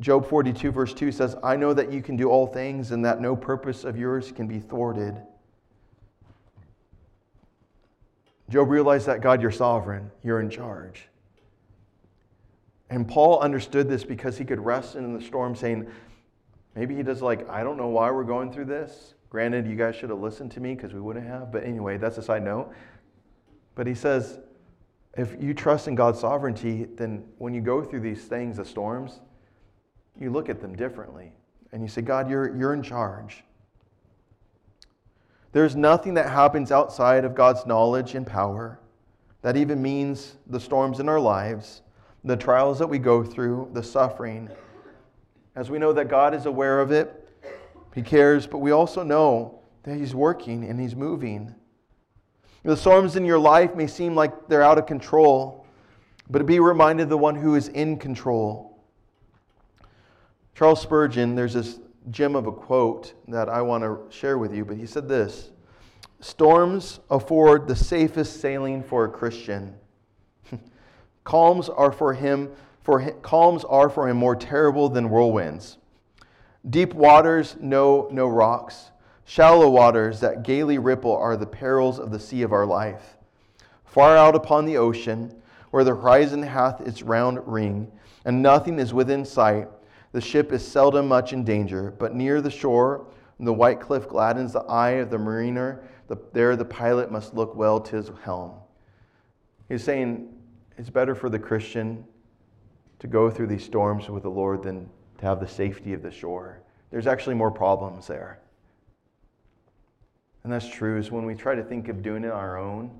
Job 0.00 0.26
42, 0.26 0.70
verse 0.72 0.94
2 0.94 1.12
says, 1.12 1.36
I 1.42 1.56
know 1.56 1.74
that 1.74 1.92
you 1.92 2.02
can 2.02 2.16
do 2.16 2.30
all 2.30 2.46
things 2.46 2.90
and 2.90 3.04
that 3.04 3.20
no 3.20 3.36
purpose 3.36 3.84
of 3.84 3.98
yours 3.98 4.32
can 4.32 4.46
be 4.46 4.58
thwarted. 4.58 5.20
Job 8.48 8.70
realized 8.70 9.06
that 9.06 9.20
God, 9.20 9.42
you're 9.42 9.50
sovereign, 9.50 10.10
you're 10.24 10.40
in 10.40 10.50
charge. 10.50 11.06
And 12.88 13.06
Paul 13.06 13.38
understood 13.40 13.88
this 13.88 14.02
because 14.02 14.36
he 14.36 14.44
could 14.44 14.58
rest 14.58 14.96
in 14.96 15.14
the 15.14 15.24
storm, 15.24 15.54
saying, 15.54 15.86
Maybe 16.74 16.94
he 16.94 17.02
does 17.02 17.20
like, 17.20 17.48
I 17.48 17.62
don't 17.62 17.76
know 17.76 17.88
why 17.88 18.10
we're 18.10 18.24
going 18.24 18.52
through 18.52 18.66
this. 18.66 19.14
Granted, 19.28 19.66
you 19.66 19.76
guys 19.76 19.96
should 19.96 20.10
have 20.10 20.20
listened 20.20 20.52
to 20.52 20.60
me 20.60 20.74
because 20.74 20.94
we 20.94 21.00
wouldn't 21.00 21.26
have. 21.26 21.52
But 21.52 21.64
anyway, 21.64 21.98
that's 21.98 22.18
a 22.18 22.22
side 22.22 22.44
note. 22.44 22.72
But 23.74 23.86
he 23.86 23.94
says, 23.94 24.38
if 25.16 25.36
you 25.40 25.52
trust 25.52 25.88
in 25.88 25.94
God's 25.94 26.20
sovereignty, 26.20 26.86
then 26.96 27.24
when 27.38 27.54
you 27.54 27.60
go 27.60 27.82
through 27.82 28.00
these 28.00 28.24
things, 28.24 28.56
the 28.56 28.64
storms, 28.64 29.20
you 30.20 30.30
look 30.30 30.48
at 30.48 30.60
them 30.60 30.76
differently. 30.76 31.32
And 31.72 31.82
you 31.82 31.88
say, 31.88 32.02
God, 32.02 32.30
you're, 32.30 32.56
you're 32.56 32.74
in 32.74 32.82
charge. 32.82 33.42
There's 35.52 35.74
nothing 35.74 36.14
that 36.14 36.28
happens 36.28 36.70
outside 36.70 37.24
of 37.24 37.34
God's 37.34 37.66
knowledge 37.66 38.14
and 38.14 38.26
power. 38.26 38.78
That 39.42 39.56
even 39.56 39.82
means 39.82 40.36
the 40.46 40.60
storms 40.60 41.00
in 41.00 41.08
our 41.08 41.18
lives, 41.18 41.82
the 42.22 42.36
trials 42.36 42.78
that 42.78 42.86
we 42.86 42.98
go 42.98 43.24
through, 43.24 43.70
the 43.72 43.82
suffering 43.82 44.50
as 45.56 45.70
we 45.70 45.78
know 45.78 45.92
that 45.92 46.08
God 46.08 46.34
is 46.34 46.46
aware 46.46 46.80
of 46.80 46.92
it, 46.92 47.28
He 47.94 48.02
cares, 48.02 48.46
but 48.46 48.58
we 48.58 48.70
also 48.70 49.02
know 49.02 49.60
that 49.82 49.96
He's 49.96 50.14
working 50.14 50.64
and 50.64 50.80
He's 50.80 50.94
moving. 50.94 51.54
The 52.62 52.76
storms 52.76 53.16
in 53.16 53.24
your 53.24 53.38
life 53.38 53.74
may 53.74 53.86
seem 53.86 54.14
like 54.14 54.48
they're 54.48 54.62
out 54.62 54.78
of 54.78 54.86
control, 54.86 55.66
but 56.28 56.46
be 56.46 56.60
reminded 56.60 57.04
of 57.04 57.08
the 57.08 57.18
one 57.18 57.34
who 57.34 57.56
is 57.56 57.68
in 57.68 57.96
control. 57.96 58.69
Charles 60.60 60.82
Spurgeon, 60.82 61.34
there's 61.34 61.54
this 61.54 61.80
gem 62.10 62.36
of 62.36 62.46
a 62.46 62.52
quote 62.52 63.14
that 63.28 63.48
I 63.48 63.62
want 63.62 63.82
to 63.82 63.98
share 64.14 64.36
with 64.36 64.54
you, 64.54 64.62
but 64.62 64.76
he 64.76 64.84
said 64.84 65.08
this 65.08 65.52
Storms 66.20 67.00
afford 67.08 67.66
the 67.66 67.74
safest 67.74 68.42
sailing 68.42 68.82
for 68.82 69.06
a 69.06 69.08
Christian. 69.08 69.74
Calms 71.24 71.70
are 71.70 71.90
for 71.90 72.12
him 72.12 72.50
for 72.82 73.10
calms 73.22 73.64
are 73.64 73.88
for 73.88 74.06
him 74.06 74.18
more 74.18 74.36
terrible 74.36 74.90
than 74.90 75.08
whirlwinds. 75.08 75.78
Deep 76.68 76.92
waters 76.92 77.56
know 77.58 78.08
no 78.12 78.28
rocks. 78.28 78.90
Shallow 79.24 79.70
waters 79.70 80.20
that 80.20 80.42
gaily 80.42 80.76
ripple 80.76 81.16
are 81.16 81.38
the 81.38 81.46
perils 81.46 81.98
of 81.98 82.10
the 82.10 82.20
sea 82.20 82.42
of 82.42 82.52
our 82.52 82.66
life. 82.66 83.16
Far 83.86 84.14
out 84.14 84.34
upon 84.34 84.66
the 84.66 84.76
ocean, 84.76 85.40
where 85.70 85.84
the 85.84 85.94
horizon 85.94 86.42
hath 86.42 86.82
its 86.82 87.00
round 87.00 87.38
ring, 87.46 87.90
and 88.26 88.42
nothing 88.42 88.78
is 88.78 88.92
within 88.92 89.24
sight, 89.24 89.66
the 90.12 90.20
ship 90.20 90.52
is 90.52 90.66
seldom 90.66 91.08
much 91.08 91.32
in 91.32 91.44
danger, 91.44 91.94
but 91.98 92.14
near 92.14 92.40
the 92.40 92.50
shore, 92.50 93.06
the 93.38 93.52
white 93.52 93.80
cliff 93.80 94.08
gladdens 94.08 94.52
the 94.52 94.60
eye 94.60 94.92
of 94.92 95.10
the 95.10 95.18
mariner, 95.18 95.82
the, 96.08 96.16
there 96.32 96.56
the 96.56 96.64
pilot 96.64 97.10
must 97.10 97.34
look 97.34 97.54
well 97.54 97.80
to 97.80 97.96
his 97.96 98.10
helm. 98.22 98.52
He's 99.68 99.84
saying 99.84 100.28
it's 100.76 100.90
better 100.90 101.14
for 101.14 101.30
the 101.30 101.38
Christian 101.38 102.04
to 102.98 103.06
go 103.06 103.30
through 103.30 103.46
these 103.46 103.64
storms 103.64 104.08
with 104.08 104.24
the 104.24 104.30
Lord 104.30 104.62
than 104.62 104.88
to 105.18 105.26
have 105.26 105.40
the 105.40 105.48
safety 105.48 105.92
of 105.94 106.02
the 106.02 106.10
shore. 106.10 106.62
There's 106.90 107.06
actually 107.06 107.36
more 107.36 107.50
problems 107.50 108.06
there. 108.06 108.40
And 110.42 110.52
that's 110.52 110.68
true 110.68 110.98
is 110.98 111.10
when 111.10 111.24
we 111.24 111.34
try 111.34 111.54
to 111.54 111.62
think 111.62 111.88
of 111.88 112.02
doing 112.02 112.24
it 112.24 112.30
on 112.30 112.38
our 112.38 112.58
own 112.58 112.90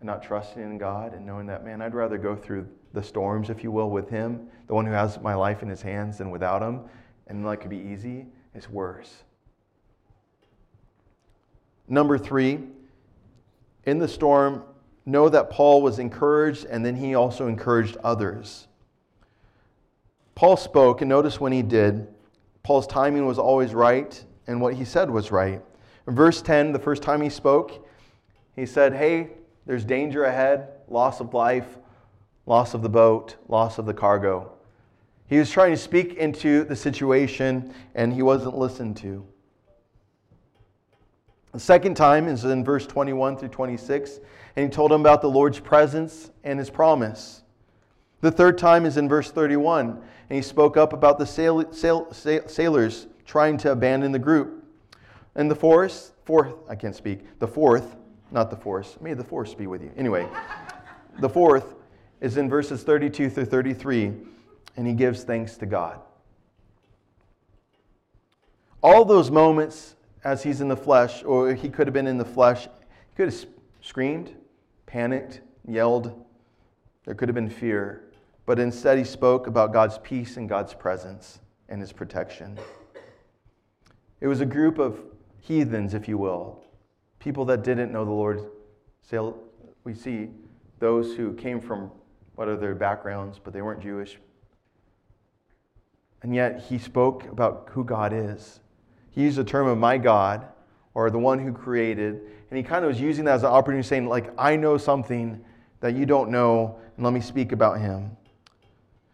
and 0.00 0.06
not 0.06 0.22
trusting 0.22 0.62
in 0.62 0.78
God 0.78 1.14
and 1.14 1.24
knowing 1.24 1.46
that, 1.46 1.64
man, 1.64 1.80
I'd 1.80 1.94
rather 1.94 2.18
go 2.18 2.34
through 2.34 2.66
the 2.92 3.02
storms, 3.02 3.50
if 3.50 3.62
you 3.62 3.70
will, 3.70 3.90
with 3.90 4.08
Him, 4.08 4.48
the 4.66 4.74
one 4.74 4.86
who 4.86 4.92
has 4.92 5.20
my 5.20 5.34
life 5.34 5.62
in 5.62 5.68
His 5.68 5.82
hands, 5.82 6.18
than 6.18 6.30
without 6.30 6.62
Him, 6.62 6.80
and 7.26 7.44
like 7.44 7.60
could 7.60 7.70
be 7.70 7.78
easy, 7.78 8.26
it's 8.54 8.68
worse. 8.68 9.22
Number 11.86 12.18
three, 12.18 12.60
in 13.84 13.98
the 13.98 14.08
storm, 14.08 14.62
know 15.06 15.28
that 15.28 15.50
Paul 15.50 15.82
was 15.82 15.98
encouraged 15.98 16.64
and 16.66 16.84
then 16.84 16.94
he 16.94 17.14
also 17.14 17.46
encouraged 17.46 17.96
others. 18.04 18.68
Paul 20.34 20.56
spoke, 20.56 21.02
and 21.02 21.08
notice 21.08 21.40
when 21.40 21.52
he 21.52 21.62
did, 21.62 22.06
Paul's 22.62 22.86
timing 22.86 23.26
was 23.26 23.38
always 23.38 23.74
right, 23.74 24.22
and 24.46 24.60
what 24.60 24.74
he 24.74 24.84
said 24.84 25.10
was 25.10 25.30
right. 25.30 25.62
In 26.06 26.14
verse 26.14 26.40
10, 26.40 26.72
the 26.72 26.78
first 26.78 27.02
time 27.02 27.20
he 27.20 27.28
spoke, 27.28 27.86
he 28.54 28.64
said, 28.66 28.94
Hey, 28.94 29.30
there's 29.66 29.84
danger 29.84 30.24
ahead, 30.24 30.68
loss 30.88 31.20
of 31.20 31.34
life, 31.34 31.78
loss 32.46 32.74
of 32.74 32.82
the 32.82 32.88
boat, 32.88 33.36
loss 33.48 33.78
of 33.78 33.86
the 33.86 33.94
cargo. 33.94 34.52
He 35.28 35.38
was 35.38 35.50
trying 35.50 35.70
to 35.70 35.76
speak 35.76 36.14
into 36.14 36.64
the 36.64 36.74
situation, 36.74 37.72
and 37.94 38.12
he 38.12 38.22
wasn't 38.22 38.58
listened 38.58 38.96
to. 38.98 39.24
The 41.52 41.60
second 41.60 41.96
time 41.96 42.26
is 42.26 42.44
in 42.44 42.64
verse 42.64 42.86
21 42.86 43.36
through 43.36 43.48
26, 43.48 44.20
and 44.56 44.70
he 44.70 44.74
told 44.74 44.92
him 44.92 45.00
about 45.00 45.22
the 45.22 45.30
Lord's 45.30 45.60
presence 45.60 46.30
and 46.42 46.58
his 46.58 46.70
promise. 46.70 47.42
The 48.20 48.30
third 48.30 48.58
time 48.58 48.84
is 48.84 48.96
in 48.96 49.08
verse 49.08 49.30
31, 49.30 49.90
and 49.90 50.36
he 50.36 50.42
spoke 50.42 50.76
up 50.76 50.92
about 50.92 51.18
the 51.18 51.26
sail, 51.26 51.72
sail, 51.72 52.12
sail, 52.12 52.46
sailors 52.48 53.06
trying 53.24 53.56
to 53.58 53.72
abandon 53.72 54.12
the 54.12 54.18
group. 54.18 54.64
And 55.34 55.50
the 55.50 55.54
fourth, 55.54 56.12
fourth, 56.24 56.54
I 56.68 56.74
can't 56.74 56.94
speak, 56.94 57.38
the 57.38 57.48
fourth, 57.48 57.96
not 58.30 58.50
the 58.50 58.56
force, 58.56 58.96
may 59.00 59.14
the 59.14 59.24
force 59.24 59.54
be 59.54 59.66
with 59.66 59.82
you. 59.82 59.90
Anyway, 59.96 60.28
the 61.18 61.28
fourth 61.28 61.74
is 62.20 62.36
in 62.36 62.48
verses 62.48 62.82
32 62.82 63.30
through 63.30 63.44
33, 63.44 64.12
and 64.76 64.86
he 64.86 64.92
gives 64.92 65.24
thanks 65.24 65.56
to 65.56 65.66
God. 65.66 66.00
All 68.82 69.04
those 69.04 69.30
moments 69.30 69.96
as 70.24 70.42
he's 70.42 70.60
in 70.60 70.68
the 70.68 70.76
flesh, 70.76 71.22
or 71.24 71.54
he 71.54 71.68
could 71.68 71.86
have 71.86 71.94
been 71.94 72.06
in 72.06 72.18
the 72.18 72.24
flesh, 72.24 72.64
he 72.64 73.16
could 73.16 73.32
have 73.32 73.46
screamed, 73.80 74.34
panicked, 74.86 75.40
yelled. 75.66 76.24
There 77.04 77.14
could 77.14 77.28
have 77.28 77.34
been 77.34 77.50
fear. 77.50 78.04
But 78.46 78.58
instead, 78.58 78.98
he 78.98 79.04
spoke 79.04 79.46
about 79.46 79.72
God's 79.72 79.98
peace 79.98 80.36
and 80.36 80.48
God's 80.48 80.74
presence 80.74 81.40
and 81.68 81.80
his 81.80 81.92
protection. 81.92 82.58
It 84.20 84.26
was 84.26 84.40
a 84.40 84.46
group 84.46 84.78
of 84.78 85.00
heathens, 85.40 85.94
if 85.94 86.08
you 86.08 86.18
will, 86.18 86.62
people 87.20 87.44
that 87.44 87.62
didn't 87.62 87.92
know 87.92 88.04
the 88.04 88.10
Lord. 88.10 88.44
Say 89.02 89.18
we 89.84 89.94
see 89.94 90.30
those 90.80 91.14
who 91.14 91.34
came 91.34 91.60
from 91.60 91.92
what 92.34 92.48
are 92.48 92.56
their 92.56 92.74
backgrounds, 92.74 93.38
but 93.42 93.52
they 93.52 93.62
weren't 93.62 93.80
Jewish. 93.80 94.18
And 96.22 96.34
yet, 96.34 96.64
he 96.68 96.78
spoke 96.78 97.24
about 97.26 97.68
who 97.72 97.84
God 97.84 98.12
is 98.12 98.60
he 99.10 99.22
used 99.22 99.36
the 99.36 99.44
term 99.44 99.66
of 99.66 99.78
my 99.78 99.98
God 99.98 100.46
or 100.94 101.10
the 101.10 101.18
one 101.18 101.38
who 101.38 101.52
created. 101.52 102.20
And 102.50 102.56
he 102.56 102.62
kind 102.62 102.84
of 102.84 102.88
was 102.88 103.00
using 103.00 103.24
that 103.26 103.34
as 103.34 103.42
an 103.42 103.50
opportunity, 103.50 103.86
saying, 103.86 104.08
like, 104.08 104.32
I 104.38 104.56
know 104.56 104.76
something 104.76 105.44
that 105.80 105.94
you 105.94 106.06
don't 106.06 106.30
know, 106.30 106.78
and 106.96 107.04
let 107.04 107.12
me 107.12 107.20
speak 107.20 107.52
about 107.52 107.80
him. 107.80 108.16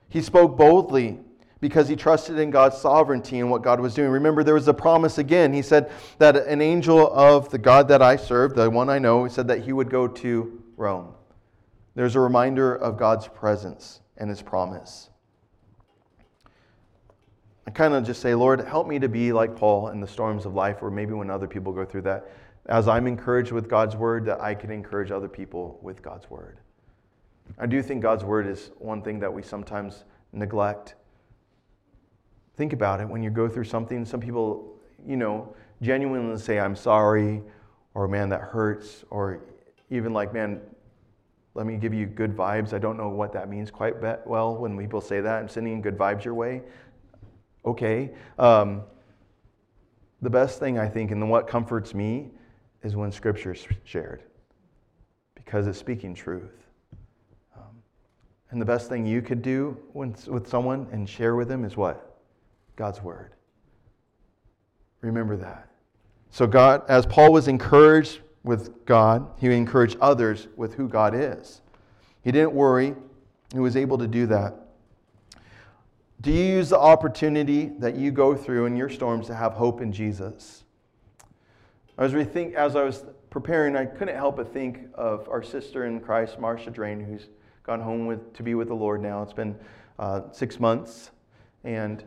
He 0.08 0.22
spoke 0.22 0.56
boldly 0.56 1.18
because 1.60 1.88
he 1.88 1.96
trusted 1.96 2.38
in 2.38 2.50
God's 2.50 2.76
sovereignty 2.76 3.40
and 3.40 3.50
what 3.50 3.62
God 3.62 3.80
was 3.80 3.94
doing. 3.94 4.10
Remember, 4.10 4.44
there 4.44 4.54
was 4.54 4.68
a 4.68 4.74
promise 4.74 5.18
again. 5.18 5.52
He 5.52 5.62
said 5.62 5.90
that 6.18 6.36
an 6.36 6.60
angel 6.60 7.10
of 7.12 7.48
the 7.48 7.58
God 7.58 7.88
that 7.88 8.02
I 8.02 8.16
serve, 8.16 8.54
the 8.54 8.68
one 8.68 8.90
I 8.90 8.98
know, 8.98 9.26
said 9.28 9.48
that 9.48 9.62
he 9.64 9.72
would 9.72 9.88
go 9.88 10.06
to 10.06 10.62
Rome. 10.76 11.14
There's 11.94 12.14
a 12.14 12.20
reminder 12.20 12.74
of 12.74 12.98
God's 12.98 13.26
presence 13.26 14.00
and 14.18 14.28
his 14.28 14.42
promise. 14.42 15.08
I 17.66 17.70
kind 17.70 17.94
of 17.94 18.04
just 18.04 18.20
say, 18.20 18.34
Lord, 18.34 18.60
help 18.60 18.86
me 18.86 18.98
to 18.98 19.08
be 19.08 19.32
like 19.32 19.56
Paul 19.56 19.88
in 19.88 20.00
the 20.00 20.06
storms 20.06 20.44
of 20.44 20.54
life, 20.54 20.82
or 20.82 20.90
maybe 20.90 21.14
when 21.14 21.30
other 21.30 21.48
people 21.48 21.72
go 21.72 21.84
through 21.84 22.02
that. 22.02 22.30
As 22.66 22.86
I'm 22.86 23.06
encouraged 23.06 23.50
with 23.50 23.68
God's 23.68 23.96
word, 23.96 24.26
that 24.26 24.40
I 24.40 24.54
can 24.54 24.70
encourage 24.70 25.10
other 25.10 25.28
people 25.28 25.78
with 25.82 26.02
God's 26.02 26.28
word. 26.28 26.58
I 27.58 27.66
do 27.66 27.82
think 27.82 28.02
God's 28.02 28.24
word 28.24 28.46
is 28.46 28.70
one 28.78 29.02
thing 29.02 29.18
that 29.20 29.32
we 29.32 29.42
sometimes 29.42 30.04
neglect. 30.32 30.96
Think 32.56 32.72
about 32.72 33.00
it 33.00 33.08
when 33.08 33.22
you 33.22 33.30
go 33.30 33.48
through 33.48 33.64
something. 33.64 34.04
Some 34.04 34.20
people, 34.20 34.76
you 35.06 35.16
know, 35.16 35.54
genuinely 35.82 36.38
say, 36.38 36.58
I'm 36.58 36.76
sorry, 36.76 37.42
or 37.94 38.08
man, 38.08 38.28
that 38.30 38.40
hurts, 38.40 39.04
or 39.10 39.40
even 39.90 40.12
like, 40.12 40.32
man, 40.32 40.60
let 41.54 41.66
me 41.66 41.76
give 41.76 41.94
you 41.94 42.06
good 42.06 42.36
vibes. 42.36 42.72
I 42.72 42.78
don't 42.78 42.96
know 42.96 43.08
what 43.08 43.32
that 43.32 43.48
means 43.48 43.70
quite 43.70 43.94
well 44.26 44.56
when 44.56 44.78
people 44.78 45.00
say 45.00 45.20
that. 45.20 45.38
I'm 45.40 45.48
sending 45.48 45.80
good 45.80 45.96
vibes 45.96 46.24
your 46.24 46.34
way 46.34 46.62
okay. 47.66 48.10
Um, 48.38 48.82
the 50.22 50.30
best 50.30 50.58
thing 50.58 50.78
I 50.78 50.88
think, 50.88 51.10
and 51.10 51.28
what 51.28 51.46
comforts 51.46 51.92
me, 51.94 52.30
is 52.82 52.96
when 52.96 53.10
Scripture 53.10 53.52
is 53.52 53.66
shared 53.84 54.22
because 55.34 55.66
it's 55.66 55.78
speaking 55.78 56.14
truth. 56.14 56.52
Um, 57.56 57.82
and 58.50 58.60
the 58.60 58.64
best 58.64 58.88
thing 58.88 59.04
you 59.04 59.20
could 59.20 59.42
do 59.42 59.76
when, 59.92 60.14
with 60.28 60.48
someone 60.48 60.86
and 60.92 61.08
share 61.08 61.34
with 61.34 61.48
them 61.48 61.64
is 61.64 61.76
what? 61.76 62.05
God's 62.76 63.02
Word. 63.02 63.32
Remember 65.00 65.36
that. 65.36 65.68
So, 66.30 66.46
God, 66.46 66.82
as 66.88 67.06
Paul 67.06 67.32
was 67.32 67.48
encouraged 67.48 68.20
with 68.44 68.84
God, 68.84 69.28
he 69.38 69.52
encouraged 69.52 69.96
others 70.00 70.48
with 70.56 70.74
who 70.74 70.88
God 70.88 71.14
is. 71.14 71.62
He 72.22 72.32
didn't 72.32 72.52
worry, 72.52 72.94
he 73.52 73.58
was 73.58 73.76
able 73.76 73.98
to 73.98 74.06
do 74.06 74.26
that. 74.26 74.54
Do 76.20 76.32
you 76.32 76.44
use 76.44 76.70
the 76.70 76.78
opportunity 76.78 77.72
that 77.78 77.96
you 77.96 78.10
go 78.10 78.34
through 78.34 78.66
in 78.66 78.76
your 78.76 78.88
storms 78.88 79.26
to 79.26 79.34
have 79.34 79.52
hope 79.52 79.80
in 79.80 79.92
Jesus? 79.92 80.64
As, 81.98 82.14
we 82.14 82.24
think, 82.24 82.54
as 82.54 82.74
I 82.74 82.82
was 82.82 83.04
preparing, 83.30 83.76
I 83.76 83.84
couldn't 83.84 84.16
help 84.16 84.36
but 84.36 84.52
think 84.52 84.80
of 84.94 85.28
our 85.28 85.42
sister 85.42 85.86
in 85.86 86.00
Christ, 86.00 86.38
Marcia 86.38 86.70
Drain, 86.70 87.00
who's 87.00 87.28
gone 87.62 87.80
home 87.80 88.06
with, 88.06 88.32
to 88.34 88.42
be 88.42 88.54
with 88.54 88.68
the 88.68 88.74
Lord 88.74 89.02
now. 89.02 89.22
It's 89.22 89.32
been 89.32 89.56
uh, 89.98 90.22
six 90.32 90.58
months. 90.58 91.10
And 91.64 92.04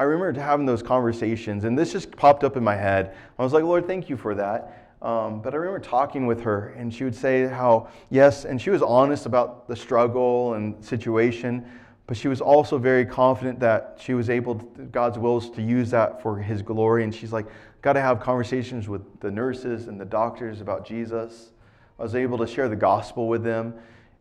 I 0.00 0.04
remember 0.04 0.40
having 0.40 0.64
those 0.64 0.82
conversations, 0.82 1.64
and 1.64 1.78
this 1.78 1.92
just 1.92 2.10
popped 2.16 2.42
up 2.42 2.56
in 2.56 2.64
my 2.64 2.74
head. 2.74 3.14
I 3.38 3.42
was 3.42 3.52
like, 3.52 3.64
Lord, 3.64 3.86
thank 3.86 4.08
you 4.08 4.16
for 4.16 4.34
that. 4.34 4.94
Um, 5.02 5.42
but 5.42 5.52
I 5.52 5.58
remember 5.58 5.78
talking 5.78 6.24
with 6.26 6.40
her, 6.40 6.68
and 6.68 6.92
she 6.92 7.04
would 7.04 7.14
say 7.14 7.46
how, 7.46 7.90
yes, 8.08 8.46
and 8.46 8.58
she 8.58 8.70
was 8.70 8.80
honest 8.80 9.26
about 9.26 9.68
the 9.68 9.76
struggle 9.76 10.54
and 10.54 10.82
situation, 10.82 11.70
but 12.06 12.16
she 12.16 12.28
was 12.28 12.40
also 12.40 12.78
very 12.78 13.04
confident 13.04 13.60
that 13.60 13.98
she 14.00 14.14
was 14.14 14.30
able, 14.30 14.54
to, 14.54 14.84
God's 14.84 15.18
will 15.18 15.36
is 15.36 15.50
to 15.50 15.60
use 15.60 15.90
that 15.90 16.22
for 16.22 16.38
His 16.38 16.62
glory. 16.62 17.04
And 17.04 17.14
she's 17.14 17.30
like, 17.30 17.44
got 17.82 17.92
to 17.92 18.00
have 18.00 18.20
conversations 18.20 18.88
with 18.88 19.02
the 19.20 19.30
nurses 19.30 19.86
and 19.86 20.00
the 20.00 20.06
doctors 20.06 20.62
about 20.62 20.86
Jesus. 20.86 21.50
I 21.98 22.04
was 22.04 22.14
able 22.14 22.38
to 22.38 22.46
share 22.46 22.70
the 22.70 22.74
gospel 22.74 23.28
with 23.28 23.44
them. 23.44 23.74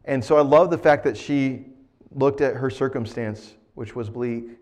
And 0.04 0.22
so 0.22 0.36
I 0.36 0.42
love 0.42 0.72
the 0.72 0.78
fact 0.78 1.06
that 1.06 1.16
she 1.16 1.68
looked 2.12 2.42
at 2.42 2.56
her 2.58 2.70
circumstance, 2.70 3.54
which 3.76 3.96
was 3.96 4.10
bleak, 4.10 4.59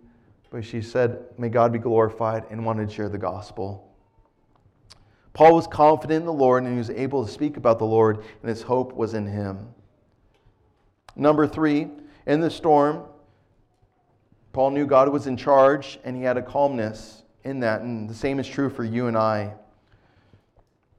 but 0.49 0.63
she 0.63 0.81
said, 0.81 1.25
May 1.37 1.49
God 1.49 1.71
be 1.71 1.79
glorified, 1.79 2.45
and 2.49 2.65
wanted 2.65 2.89
to 2.89 2.95
share 2.95 3.09
the 3.09 3.17
gospel. 3.17 3.83
Paul 5.33 5.53
was 5.53 5.67
confident 5.67 6.21
in 6.21 6.25
the 6.25 6.33
Lord 6.33 6.63
and 6.63 6.71
he 6.71 6.79
was 6.79 6.89
able 6.89 7.23
to 7.23 7.31
speak 7.31 7.57
about 7.57 7.77
the 7.77 7.85
Lord, 7.85 8.17
and 8.17 8.49
his 8.49 8.63
hope 8.63 8.93
was 8.93 9.13
in 9.13 9.27
him. 9.27 9.67
Number 11.15 11.45
three, 11.45 11.89
in 12.25 12.41
the 12.41 12.49
storm, 12.49 13.03
Paul 14.51 14.71
knew 14.71 14.87
God 14.87 15.09
was 15.09 15.27
in 15.27 15.37
charge 15.37 15.99
and 16.03 16.15
he 16.15 16.23
had 16.23 16.37
a 16.37 16.41
calmness 16.41 17.21
in 17.43 17.59
that. 17.59 17.81
And 17.81 18.09
the 18.09 18.15
same 18.15 18.39
is 18.39 18.47
true 18.47 18.69
for 18.69 18.83
you 18.83 19.05
and 19.05 19.15
I. 19.15 19.53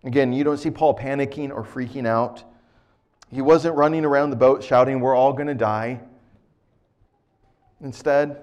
Again, 0.05 0.33
you 0.33 0.45
don't 0.45 0.59
see 0.59 0.71
Paul 0.71 0.97
panicking 0.97 1.51
or 1.51 1.65
freaking 1.65 2.07
out. 2.07 2.45
He 3.33 3.43
wasn't 3.43 3.75
running 3.75 4.05
around 4.05 4.31
the 4.31 4.37
boat 4.37 4.63
shouting, 4.63 5.01
We're 5.01 5.17
all 5.17 5.33
going 5.33 5.49
to 5.49 5.55
die. 5.55 6.01
Instead, 7.81 8.43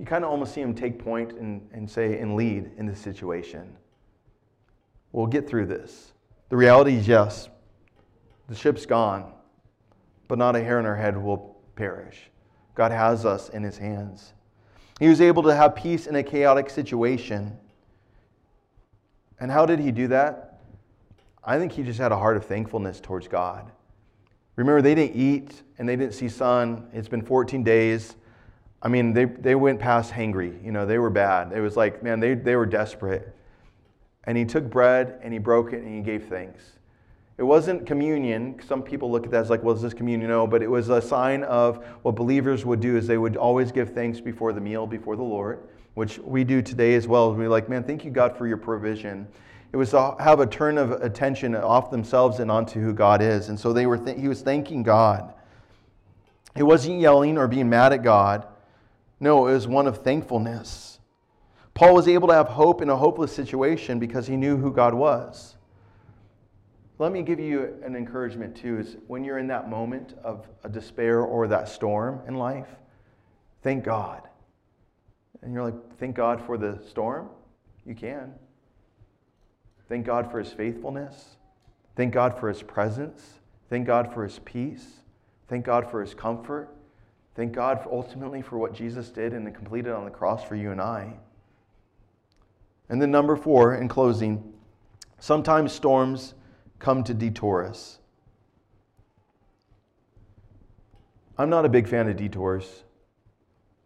you 0.00 0.06
kind 0.06 0.24
of 0.24 0.30
almost 0.30 0.54
see 0.54 0.62
him 0.62 0.74
take 0.74 0.98
point 0.98 1.32
and, 1.32 1.68
and 1.74 1.88
say 1.88 2.18
and 2.18 2.34
lead 2.34 2.70
in 2.78 2.86
this 2.86 2.98
situation. 2.98 3.76
We'll 5.12 5.26
get 5.26 5.46
through 5.46 5.66
this. 5.66 6.12
The 6.48 6.56
reality 6.56 6.94
is 6.96 7.06
yes, 7.06 7.50
the 8.48 8.54
ship's 8.54 8.86
gone, 8.86 9.30
but 10.26 10.38
not 10.38 10.56
a 10.56 10.64
hair 10.64 10.80
in 10.80 10.86
our 10.86 10.96
head 10.96 11.22
will 11.22 11.60
perish. 11.76 12.30
God 12.74 12.92
has 12.92 13.26
us 13.26 13.50
in 13.50 13.62
his 13.62 13.76
hands. 13.76 14.32
He 14.98 15.08
was 15.08 15.20
able 15.20 15.42
to 15.42 15.54
have 15.54 15.76
peace 15.76 16.06
in 16.06 16.16
a 16.16 16.22
chaotic 16.22 16.70
situation. 16.70 17.58
And 19.38 19.50
how 19.50 19.66
did 19.66 19.80
he 19.80 19.92
do 19.92 20.08
that? 20.08 20.62
I 21.44 21.58
think 21.58 21.72
he 21.72 21.82
just 21.82 21.98
had 21.98 22.10
a 22.10 22.16
heart 22.16 22.38
of 22.38 22.46
thankfulness 22.46 23.00
towards 23.00 23.28
God. 23.28 23.70
Remember, 24.56 24.80
they 24.80 24.94
didn't 24.94 25.16
eat 25.16 25.62
and 25.78 25.86
they 25.86 25.96
didn't 25.96 26.14
see 26.14 26.28
sun. 26.30 26.88
It's 26.94 27.08
been 27.08 27.22
14 27.22 27.62
days. 27.62 28.16
I 28.82 28.88
mean, 28.88 29.12
they, 29.12 29.26
they 29.26 29.54
went 29.54 29.78
past 29.78 30.12
hangry. 30.12 30.62
You 30.64 30.72
know, 30.72 30.86
they 30.86 30.98
were 30.98 31.10
bad. 31.10 31.52
It 31.52 31.60
was 31.60 31.76
like, 31.76 32.02
man, 32.02 32.20
they, 32.20 32.34
they 32.34 32.56
were 32.56 32.66
desperate. 32.66 33.34
And 34.24 34.38
he 34.38 34.44
took 34.44 34.70
bread 34.70 35.18
and 35.22 35.32
he 35.32 35.38
broke 35.38 35.72
it 35.72 35.82
and 35.82 35.94
he 35.94 36.00
gave 36.00 36.28
thanks. 36.28 36.62
It 37.36 37.42
wasn't 37.42 37.86
communion. 37.86 38.60
Some 38.66 38.82
people 38.82 39.10
look 39.10 39.24
at 39.24 39.30
that 39.30 39.40
as 39.40 39.50
like, 39.50 39.62
well, 39.62 39.74
is 39.74 39.80
this 39.80 39.94
communion? 39.94 40.28
No, 40.28 40.46
but 40.46 40.62
it 40.62 40.70
was 40.70 40.90
a 40.90 41.00
sign 41.00 41.42
of 41.44 41.84
what 42.02 42.14
believers 42.14 42.66
would 42.66 42.80
do 42.80 42.96
is 42.96 43.06
they 43.06 43.16
would 43.16 43.36
always 43.36 43.72
give 43.72 43.94
thanks 43.94 44.20
before 44.20 44.52
the 44.52 44.60
meal, 44.60 44.86
before 44.86 45.16
the 45.16 45.22
Lord, 45.22 45.60
which 45.94 46.18
we 46.18 46.44
do 46.44 46.60
today 46.60 46.94
as 46.94 47.08
well. 47.08 47.34
We're 47.34 47.48
like, 47.48 47.68
man, 47.68 47.82
thank 47.82 48.04
you, 48.04 48.10
God, 48.10 48.36
for 48.36 48.46
your 48.46 48.58
provision. 48.58 49.26
It 49.72 49.76
was 49.76 49.90
to 49.90 50.16
have 50.18 50.40
a 50.40 50.46
turn 50.46 50.76
of 50.76 50.90
attention 50.90 51.54
off 51.54 51.90
themselves 51.90 52.40
and 52.40 52.50
onto 52.50 52.78
who 52.80 52.92
God 52.92 53.22
is. 53.22 53.48
And 53.48 53.58
so 53.58 53.72
they 53.72 53.86
were 53.86 53.96
th- 53.96 54.18
he 54.18 54.28
was 54.28 54.42
thanking 54.42 54.82
God. 54.82 55.32
He 56.56 56.62
wasn't 56.62 57.00
yelling 57.00 57.38
or 57.38 57.48
being 57.48 57.70
mad 57.70 57.94
at 57.94 58.02
God. 58.02 58.46
No, 59.20 59.46
it 59.46 59.52
was 59.52 59.68
one 59.68 59.86
of 59.86 59.98
thankfulness. 59.98 60.98
Paul 61.74 61.94
was 61.94 62.08
able 62.08 62.28
to 62.28 62.34
have 62.34 62.48
hope 62.48 62.82
in 62.82 62.88
a 62.88 62.96
hopeless 62.96 63.32
situation 63.32 63.98
because 63.98 64.26
he 64.26 64.36
knew 64.36 64.56
who 64.56 64.72
God 64.72 64.94
was. 64.94 65.56
Let 66.98 67.12
me 67.12 67.22
give 67.22 67.38
you 67.40 67.74
an 67.84 67.96
encouragement 67.96 68.56
too 68.56 68.78
is 68.78 68.96
when 69.06 69.24
you're 69.24 69.38
in 69.38 69.46
that 69.46 69.70
moment 69.70 70.14
of 70.22 70.46
a 70.64 70.68
despair 70.68 71.20
or 71.20 71.46
that 71.48 71.68
storm 71.68 72.20
in 72.26 72.34
life, 72.34 72.68
thank 73.62 73.84
God. 73.84 74.28
And 75.42 75.54
you're 75.54 75.64
like, 75.64 75.98
thank 75.98 76.16
God 76.16 76.44
for 76.44 76.58
the 76.58 76.78
storm? 76.86 77.30
You 77.86 77.94
can. 77.94 78.34
Thank 79.88 80.04
God 80.04 80.30
for 80.30 80.38
his 80.38 80.52
faithfulness. 80.52 81.36
Thank 81.96 82.12
God 82.12 82.38
for 82.38 82.48
his 82.48 82.62
presence. 82.62 83.40
Thank 83.70 83.86
God 83.86 84.12
for 84.12 84.24
his 84.24 84.38
peace. 84.40 84.86
Thank 85.48 85.64
God 85.64 85.90
for 85.90 86.00
his 86.00 86.14
comfort. 86.14 86.68
Thank 87.40 87.54
God 87.54 87.82
for 87.82 87.90
ultimately 87.90 88.42
for 88.42 88.58
what 88.58 88.74
Jesus 88.74 89.08
did 89.08 89.32
and 89.32 89.54
completed 89.54 89.94
on 89.94 90.04
the 90.04 90.10
cross 90.10 90.44
for 90.44 90.56
you 90.56 90.72
and 90.72 90.78
I. 90.78 91.14
And 92.90 93.00
then, 93.00 93.10
number 93.10 93.34
four, 93.34 93.76
in 93.76 93.88
closing, 93.88 94.52
sometimes 95.20 95.72
storms 95.72 96.34
come 96.78 97.02
to 97.04 97.14
detour 97.14 97.64
us. 97.64 97.98
I'm 101.38 101.48
not 101.48 101.64
a 101.64 101.70
big 101.70 101.88
fan 101.88 102.10
of 102.10 102.18
detours. 102.18 102.84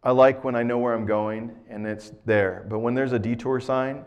I 0.02 0.10
like 0.10 0.42
when 0.42 0.56
I 0.56 0.64
know 0.64 0.78
where 0.78 0.92
I'm 0.92 1.06
going 1.06 1.54
and 1.70 1.86
it's 1.86 2.10
there. 2.24 2.66
But 2.68 2.80
when 2.80 2.96
there's 2.96 3.12
a 3.12 3.20
detour 3.20 3.60
sign, 3.60 4.04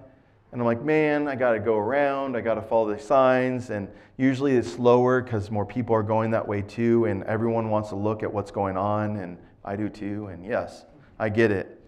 and 0.51 0.61
I'm 0.61 0.65
like, 0.65 0.81
man, 0.81 1.27
I 1.27 1.35
got 1.35 1.53
to 1.53 1.59
go 1.59 1.75
around. 1.75 2.37
I 2.37 2.41
got 2.41 2.55
to 2.55 2.61
follow 2.61 2.93
the 2.93 2.99
signs. 2.99 3.69
And 3.69 3.89
usually 4.15 4.55
it's 4.55 4.71
slower 4.71 5.21
because 5.21 5.51
more 5.51 5.65
people 5.65 5.93
are 5.93 6.03
going 6.03 6.31
that 6.31 6.47
way 6.47 6.61
too. 6.61 7.05
And 7.05 7.23
everyone 7.23 7.69
wants 7.69 7.89
to 7.89 7.95
look 7.95 8.23
at 8.23 8.31
what's 8.31 8.51
going 8.51 8.77
on. 8.77 9.17
And 9.17 9.37
I 9.65 9.75
do 9.75 9.89
too. 9.89 10.27
And 10.27 10.45
yes, 10.45 10.85
I 11.19 11.29
get 11.29 11.51
it. 11.51 11.81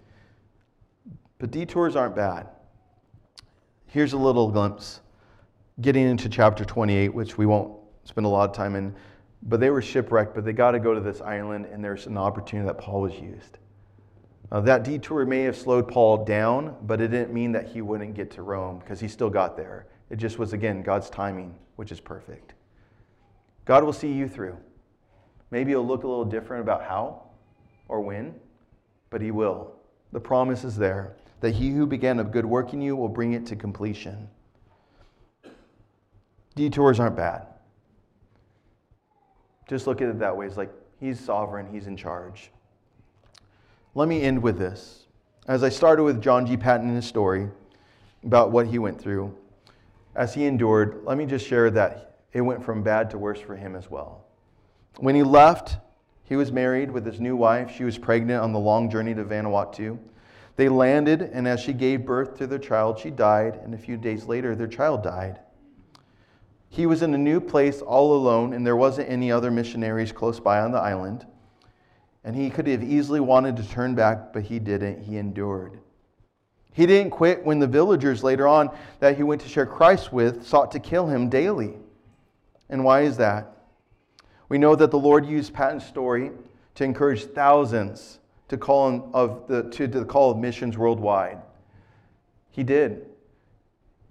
But 1.38 1.52
detours 1.52 1.96
aren't 1.96 2.18
bad. 2.18 2.50
Here's 3.88 4.14
a 4.14 4.18
little 4.18 4.52
glimpse 4.52 5.00
getting 5.80 6.06
into 6.08 6.28
chapter 6.28 6.66
28, 6.66 7.14
which 7.14 7.38
we 7.38 7.46
won't 7.46 7.74
spend 8.04 8.26
a 8.26 8.30
lot 8.30 8.50
of 8.50 8.56
time 8.56 8.76
in. 8.76 8.94
But 9.44 9.62
they 9.62 9.70
were 9.70 9.82
shipwrecked, 9.82 10.36
but 10.36 10.44
they 10.44 10.52
got 10.52 10.72
to 10.72 10.80
go 10.80 10.94
to 10.94 11.00
this 11.00 11.22
island. 11.22 11.66
And 11.66 11.82
there's 11.82 12.08
an 12.08 12.18
opportunity 12.18 12.68
that 12.68 12.78
Paul 12.78 13.00
was 13.02 13.14
used. 13.14 13.58
Uh, 14.52 14.60
that 14.62 14.84
detour 14.84 15.26
may 15.26 15.44
have 15.44 15.56
slowed 15.56 15.88
Paul 15.88 16.26
down, 16.26 16.76
but 16.84 17.00
it 17.00 17.10
didn't 17.10 17.34
mean 17.34 17.52
that 17.52 17.68
he 17.68 17.82
wouldn't 17.82 18.16
get 18.16 18.32
to 18.32 18.42
Rome 18.42 18.80
because 18.80 19.00
he 19.00 19.08
still 19.08 19.30
got 19.30 19.56
there. 19.56 19.86
It 20.10 20.16
just 20.16 20.40
was, 20.40 20.54
again, 20.54 20.82
God's 20.82 21.10
timing, 21.10 21.54
which 21.76 21.92
is 21.92 22.00
perfect. 22.00 22.56
God 23.66 23.84
will 23.84 23.94
see 23.94 24.12
you 24.12 24.28
through. 24.28 24.58
Maybe 25.52 25.72
it'll 25.72 25.86
look 25.86 26.04
a 26.04 26.08
little 26.08 26.26
different 26.26 26.64
about 26.64 26.84
how 26.84 27.24
or 27.88 28.02
when, 28.02 28.34
but 29.12 29.22
He 29.22 29.30
will. 29.30 29.74
The 30.12 30.20
promise 30.20 30.64
is 30.64 30.76
there 30.76 31.16
that 31.42 31.52
He 31.52 31.70
who 31.70 31.86
began 31.86 32.20
a 32.20 32.24
good 32.24 32.46
work 32.46 32.74
in 32.74 32.82
you 32.82 32.96
will 32.96 33.10
bring 33.10 33.34
it 33.34 33.46
to 33.48 33.56
completion. 33.56 34.28
Detours 36.56 37.00
aren't 37.00 37.16
bad. 37.16 37.46
Just 39.68 39.86
look 39.86 40.02
at 40.02 40.10
it 40.10 40.20
that 40.20 40.36
way. 40.36 40.48
It's 40.48 40.58
like 40.58 40.72
He's 41.00 41.20
sovereign, 41.20 41.72
He's 41.72 41.86
in 41.86 41.96
charge. 41.96 42.52
Let 43.96 44.08
me 44.08 44.22
end 44.22 44.42
with 44.44 44.58
this. 44.58 45.06
As 45.48 45.64
I 45.64 45.70
started 45.70 46.04
with 46.04 46.22
John 46.22 46.46
G. 46.46 46.56
Paton 46.56 46.88
and 46.88 46.96
his 46.96 47.06
story 47.06 47.50
about 48.24 48.52
what 48.52 48.68
he 48.68 48.78
went 48.78 49.02
through, 49.02 49.36
as 50.16 50.34
he 50.34 50.46
endured, 50.46 51.02
let 51.04 51.18
me 51.18 51.26
just 51.26 51.48
share 51.48 51.72
that 51.72 52.18
it 52.34 52.42
went 52.42 52.64
from 52.64 52.84
bad 52.84 53.10
to 53.12 53.18
worse 53.18 53.40
for 53.40 53.56
him 53.56 53.76
as 53.76 53.90
well. 53.90 54.26
When 54.98 55.16
he 55.16 55.24
left, 55.24 55.78
he 56.24 56.36
was 56.36 56.52
married 56.52 56.92
with 56.92 57.06
his 57.06 57.20
new 57.20 57.36
wife. 57.36 57.72
She 57.76 57.84
was 57.84 57.98
pregnant 57.98 58.44
on 58.44 58.52
the 58.52 58.60
long 58.60 58.92
journey 58.92 59.16
to 59.16 59.24
Vanuatu. 59.24 59.98
They 60.56 60.70
landed, 60.70 61.22
and 61.22 61.48
as 61.48 61.60
she 61.60 61.74
gave 61.74 62.06
birth 62.06 62.38
to 62.38 62.46
their 62.46 62.60
child, 62.60 63.00
she 63.00 63.10
died, 63.10 63.60
and 63.64 63.74
a 63.74 63.78
few 63.78 63.98
days 63.98 64.26
later, 64.26 64.56
their 64.56 64.68
child 64.68 65.02
died. 65.02 65.40
He 66.70 66.86
was 66.86 67.02
in 67.02 67.16
a 67.16 67.18
new 67.18 67.40
place 67.40 67.82
all 67.82 68.14
alone, 68.14 68.54
and 68.54 68.68
there 68.68 68.76
wasn't 68.76 69.10
any 69.10 69.32
other 69.32 69.50
missionaries 69.50 70.12
close 70.12 70.40
by 70.40 70.60
on 70.60 70.72
the 70.72 70.78
island. 70.78 71.26
And 72.30 72.38
he 72.38 72.52
could 72.52 72.68
have 72.68 72.84
easily 72.84 73.20
wanted 73.20 73.58
to 73.58 73.68
turn 73.68 73.96
back, 73.96 74.34
but 74.34 74.44
he 74.44 74.60
didn't. 74.60 75.02
He 75.02 75.18
endured. 75.18 75.80
He 76.74 76.86
didn't 76.86 77.10
quit 77.10 77.44
when 77.44 77.58
the 77.58 77.66
villagers 77.66 78.24
later 78.24 78.48
on 78.48 78.70
that 79.00 79.18
he 79.18 79.24
went 79.24 79.42
to 79.42 79.50
share 79.50 79.66
Christ 79.66 80.14
with 80.14 80.46
sought 80.46 80.72
to 80.74 80.80
kill 80.80 81.08
him 81.08 81.28
daily. 81.28 81.74
And 82.70 82.84
why 82.84 83.02
is 83.02 83.18
that? 83.18 83.52
We 84.48 84.60
know 84.60 84.76
that 84.76 84.92
the 84.92 85.00
Lord 85.00 85.26
used 85.26 85.56
Paton's 85.56 85.84
story 85.84 86.30
to 86.76 86.84
encourage 86.84 87.24
thousands 87.24 88.20
to 88.50 88.58
call 88.58 89.10
of 89.12 89.48
the, 89.48 89.64
to, 89.64 89.88
to 89.88 90.00
the 90.00 90.06
call 90.06 90.30
of 90.30 90.38
missions 90.38 90.78
worldwide. 90.78 91.40
He 92.52 92.62
did. 92.62 93.08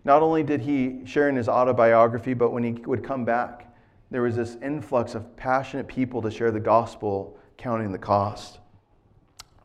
Not 0.03 0.23
only 0.23 0.43
did 0.43 0.61
he 0.61 1.03
share 1.05 1.29
in 1.29 1.37
his 1.37 1.49
autobiography, 1.49 2.35
but 2.35 2.51
when 2.51 2.65
he 2.65 2.73
would 2.73 3.05
come 3.05 3.25
back, 3.25 3.73
there 4.11 4.23
was 4.23 4.35
this 4.35 4.57
influx 4.61 5.15
of 5.15 5.37
passionate 5.37 5.87
people 5.87 6.21
to 6.23 6.33
share 6.33 6.51
the 6.51 6.59
gospel 6.59 7.39
counting 7.59 7.93
the 7.93 7.99
cost. 7.99 8.59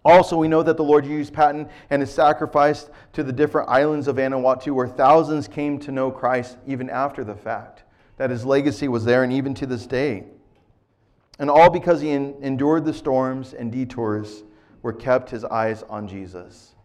Also, 0.05 0.35
we 0.35 0.49
know 0.49 0.61
that 0.61 0.75
the 0.75 0.83
Lord 0.83 1.05
used 1.05 1.33
Paton 1.33 1.69
and 1.89 2.01
his 2.01 2.11
sacrifice 2.11 2.89
to 3.13 3.23
the 3.23 3.31
different 3.31 3.69
islands 3.69 4.09
of 4.09 4.17
Vanuatu 4.17 4.73
where 4.73 4.87
thousands 4.87 5.47
came 5.47 5.79
to 5.79 5.93
know 5.93 6.11
Christ 6.11 6.57
even 6.67 6.89
after 6.89 7.23
the 7.23 7.35
fact. 7.35 7.83
That 8.17 8.29
his 8.29 8.45
legacy 8.45 8.89
was 8.89 9.05
there 9.05 9.23
and 9.23 9.31
even 9.31 9.53
to 9.55 9.65
this 9.65 9.87
day. 9.87 10.25
And 11.39 11.49
all 11.49 11.69
because 11.69 12.01
he 12.01 12.11
endured 12.11 12.85
the 12.85 12.93
storms 12.93 13.53
and 13.53 13.71
detours 13.71 14.43
were 14.81 14.93
kept 14.93 15.29
his 15.29 15.45
eyes 15.45 15.83
on 15.83 16.07
Jesus. 16.07 16.75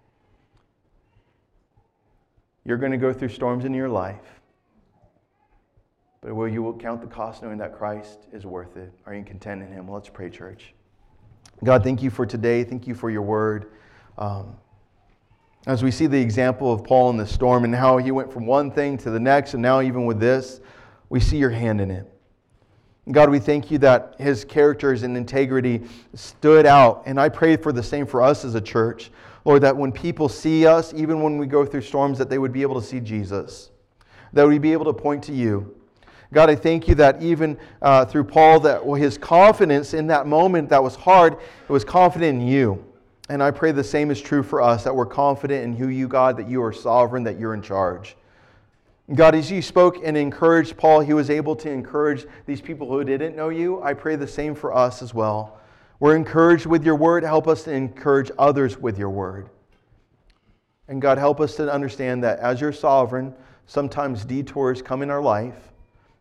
You're 2.64 2.78
going 2.78 2.92
to 2.92 2.98
go 2.98 3.12
through 3.12 3.30
storms 3.30 3.64
in 3.64 3.74
your 3.74 3.88
life. 3.88 4.40
But 6.20 6.34
will 6.34 6.48
you 6.48 6.76
count 6.80 7.00
the 7.00 7.06
cost 7.06 7.42
knowing 7.42 7.59
that 7.59 7.76
Christ 7.76 8.26
is 8.32 8.46
worth 8.46 8.76
it? 8.76 8.92
Are 9.06 9.14
you 9.14 9.24
content 9.24 9.62
in 9.62 9.72
him? 9.72 9.90
Let's 9.90 10.09
pray, 10.09 10.30
church. 10.30 10.74
God, 11.64 11.82
thank 11.82 12.02
you 12.02 12.11
for 12.11 12.24
today. 12.24 12.62
Thank 12.64 12.86
you 12.86 12.94
for 12.94 13.11
your 13.11 13.22
word. 13.22 13.72
Um, 14.16 14.56
as 15.66 15.82
we 15.82 15.90
see 15.90 16.06
the 16.06 16.20
example 16.20 16.72
of 16.72 16.84
Paul 16.84 17.11
in 17.11 17.16
the 17.16 17.26
storm 17.26 17.64
and 17.64 17.74
how 17.74 17.98
he 17.98 18.11
went 18.11 18.32
from 18.32 18.46
one 18.46 18.70
thing 18.70 18.96
to 18.98 19.11
the 19.11 19.20
next, 19.20 19.54
and 19.54 19.62
now 19.62 19.80
even 19.80 20.06
with 20.06 20.20
this, 20.20 20.61
we 21.09 21.20
see 21.20 21.36
your 21.36 21.50
hand 21.50 21.80
in 21.80 21.90
it. 21.90 22.11
God, 23.11 23.30
we 23.30 23.38
thank 23.38 23.70
you 23.70 23.78
that 23.78 24.14
his 24.18 24.44
characters 24.44 25.02
and 25.02 25.16
integrity 25.16 25.82
stood 26.14 26.66
out. 26.66 27.02
And 27.06 27.18
I 27.18 27.28
pray 27.28 27.56
for 27.56 27.72
the 27.72 27.82
same 27.82 28.06
for 28.06 28.22
us 28.22 28.44
as 28.44 28.54
a 28.54 28.61
church. 28.61 29.11
Lord, 29.44 29.62
that 29.62 29.76
when 29.76 29.92
people 29.92 30.28
see 30.28 30.66
us, 30.66 30.92
even 30.92 31.22
when 31.22 31.38
we 31.38 31.46
go 31.46 31.64
through 31.64 31.80
storms, 31.80 32.18
that 32.18 32.28
they 32.28 32.38
would 32.38 32.52
be 32.52 32.62
able 32.62 32.78
to 32.80 32.86
see 32.86 33.00
Jesus, 33.00 33.70
that 34.34 34.46
we'd 34.46 34.61
be 34.61 34.72
able 34.72 34.84
to 34.84 34.92
point 34.92 35.24
to 35.24 35.32
you. 35.32 35.74
God, 36.33 36.51
I 36.51 36.57
thank 36.57 36.89
you 36.89 36.95
that 36.97 37.22
even 37.22 37.57
uh, 37.81 38.05
through 38.05 38.24
Paul, 38.24 38.61
that 38.61 38.83
his 38.99 39.16
confidence 39.16 39.95
in 39.95 40.07
that 40.09 40.26
moment 40.26 40.68
that 40.68 40.83
was 40.83 40.95
hard, 40.95 41.35
it 41.35 41.72
was 41.72 41.85
confident 41.85 42.43
in 42.43 42.47
you. 42.47 42.85
And 43.31 43.43
I 43.43 43.51
pray 43.51 43.72
the 43.72 43.85
same 43.85 44.11
is 44.11 44.20
true 44.20 44.43
for 44.43 44.61
us, 44.61 44.85
that 44.85 44.95
we're 44.95 45.07
confident 45.07 45.64
in 45.64 45.74
who 45.74 45.89
you, 45.89 46.09
God, 46.09 46.37
that 46.37 46.49
you 46.49 46.62
are 46.62 46.72
sovereign, 46.72 47.24
that 47.24 47.39
you're 47.39 47.55
in 47.55 47.62
charge. 47.62 48.16
God, 49.14 49.35
as 49.35 49.51
you 49.51 49.62
spoke 49.62 49.99
and 50.05 50.16
encouraged 50.18 50.76
Paul, 50.76 51.01
he 51.01 51.14
was 51.14 51.31
able 51.31 51.57
to 51.57 51.70
encourage 51.70 52.26
these 52.45 52.61
people 52.61 52.87
who 52.89 53.03
didn't 53.05 53.37
know 53.37 53.49
you. 53.49 53.83
I 53.83 53.95
pray 53.95 54.16
the 54.16 54.29
same 54.29 54.55
for 54.55 54.74
us 54.74 55.01
as 55.01 55.14
well. 55.14 55.59
We're 55.99 56.14
encouraged 56.14 56.66
with 56.66 56.85
your 56.85 56.95
word. 56.95 57.24
Help 57.24 57.49
us 57.49 57.64
to 57.64 57.72
encourage 57.72 58.31
others 58.39 58.76
with 58.76 58.99
your 58.99 59.11
word. 59.11 59.49
And 60.89 61.01
God, 61.01 61.16
help 61.18 61.41
us 61.41 61.57
to 61.57 61.72
understand 61.72 62.22
that 62.24 62.39
as 62.39 62.61
you're 62.61 62.72
sovereign, 62.72 63.35
sometimes 63.66 64.24
detours 64.24 64.83
come 64.83 65.03
in 65.03 65.11
our 65.11 65.22
life. 65.22 65.57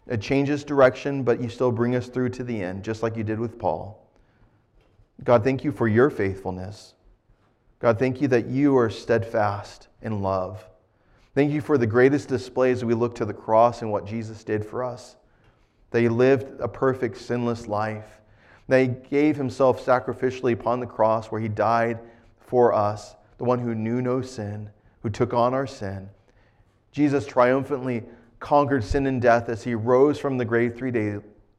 It 0.07 0.21
changes 0.21 0.63
direction, 0.63 1.23
but 1.23 1.41
you 1.41 1.49
still 1.49 1.71
bring 1.71 1.95
us 1.95 2.07
through 2.07 2.29
to 2.29 2.43
the 2.43 2.61
end, 2.61 2.83
just 2.83 3.03
like 3.03 3.17
you 3.17 3.23
did 3.23 3.39
with 3.39 3.59
Paul. 3.59 4.07
God, 5.23 5.43
thank 5.43 5.63
you 5.63 5.71
for 5.71 5.87
your 5.87 6.09
faithfulness. 6.09 6.93
God, 7.79 7.99
thank 7.99 8.21
you 8.21 8.27
that 8.29 8.47
you 8.47 8.77
are 8.77 8.89
steadfast 8.89 9.87
in 10.01 10.21
love. 10.21 10.65
Thank 11.35 11.51
you 11.51 11.61
for 11.61 11.77
the 11.77 11.85
greatest 11.85 12.29
displays 12.29 12.83
we 12.83 12.93
look 12.93 13.15
to 13.15 13.25
the 13.25 13.33
cross 13.33 13.81
and 13.81 13.91
what 13.91 14.05
Jesus 14.05 14.43
did 14.43 14.65
for 14.65 14.83
us. 14.83 15.15
That 15.91 16.01
he 16.01 16.09
lived 16.09 16.59
a 16.59 16.67
perfect, 16.67 17.17
sinless 17.17 17.67
life. 17.67 18.21
That 18.67 18.81
he 18.81 18.87
gave 18.87 19.35
himself 19.35 19.85
sacrificially 19.85 20.53
upon 20.53 20.79
the 20.79 20.87
cross 20.87 21.27
where 21.27 21.41
he 21.41 21.47
died 21.47 21.99
for 22.39 22.73
us, 22.73 23.15
the 23.37 23.43
one 23.43 23.59
who 23.59 23.75
knew 23.75 24.01
no 24.01 24.21
sin, 24.21 24.69
who 25.03 25.09
took 25.09 25.33
on 25.33 25.53
our 25.53 25.67
sin. 25.67 26.09
Jesus 26.91 27.25
triumphantly 27.25 28.03
conquered 28.39 28.83
sin 28.83 29.07
and 29.07 29.21
death 29.21 29.49
as 29.49 29.63
he 29.63 29.75
rose 29.75 30.19
from 30.19 30.37
the 30.37 30.45
grave 30.45 30.75
three 30.75 30.91
day, 30.91 31.17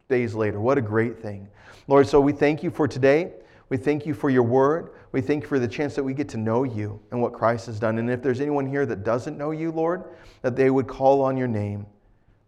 days 0.08 0.34
later. 0.34 0.60
What 0.60 0.78
a 0.78 0.82
great 0.82 1.20
thing. 1.20 1.48
Lord, 1.86 2.06
so 2.06 2.20
we 2.20 2.32
thank 2.32 2.62
you 2.62 2.70
for 2.70 2.86
today. 2.86 3.32
We 3.68 3.76
thank 3.76 4.06
you 4.06 4.14
for 4.14 4.30
your 4.30 4.42
word. 4.42 4.90
We 5.12 5.20
thank 5.20 5.42
you 5.42 5.48
for 5.48 5.58
the 5.58 5.68
chance 5.68 5.94
that 5.94 6.04
we 6.04 6.14
get 6.14 6.28
to 6.30 6.36
know 6.36 6.64
you 6.64 7.00
and 7.10 7.20
what 7.20 7.32
Christ 7.32 7.66
has 7.66 7.78
done. 7.78 7.98
And 7.98 8.10
if 8.10 8.22
there's 8.22 8.40
anyone 8.40 8.66
here 8.66 8.86
that 8.86 9.04
doesn't 9.04 9.36
know 9.36 9.50
you, 9.50 9.72
Lord, 9.72 10.04
that 10.42 10.56
they 10.56 10.70
would 10.70 10.86
call 10.86 11.22
on 11.22 11.36
your 11.36 11.48
name. 11.48 11.86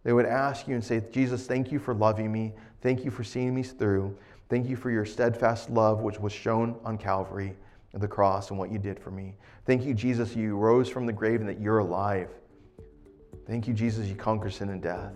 They 0.02 0.12
would 0.12 0.26
ask 0.26 0.66
you 0.66 0.74
and 0.74 0.84
say, 0.84 1.02
Jesus, 1.10 1.46
thank 1.46 1.70
you 1.70 1.78
for 1.78 1.94
loving 1.94 2.32
me. 2.32 2.54
Thank 2.80 3.04
you 3.04 3.10
for 3.10 3.24
seeing 3.24 3.54
me 3.54 3.62
through. 3.62 4.16
Thank 4.48 4.68
you 4.68 4.76
for 4.76 4.90
your 4.90 5.04
steadfast 5.04 5.70
love, 5.70 6.00
which 6.00 6.18
was 6.18 6.32
shown 6.32 6.76
on 6.84 6.96
Calvary, 6.96 7.54
the 7.92 8.08
cross, 8.08 8.50
and 8.50 8.58
what 8.58 8.72
you 8.72 8.78
did 8.78 8.98
for 8.98 9.10
me. 9.10 9.34
Thank 9.66 9.84
you, 9.84 9.94
Jesus, 9.94 10.34
you 10.34 10.56
rose 10.56 10.88
from 10.88 11.06
the 11.06 11.12
grave 11.12 11.40
and 11.40 11.48
that 11.48 11.60
you're 11.60 11.78
alive. 11.78 12.30
Thank 13.46 13.66
you, 13.66 13.74
Jesus, 13.74 14.06
you 14.06 14.14
conquer 14.14 14.50
sin 14.50 14.68
and 14.68 14.82
death. 14.82 15.14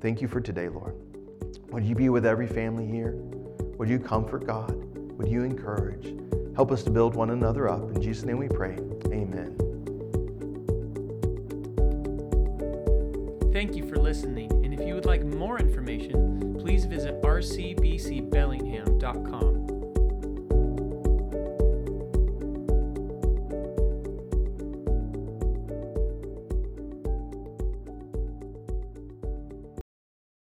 Thank 0.00 0.20
you 0.20 0.28
for 0.28 0.40
today, 0.40 0.68
Lord. 0.68 0.94
Would 1.70 1.84
you 1.84 1.94
be 1.94 2.08
with 2.08 2.26
every 2.26 2.46
family 2.46 2.86
here? 2.86 3.14
Would 3.78 3.88
you 3.88 3.98
comfort 3.98 4.46
God? 4.46 4.74
Would 5.18 5.28
you 5.28 5.42
encourage? 5.42 6.14
Help 6.54 6.72
us 6.72 6.82
to 6.82 6.90
build 6.90 7.14
one 7.14 7.30
another 7.30 7.68
up. 7.68 7.94
In 7.94 8.02
Jesus' 8.02 8.24
name 8.24 8.38
we 8.38 8.48
pray. 8.48 8.76
Amen. 9.06 9.56
Thank 13.52 13.76
you 13.76 13.88
for 13.88 13.96
listening, 13.96 14.50
and 14.64 14.74
if 14.74 14.86
you 14.86 14.94
would 14.94 15.06
like 15.06 15.24
more 15.24 15.58
information, 15.58 16.56
please 16.58 16.84
visit 16.84 17.22
rcbcbellingham.com. 17.22 19.51